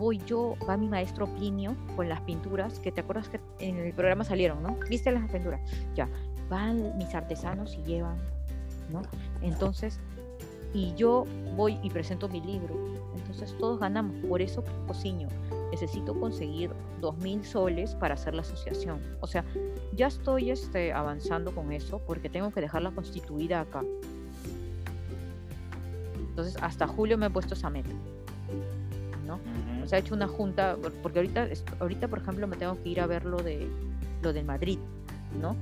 [0.00, 3.92] voy yo, va mi maestro Plinio con las pinturas, que te acuerdas que en el
[3.92, 4.78] programa salieron, ¿no?
[4.88, 5.60] ¿Viste las pinturas?
[5.94, 6.08] Ya,
[6.48, 8.16] van mis artesanos y llevan,
[8.90, 9.02] ¿no?
[9.42, 10.00] Entonces,
[10.72, 11.26] y yo
[11.56, 12.74] voy y presento mi libro.
[13.16, 14.16] Entonces todos ganamos.
[14.26, 15.28] Por eso, Cociño,
[15.70, 16.70] necesito conseguir
[17.00, 19.00] dos mil soles para hacer la asociación.
[19.20, 19.44] O sea,
[19.94, 23.84] ya estoy este, avanzando con eso porque tengo que dejarla constituida acá.
[26.28, 27.90] Entonces, hasta julio me he puesto esa meta.
[29.26, 29.40] ¿no?
[29.84, 31.48] O sea, he hecho una junta, porque ahorita,
[31.78, 33.68] ahorita, por ejemplo, me tengo que ir a ver lo de,
[34.22, 34.78] lo de Madrid,
[35.40, 35.56] ¿no?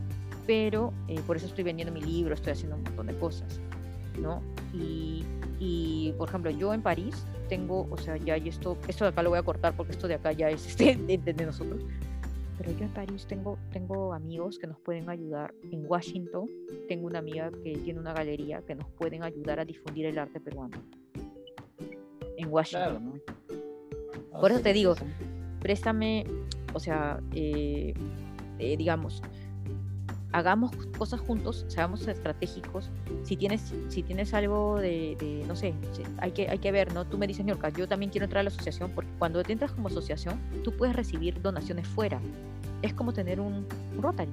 [0.46, 3.60] Pero eh, por eso estoy vendiendo mi libro, estoy haciendo un montón de cosas,
[4.18, 4.42] ¿no?
[4.72, 5.24] Y,
[5.58, 9.22] y, por ejemplo, yo en París tengo, o sea, ya y esto, esto de acá
[9.22, 11.84] lo voy a cortar porque esto de acá ya es este, de, nosotros.
[12.58, 15.54] Pero yo en París tengo, tengo amigos que nos pueden ayudar.
[15.70, 16.46] En Washington
[16.88, 20.40] tengo una amiga que tiene una galería que nos pueden ayudar a difundir el arte
[20.40, 20.76] peruano.
[22.36, 23.22] En Washington.
[24.32, 24.94] Por eso te digo,
[25.60, 26.24] préstame,
[26.74, 27.94] o sea, eh,
[28.58, 29.22] eh, digamos,
[30.32, 32.90] hagamos cosas juntos, seamos estratégicos.
[33.24, 35.74] Si tienes, si tienes algo de, no sé,
[36.18, 37.04] hay que, hay que ver, ¿no?
[37.04, 39.72] Tú me dices, Yorka, yo también quiero entrar a la asociación, porque cuando te entras
[39.72, 42.20] como asociación, tú puedes recibir donaciones fuera.
[42.82, 43.66] Es como tener un,
[43.98, 44.30] Rotary.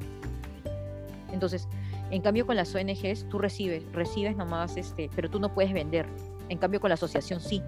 [1.31, 1.67] Entonces,
[2.11, 6.05] en cambio con las ONGs, tú recibes, recibes nomás, este, pero tú no puedes vender.
[6.49, 7.61] En cambio con la asociación sí.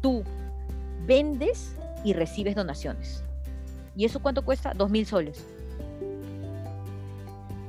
[0.00, 0.22] Tú
[1.06, 3.24] vendes y recibes donaciones.
[3.96, 4.72] ¿Y eso cuánto cuesta?
[4.74, 5.44] Dos mil soles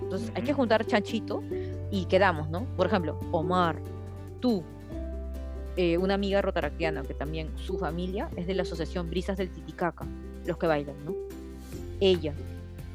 [0.10, 1.44] entonces hay que juntar chanchito
[1.92, 2.66] y quedamos, ¿no?
[2.76, 3.76] Por ejemplo, Omar,
[4.40, 4.64] tú,
[5.78, 10.08] eh, una amiga rotaractiana que también su familia es de la asociación Brisas del Titicaca,
[10.48, 11.14] los que bailan, ¿no?
[12.00, 12.34] Ella,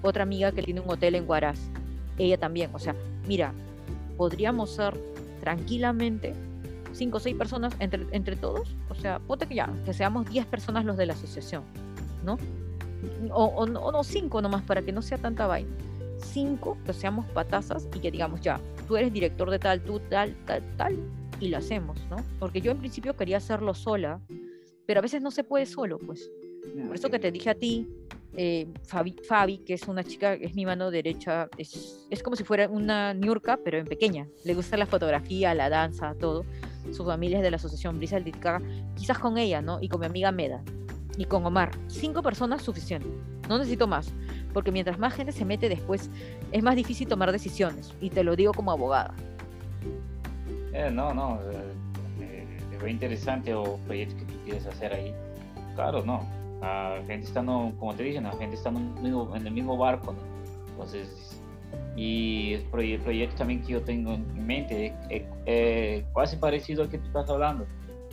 [0.02, 1.60] otra amiga que tiene un hotel en Huaraz,
[2.18, 2.96] ella también, o sea,
[3.28, 3.52] mira,
[4.16, 5.00] podríamos ser
[5.40, 6.34] tranquilamente
[6.92, 10.46] cinco o seis personas entre, entre todos, o sea, ponte que ya, que seamos diez
[10.46, 11.62] personas los de la asociación,
[12.24, 12.38] ¿no?
[13.30, 15.70] O, o, o no cinco nomás para que no sea tanta vaina
[16.18, 20.34] cinco que seamos patazas y que digamos ya, tú eres director de tal, tú tal,
[20.46, 20.98] tal, tal,
[21.40, 22.16] y lo hacemos, ¿no?
[22.38, 24.20] Porque yo en principio quería hacerlo sola,
[24.86, 26.30] pero a veces no se puede solo, pues.
[26.86, 27.88] Por eso que te dije a ti,
[28.36, 32.44] eh, Fabi, Fabi, que es una chica, es mi mano derecha, es, es como si
[32.44, 34.26] fuera una niurka, pero en pequeña.
[34.44, 36.44] Le gusta la fotografía, la danza, todo.
[36.92, 38.32] Su familia es de la asociación Brisa del
[38.94, 39.78] quizás con ella, ¿no?
[39.80, 40.62] Y con mi amiga Meda.
[41.16, 41.70] Y con Omar.
[41.86, 43.08] Cinco personas suficiente.
[43.48, 44.12] No necesito más
[44.54, 46.08] porque mientras más gente se mete después,
[46.52, 49.12] es más difícil tomar decisiones, y te lo digo como abogada.
[50.72, 51.38] Eh, no, no,
[52.20, 55.12] eh, es interesante o proyecto que tú quieres hacer ahí.
[55.74, 56.26] Claro, no,
[56.60, 58.94] la gente está, no, como te dije, la gente está en
[59.46, 60.14] el mismo, barco,
[60.70, 61.40] entonces,
[61.96, 66.98] y el proyecto también que yo tengo en mente es eh, casi parecido al que
[66.98, 67.66] tú estás hablando.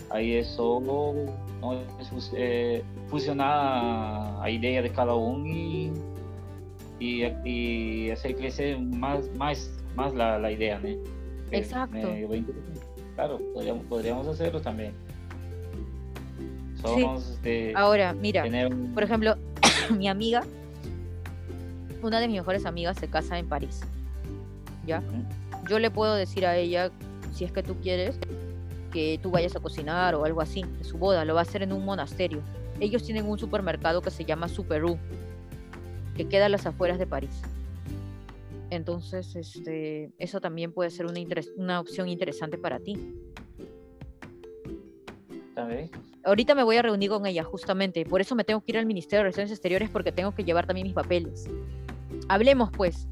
[0.10, 1.14] Ahí es solo
[1.62, 1.74] ¿no?
[1.74, 5.92] es, eh, fusionar a idea de cada uno y
[7.02, 10.90] y, hacer crecer más, más, más la, la idea, ¿no?
[11.52, 11.98] Exacto.
[13.16, 14.94] claro, podríamos, podríamos hacerlo también.
[16.82, 18.46] Somos de Ahora, mira,
[18.94, 19.36] por ejemplo,
[19.98, 20.44] mi amiga,
[22.02, 23.82] una de mis mejores amigas se casa en París.
[24.86, 25.04] ¿Ya?
[25.70, 26.92] Yo le puedo decir a ella,
[27.34, 28.18] si es que tú quieres,
[28.92, 31.72] que tú vayas a cocinar o algo así, su boda, lo va a hacer en
[31.72, 32.42] un monasterio.
[32.80, 34.98] Ellos tienen un supermercado que se llama Superú
[36.16, 37.42] que queda a las afueras de París.
[38.70, 41.20] Entonces, este, eso también puede ser una,
[41.58, 42.98] una opción interesante para ti.
[46.24, 48.06] Ahorita me voy a reunir con ella, justamente.
[48.06, 50.66] Por eso me tengo que ir al Ministerio de Relaciones Exteriores porque tengo que llevar
[50.66, 51.50] también mis papeles.
[52.30, 53.08] Hablemos, pues.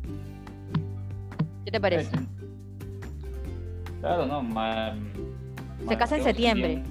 [1.65, 2.11] ¿Qué te parece?
[3.99, 4.41] Claro, no.
[5.88, 6.84] se casa en septiembre.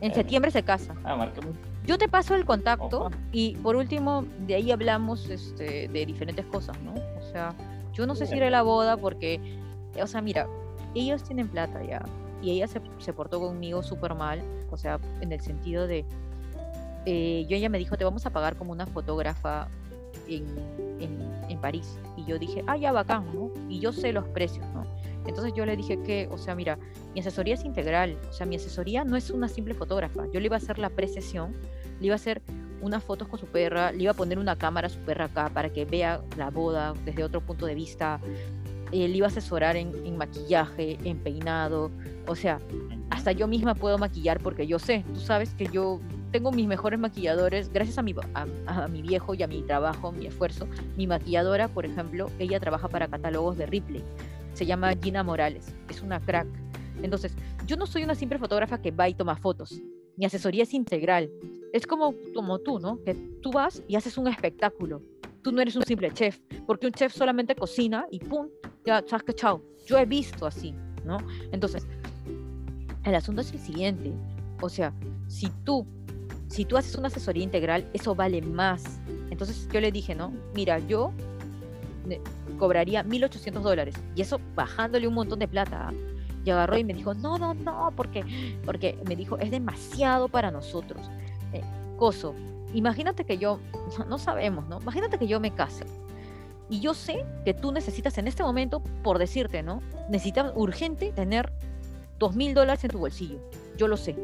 [0.00, 0.94] En septiembre se casa.
[1.04, 1.56] Ah, marquemos
[1.88, 6.78] yo te paso el contacto y por último, de ahí hablamos este, de diferentes cosas,
[6.82, 6.92] ¿no?
[6.92, 7.54] O sea,
[7.94, 9.40] yo no sé si iré a la boda porque,
[9.98, 10.46] o sea, mira,
[10.94, 12.04] ellos tienen plata ya
[12.42, 16.04] y ella se, se portó conmigo súper mal, o sea, en el sentido de,
[17.06, 19.68] eh, yo ella me dijo, te vamos a pagar como una fotógrafa
[20.28, 20.44] en,
[21.00, 21.98] en, en París.
[22.18, 23.50] Y yo dije, ah, ya bacán, ¿no?
[23.66, 24.84] Y yo sé los precios, ¿no?
[25.26, 26.78] Entonces yo le dije que, o sea, mira,
[27.14, 30.46] mi asesoría es integral, o sea, mi asesoría no es una simple fotógrafa, yo le
[30.46, 31.54] iba a hacer la precesión
[32.00, 32.42] le iba a hacer
[32.80, 35.50] unas fotos con su perra, le iba a poner una cámara a su perra acá
[35.52, 38.20] para que vea la boda desde otro punto de vista,
[38.92, 41.90] eh, le iba a asesorar en, maquillaje, en peinado,
[42.26, 42.58] o sea,
[43.10, 46.00] hasta yo misma puedo maquillar porque yo sé, tú sabes que yo
[46.30, 50.26] tengo mis mejores maquilladores, gracias a mi, a, mi viejo y a mi trabajo, mi
[50.26, 50.68] esfuerzo.
[50.96, 54.04] Mi maquilladora, por ejemplo, ella trabaja para catálogos de Ripley.
[54.52, 55.74] Se llama Gina Morales.
[55.88, 56.46] Es una crack.
[57.02, 57.34] Entonces,
[57.66, 59.80] yo no soy una simple fotógrafa que va y toma fotos
[60.18, 61.30] mi asesoría es integral.
[61.72, 63.00] Es como, como tú, ¿no?
[63.04, 65.00] Que tú vas y haces un espectáculo.
[65.42, 68.48] Tú no eres un simple chef, porque un chef solamente cocina y ¡pum!
[68.84, 69.62] Ya, que chao.
[69.86, 70.74] Yo he visto así,
[71.04, 71.18] ¿no?
[71.52, 71.86] Entonces,
[73.04, 74.12] el asunto es el siguiente.
[74.60, 74.92] O sea,
[75.28, 75.86] si tú,
[76.48, 79.00] si tú haces una asesoría integral, eso vale más.
[79.30, 80.32] Entonces yo le dije, ¿no?
[80.52, 81.12] Mira, yo
[82.58, 83.94] cobraría 1.800 dólares.
[84.16, 85.90] Y eso bajándole un montón de plata.
[85.90, 85.94] ¿ah?
[86.44, 88.24] Y agarró y me dijo, no, no, no, porque,
[88.64, 91.10] porque me dijo, es demasiado para nosotros.
[91.52, 91.62] Eh,
[91.96, 92.34] coso,
[92.72, 93.60] imagínate que yo,
[94.08, 94.80] no sabemos, ¿no?
[94.80, 95.84] Imagínate que yo me case.
[96.70, 99.80] Y yo sé que tú necesitas en este momento, por decirte, ¿no?
[100.10, 101.50] Necesitas urgente tener
[102.18, 103.38] dos mil dólares en tu bolsillo.
[103.76, 104.16] Yo lo sé.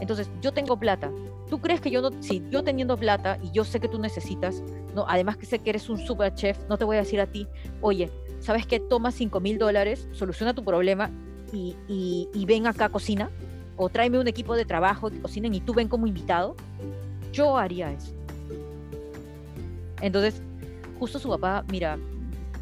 [0.00, 1.10] Entonces, yo tengo plata.
[1.48, 4.62] ¿Tú crees que yo no, si yo teniendo plata y yo sé que tú necesitas,
[4.94, 7.26] no, además que sé que eres un super chef, no te voy a decir a
[7.26, 7.46] ti,
[7.80, 8.10] oye,
[8.40, 8.80] ¿sabes qué?
[8.80, 11.10] Toma cinco mil dólares, soluciona tu problema
[11.52, 11.76] y,
[12.32, 13.30] y, ven acá cocina?
[13.76, 16.56] O tráeme un equipo de trabajo que cocinen y tú ven como invitado.
[17.32, 18.12] Yo haría eso.
[20.00, 20.40] Entonces,
[20.98, 21.98] justo su papá, mira,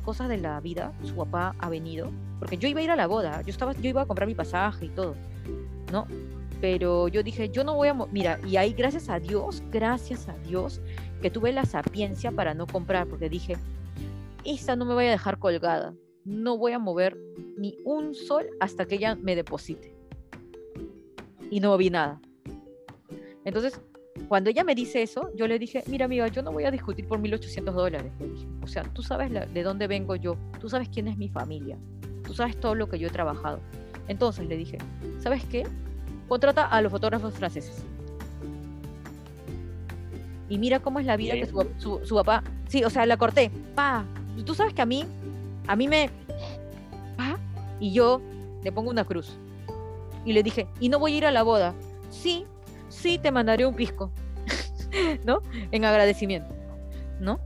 [0.05, 3.07] cosas de la vida, su papá ha venido, porque yo iba a ir a la
[3.07, 5.15] boda, yo, estaba, yo iba a comprar mi pasaje y todo,
[5.91, 6.07] ¿no?
[6.61, 10.37] Pero yo dije, yo no voy a, mira, y ahí gracias a Dios, gracias a
[10.39, 10.81] Dios,
[11.21, 13.57] que tuve la sapiencia para no comprar, porque dije,
[14.45, 15.95] esta no me voy a dejar colgada,
[16.25, 17.19] no voy a mover
[17.57, 19.95] ni un sol hasta que ella me deposite.
[21.51, 22.21] Y no vi nada.
[23.45, 23.81] Entonces,
[24.29, 27.07] cuando ella me dice eso, yo le dije, mira amiga, yo no voy a discutir
[27.07, 28.13] por 1.800 dólares.
[28.63, 31.79] O sea, tú sabes de dónde vengo yo, tú sabes quién es mi familia,
[32.25, 33.61] tú sabes todo lo que yo he trabajado.
[34.09, 34.79] Entonces le dije,
[35.21, 35.67] ¿sabes qué?
[36.29, 37.85] Contrata a los fotógrafos franceses.
[40.49, 42.43] Y mira cómo es la vida que su, su, papá...
[42.69, 43.51] Sí, o sea, la corté.
[43.75, 44.05] Pa.
[44.45, 45.05] Tú sabes que a mí,
[45.67, 46.11] a mí me...
[47.81, 48.21] Y yo
[48.63, 49.37] le pongo una cruz.
[50.25, 51.75] Y le dije, y no voy a ir a la boda.
[52.11, 52.47] Sí,
[52.89, 54.11] sí te mandaré un pisco,
[55.27, 55.41] ¿no?
[55.71, 56.55] En agradecimiento,
[57.21, 57.41] ¿no?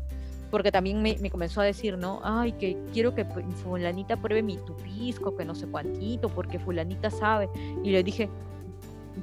[0.51, 2.21] Porque también me, comenzó a decir, ¿no?
[2.23, 7.11] Ay, que quiero que fulanita pruebe mi tu pisco, que no sé cuántito, porque fulanita
[7.11, 7.49] sabe.
[7.83, 8.31] Y le dije,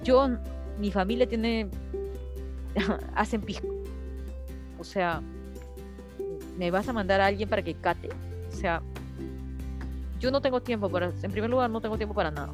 [0.03, 0.27] yo,
[0.77, 1.69] mi familia tiene,
[3.15, 3.67] hacen pisco.
[4.77, 5.22] O sea,
[6.57, 8.09] ¿me vas a mandar a alguien para que cate?
[8.66, 8.82] Sea,
[10.20, 12.52] yo no tengo tiempo para, en primer lugar, no tengo tiempo para nada.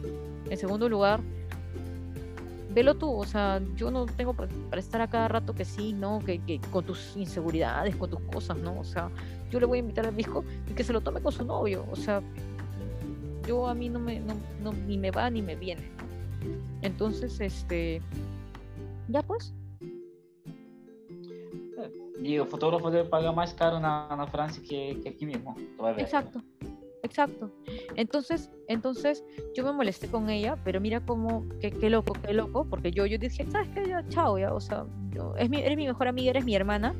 [0.49, 1.21] En segundo lugar,
[2.73, 6.19] velo tú, o sea, yo no tengo para, estar a cada rato que sí, ¿no?
[6.19, 8.77] Que, con tus inseguridades, con tus cosas, ¿no?
[8.77, 9.09] O sea,
[9.51, 11.85] yo le voy a invitar al disco y que se lo tome con su novio,
[11.89, 12.21] o sea,
[13.47, 15.89] yo a mí no me, no, no, ni me va ni me viene.
[16.81, 18.01] Entonces, este,
[19.07, 19.53] ya pues.
[22.21, 25.55] Y el fotógrafo debe pagar más caro en, Francia que, que, aquí mismo.
[25.97, 26.41] Exacto.
[27.03, 27.51] Exacto.
[27.95, 29.23] Entonces, entonces
[29.55, 33.05] yo me molesté con ella, pero mira cómo, qué, qué loco, qué loco, porque yo,
[33.05, 33.87] yo dije, ¿sabes qué?
[33.87, 34.85] Ya, chao, ya, o sea,
[35.37, 36.93] es mi, eres mi mejor amiga, eres mi hermana,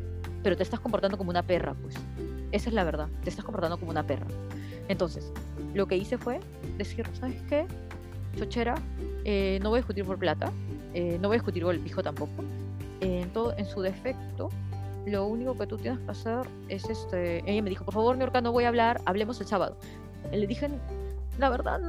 [0.44, 1.96] pero te estás comportando como una perra, pues.
[2.52, 4.28] Esa es la verdad, te estás comportando como una perra.
[4.88, 5.32] Entonces,
[5.74, 6.40] lo que hice fue
[6.78, 7.66] decir, ¿sabes qué?
[8.36, 8.76] Chochera,
[9.24, 10.52] eh, no voy a discutir por plata,
[10.94, 12.44] eh, no voy a discutir por el pijo tampoco.
[13.02, 14.50] en, todo, en su defecto,
[15.06, 17.50] lo único que tú tienes que hacer es este.
[17.50, 19.78] Ella me dijo, por favor, Niorca, no voy a hablar, hablemos el sábado.
[20.32, 20.70] Le dije,
[21.38, 21.80] la verdad,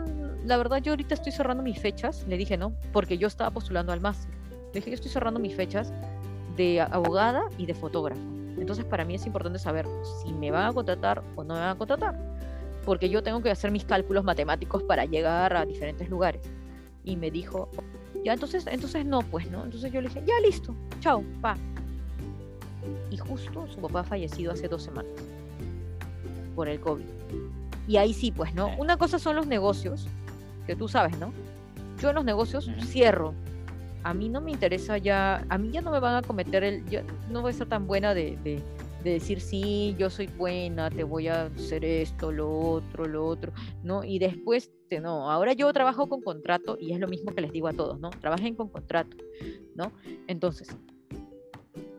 [0.44, 2.26] la verdad, yo ahorita estoy cerrando mis fechas.
[2.26, 4.32] Le dije, no, porque yo estaba postulando al máster.
[4.72, 5.92] Le dije, yo estoy cerrando mis fechas
[6.56, 8.20] de abogada y de fotógrafo.
[8.58, 9.86] Entonces, para mí es importante saber
[10.22, 12.16] si me van a contratar o no me van a contratar.
[12.84, 16.42] Porque yo tengo que hacer mis cálculos matemáticos para llegar a diferentes lugares.
[17.04, 17.68] Y me dijo,
[18.24, 19.64] ya, entonces, entonces no, pues, ¿no?
[19.64, 21.56] Entonces yo le dije, ya, listo, chao, pa,
[23.10, 25.12] y justo su papá ha fallecido hace dos semanas
[26.54, 27.04] por el COVID.
[27.88, 28.76] Y ahí sí, pues, ¿no?
[28.78, 30.06] Una cosa son los negocios,
[30.66, 31.32] que tú sabes, ¿no?
[32.00, 33.34] Yo en los negocios cierro.
[34.04, 36.84] A mí no me interesa ya, a mí ya no me van a cometer el,
[36.88, 37.00] yo
[37.30, 38.60] no voy a ser tan buena de, de,
[39.04, 43.52] decir, sí, yo soy buena, te voy a hacer esto, lo otro, lo otro,
[43.84, 44.02] ¿no?
[44.02, 47.68] Y después, no, ahora yo trabajo con contrato y es lo mismo que les digo
[47.68, 48.10] a todos, ¿no?
[48.10, 49.16] Trabajen con contrato,
[49.74, 49.92] ¿no?
[50.26, 50.68] Entonces,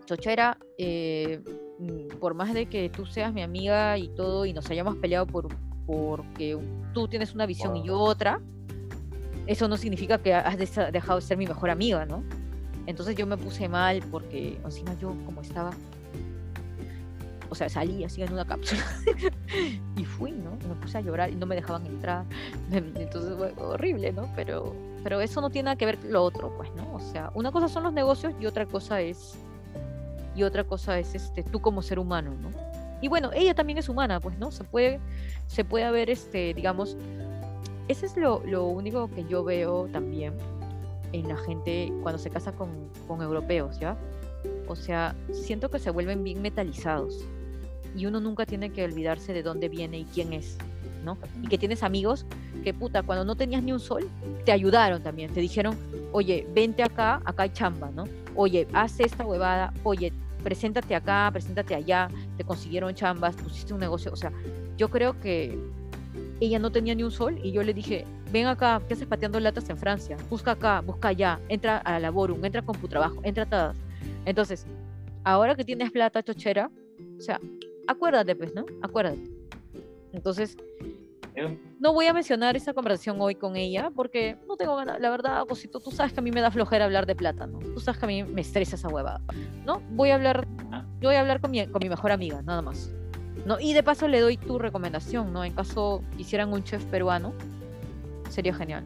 [0.05, 1.41] Chochera, eh,
[1.79, 5.25] mm, por más de que tú seas mi amiga y todo, y nos hayamos peleado
[5.25, 5.47] por
[5.85, 6.57] porque
[6.93, 8.39] tú tienes una visión y yo otra,
[9.47, 12.23] eso no significa que has dejado de ser mi mejor amiga, ¿no?
[12.85, 15.71] Entonces yo me puse mal porque encima yo como estaba,
[17.49, 18.81] o sea, salí así en una cápsula
[19.97, 20.51] y fui, ¿no?
[20.67, 22.25] Me puse a llorar y no me dejaban entrar.
[22.71, 24.29] Entonces fue horrible, ¿no?
[24.35, 26.93] Pero, pero eso no tiene nada que ver con lo otro, pues, ¿no?
[26.93, 29.37] O sea, una cosa son los negocios y otra cosa es
[30.35, 32.49] y otra cosa es este, tú como ser humano, ¿no?
[33.01, 34.51] Y bueno, ella también es humana, pues, ¿no?
[34.51, 34.99] Se puede,
[35.47, 36.95] se puede ver, este, digamos,
[37.87, 40.33] ese es lo, lo único que yo veo también
[41.11, 42.69] en la gente cuando se casa con,
[43.07, 43.97] con europeos, ¿ya?
[44.67, 47.25] O sea, siento que se vuelven bien metalizados
[47.95, 50.57] y uno nunca tiene que olvidarse de dónde viene y quién es,
[51.03, 51.17] ¿no?
[51.41, 52.25] Y que tienes amigos
[52.63, 54.09] que, puta, cuando no tenías ni un sol,
[54.45, 55.77] te ayudaron también, te dijeron,
[56.11, 58.05] oye, vente acá, acá hay chamba, ¿no?
[58.35, 60.11] Oye, haz esta huevada, oye,
[60.43, 64.31] preséntate acá, preséntate allá, te consiguieron chambas, pusiste un negocio, o sea,
[64.77, 65.57] yo creo que
[66.39, 69.39] ella no tenía ni un sol y yo le dije, ven acá, ¿qué haces pateando
[69.39, 70.17] latas en Francia?
[70.29, 73.77] Busca acá, busca allá, entra a la Laborum, entra con tu trabajo, entra a todas.
[74.25, 74.65] Entonces,
[75.23, 76.69] ahora que tienes plata, chochera,
[77.17, 77.39] o sea,
[77.87, 78.65] acuérdate, pues, ¿no?
[78.81, 79.21] Acuérdate.
[80.11, 80.57] Entonces,
[81.79, 84.99] no voy a mencionar esa conversación hoy con ella porque no tengo ganas.
[84.99, 87.59] La verdad, Cosito, tú sabes que a mí me da flojera hablar de plata, ¿no?
[87.59, 89.21] Tú sabes que a mí me estresa esa huevada,
[89.65, 89.81] ¿no?
[89.91, 90.85] Voy a hablar, Ah.
[91.01, 92.91] yo voy a hablar con mi, con mi mejor amiga, nada más.
[93.45, 93.59] ¿no?
[93.59, 95.43] Y de paso le doy tu recomendación, ¿no?
[95.43, 97.33] En caso quisieran un chef peruano,
[98.29, 98.83] sería genial.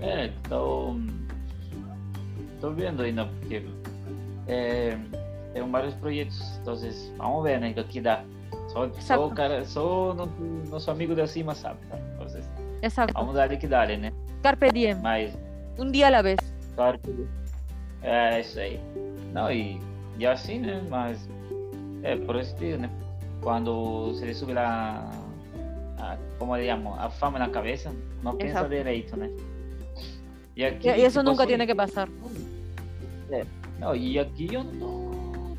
[0.00, 0.96] É, estou,
[2.54, 3.64] estou vendo ainda, porque
[4.48, 4.98] é,
[5.52, 6.76] tem vários projetos, então
[7.16, 8.24] vamos ver, né, o que dá.
[8.72, 9.24] Só, só Exacto.
[9.26, 10.14] o cara, só
[10.70, 11.80] nosso amigo de cima sabe,
[12.80, 13.12] Exacto.
[13.12, 14.12] vamos dar que dá, né?
[14.42, 15.36] Carpe diem, Mas,
[15.78, 16.38] un día a la vez.
[16.74, 17.26] claro que
[18.02, 18.80] é isso aí.
[19.32, 19.78] Não, e,
[20.18, 20.82] e assim, né?
[20.88, 21.28] Mas,
[22.02, 22.90] é, por que, né?
[23.42, 25.08] Quando se lhe sube a,
[25.98, 27.92] a, como digamos, a fama na cabeça,
[28.22, 28.70] não pensa Exato.
[28.70, 29.30] direito, né?
[30.56, 30.88] E, aqui,
[31.22, 32.08] nunca tiene que pasar.
[33.78, 35.01] Não, e aqui eu não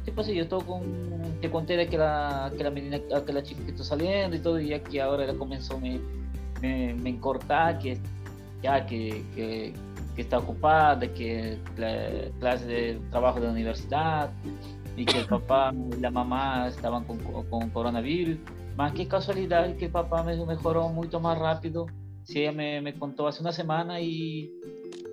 [0.03, 0.81] Tipo assim, eu tô com.
[1.41, 5.23] Te contei daquela aquela menina, aquela chica que tô saliendo e tudo, e aqui agora
[5.23, 6.01] ela começou a me,
[6.61, 7.97] me, me cortar, que
[8.63, 9.73] já que, que,
[10.15, 14.31] que está ocupada, que cla- clase de trabalho da universidade,
[14.95, 18.37] e que o papá e a mamá estavam com, com coronavírus.
[18.75, 21.85] Mas que casualidade que o papá me melhorou muito mais rápido.
[22.23, 24.49] Se ela me, me contou há uma semana e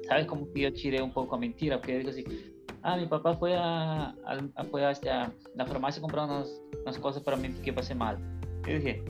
[0.07, 0.27] ¿sabes?
[0.27, 2.25] Como que yo tiré un poco a mentira, porque digo así,
[2.83, 4.15] ah, mi papá fue a,
[4.57, 7.73] a- fue a, este, a la farmacia a comprar unas, unas cosas para mí que
[7.73, 8.19] pasé mal.
[8.67, 9.03] Yo dije,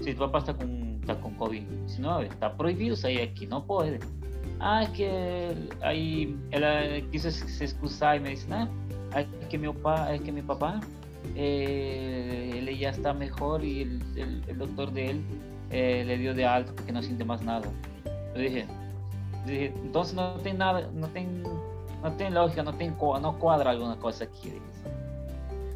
[0.00, 3.98] si tu papá está con, está con COVID-19, está prohibido salir aquí, no puede.
[4.60, 8.68] Ah, es que ahí él quiso se excusar y me dice, ah,
[9.16, 10.80] es que mi papá, es que mi papá,
[11.34, 15.20] eh, él ya está mejor y el, el- el doctor de él
[15.70, 17.66] eh, le dio de alto que no siente más nada.
[18.34, 18.66] Yo dije,
[19.46, 21.42] dije, entonces no tiene nada, no tiene,
[22.02, 24.52] no tiene lógica, no, tiene, no cuadra alguna cosa aquí.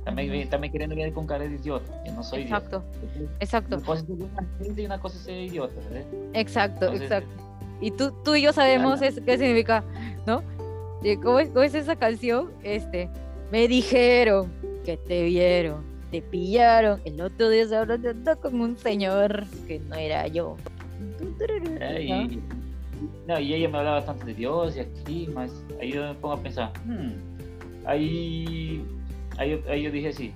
[0.05, 2.03] También, también queriendo ver con cara de idiota.
[2.07, 2.83] Yo no soy Exacto,
[3.15, 3.33] idiota.
[3.41, 4.05] exacto, Una cosa
[4.59, 5.75] es gente y una cosa es ser idiota.
[5.91, 6.07] ¿verdad?
[6.35, 7.31] exacto, Entonces, exacto.
[7.83, 9.85] Y tú, tú y yo sabemos es- qué significa,
[10.27, 10.43] ¿no?
[11.23, 12.51] ¿Cómo es, cómo es esa canción?
[12.63, 13.09] Este,
[13.51, 14.51] me dijeron
[14.85, 19.95] que te vieron, te pillaron, el otro día se hablando con un señor que no
[19.97, 20.57] era yo.
[21.21, 22.29] ¿No?
[23.27, 25.51] No, y ella me hablaba tanto de Dios y aquí, más
[25.81, 28.85] ahí yo me pongo a pensar, hmm, ahí,
[29.39, 30.33] ahí, ahí yo dije así,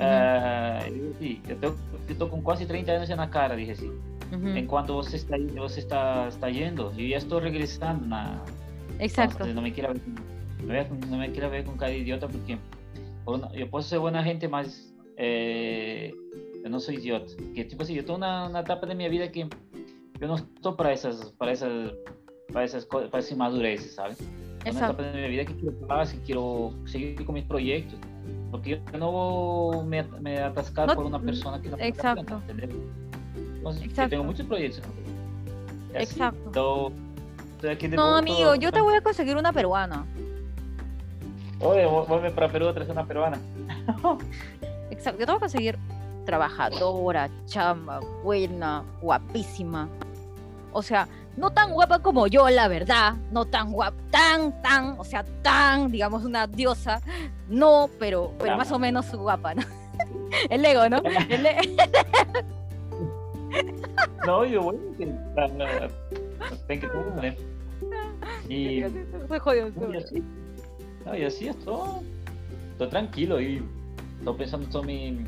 [0.00, 1.76] ah, yo sí, yo, tengo-
[2.06, 3.90] yo estoy con casi 30 años en la cara, dije así.
[4.34, 8.42] Ujú, En cuanto você está, você está, está yendo, yo ya estoy regresando na,
[8.98, 9.92] Exacto, Entonces, no me quiera
[10.66, 12.58] ver, no me, quiera ver con cara de idiota porque
[13.24, 16.12] por una- yo puedo ser buena gente, mas eh,
[16.62, 17.32] yo no soy idiota.
[17.54, 19.48] Que tipo así, yo tengo una, una etapa de mi vida que
[20.24, 21.92] yo no estoy para esas, para esas,
[22.52, 24.16] para esas, co- para inmadureces, ¿sabes?
[24.18, 24.30] Tengo
[24.62, 27.98] una exacto, etapa de mi vida que quiero paz, que quiero seguir con mis proyectos.
[28.50, 32.40] Porque yo no voy a me, me atascar No- por una persona que Exacto.
[34.08, 34.82] tengo muchos proyectos.
[35.92, 36.46] Y así, Exacto.
[36.46, 36.92] estoy-
[37.56, 40.06] estoy aquí de No, amigo, yo te voy a conseguir una peruana.
[41.60, 43.38] Oye, vuelve para Perú a traer una peruana.
[44.90, 45.78] Exacto, yo te voy a conseguir
[46.24, 49.88] trabajadora, chamba, buena, guapísima.
[50.74, 53.14] O sea, no tan guapa como yo, la verdad.
[53.30, 57.00] No tan guapa, tan, tan, o sea, tan, digamos, una diosa.
[57.48, 59.62] No, pero, pero más o menos guapa, ¿no?
[60.50, 60.98] El ego, ¿no?
[61.28, 61.76] El e-
[64.26, 65.90] No, yo voy a intentar.
[66.66, 67.36] Tem que todo, né?
[68.48, 70.22] Y, Estoy jodido, y así.
[71.06, 71.88] No, y así estoy.
[72.72, 73.62] Estoy tranquilo y
[74.18, 75.24] estoy pensando en, mi,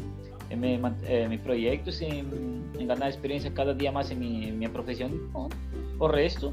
[0.51, 4.45] en mi, man- eh, mis proyectos, en, en ganar experiencia cada día más en mi,
[4.49, 5.31] en mi profesión.
[5.33, 5.49] ¿no?
[5.99, 6.53] Por resto,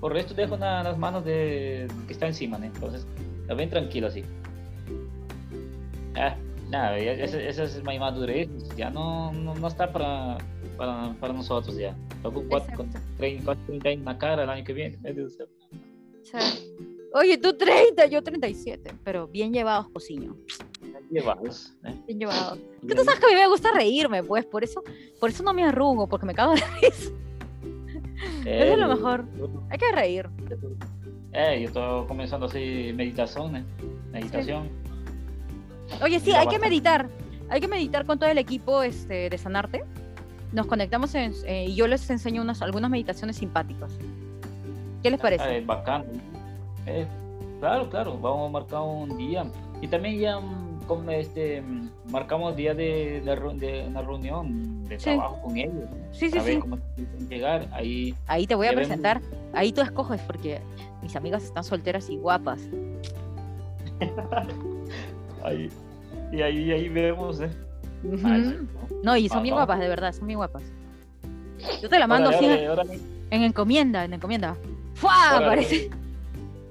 [0.00, 2.66] por resto dejo na- nas manos de que está encima, né?
[2.74, 3.06] Entonces,
[3.42, 4.22] está bien tranquilo así.
[6.16, 6.36] Ah,
[6.70, 10.38] nada, esa, esa es mi madurez, ya no, no, no está para,
[10.76, 11.96] para, para nosotros ya.
[12.22, 13.08] Con cuatro, con Exacto.
[13.18, 14.98] 30, casi 30 años en la cara el año que viene.
[17.12, 19.86] Oye, tú 30, yo 37, pero bien llevados,
[21.10, 21.94] Llevados, né?
[22.06, 22.58] Bien llevados.
[22.88, 24.82] Que tú sabes que a mí me gusta reírme, pues, por eso,
[25.20, 27.10] por eso no me arrugo, porque me cago de risa.
[28.44, 29.24] Eso es lo Eh, mejor.
[29.70, 30.28] Hay que reír.
[31.32, 33.64] É, eu tô começando a hacer meditação, né?
[34.12, 34.66] Meditação.
[36.02, 37.08] Oye, sí, hay que meditar.
[37.50, 39.84] Hay que meditar con todo el equipo este, de Sanarte.
[40.52, 43.90] Nos conectamos en- eh, y yo les enseño unas, algunas meditaciones simpáticas.
[45.02, 45.60] ¿Qué les parece?
[45.62, 46.04] bacana.
[46.86, 47.06] É,
[47.60, 49.44] Claro, claro, vamos a marcar un día.
[49.80, 51.62] Y también ya mm, como este,
[52.10, 55.04] marcamos día de, de, una reunión de Sí.
[55.04, 55.72] trabajo con ellos.
[56.12, 56.58] Sí, sí, sí.
[56.58, 56.78] cómo
[57.28, 57.68] llegar.
[57.72, 59.20] Ahí, Ahí te voy a presentar.
[59.52, 60.60] Ahí tú escoges porque
[61.02, 62.60] mis amigas están solteras y guapas.
[65.44, 65.70] ahí,
[66.32, 67.40] y ahí, ahí vemos.
[67.40, 67.50] ¿eh?
[69.02, 69.16] ¿no?
[69.16, 70.62] Y son Ah, bien guapas, de verdad, son bien guapas.
[71.80, 73.00] Yo te la mando Órale, así órale, órale,
[73.30, 74.56] en encomienda, en encomienda.
[74.94, 75.36] ¡Fua!
[75.36, 75.90] órale, Parece.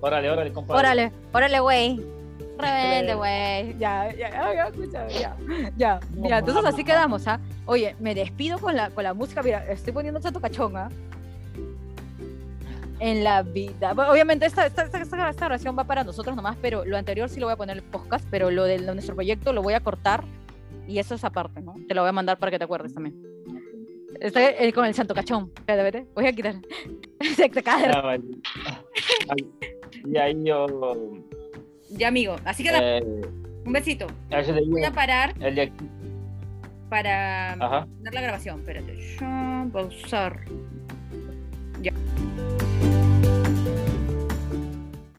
[0.02, 0.80] Órale, órale, compadre.
[0.80, 2.13] Órale, órale, güey.
[2.58, 3.16] Revente, Órale.
[3.16, 3.78] güey.
[3.80, 5.36] Ya, ya, ya, ya, escucha, ya.
[5.78, 7.40] Ya, No ya, entonces así quedamos, ¿ah?
[7.66, 9.42] Oye, me despido con la, con la música.
[9.42, 10.90] Mira, estoy poniendo chato cachón, ¿ah?
[13.00, 13.94] En la vida.
[13.94, 17.28] Bueno, obviamente, esta, esta, esta, esta esta grabación va para nosotros nomás, pero lo anterior
[17.30, 19.62] sí lo voy a poner en el podcast, pero lo de lo- nuestro proyecto lo
[19.62, 20.24] voy a cortar
[20.88, 21.76] y eso es aparte, ¿no?
[21.88, 23.16] Te lo voy a mandar para que te acuerdes también.
[24.22, 25.52] Estoy eh, con el santo cachón.
[25.56, 26.08] Espérate, vete.
[26.16, 26.56] Voy a quitar.
[27.36, 27.88] Se te cae.
[27.94, 28.24] Ah, vale.
[29.30, 29.52] Ahí-
[30.06, 30.68] Y ahí yo.
[31.98, 32.36] Ya, amigo.
[32.46, 33.04] Así que Eh,
[33.66, 34.08] un besito.
[34.68, 35.72] Voy a parar de
[36.90, 37.86] para Ajá.
[37.86, 38.60] poner la grabación.
[38.60, 39.18] Espérate.
[39.20, 40.40] Ya, Pausar.
[41.82, 41.92] Ya.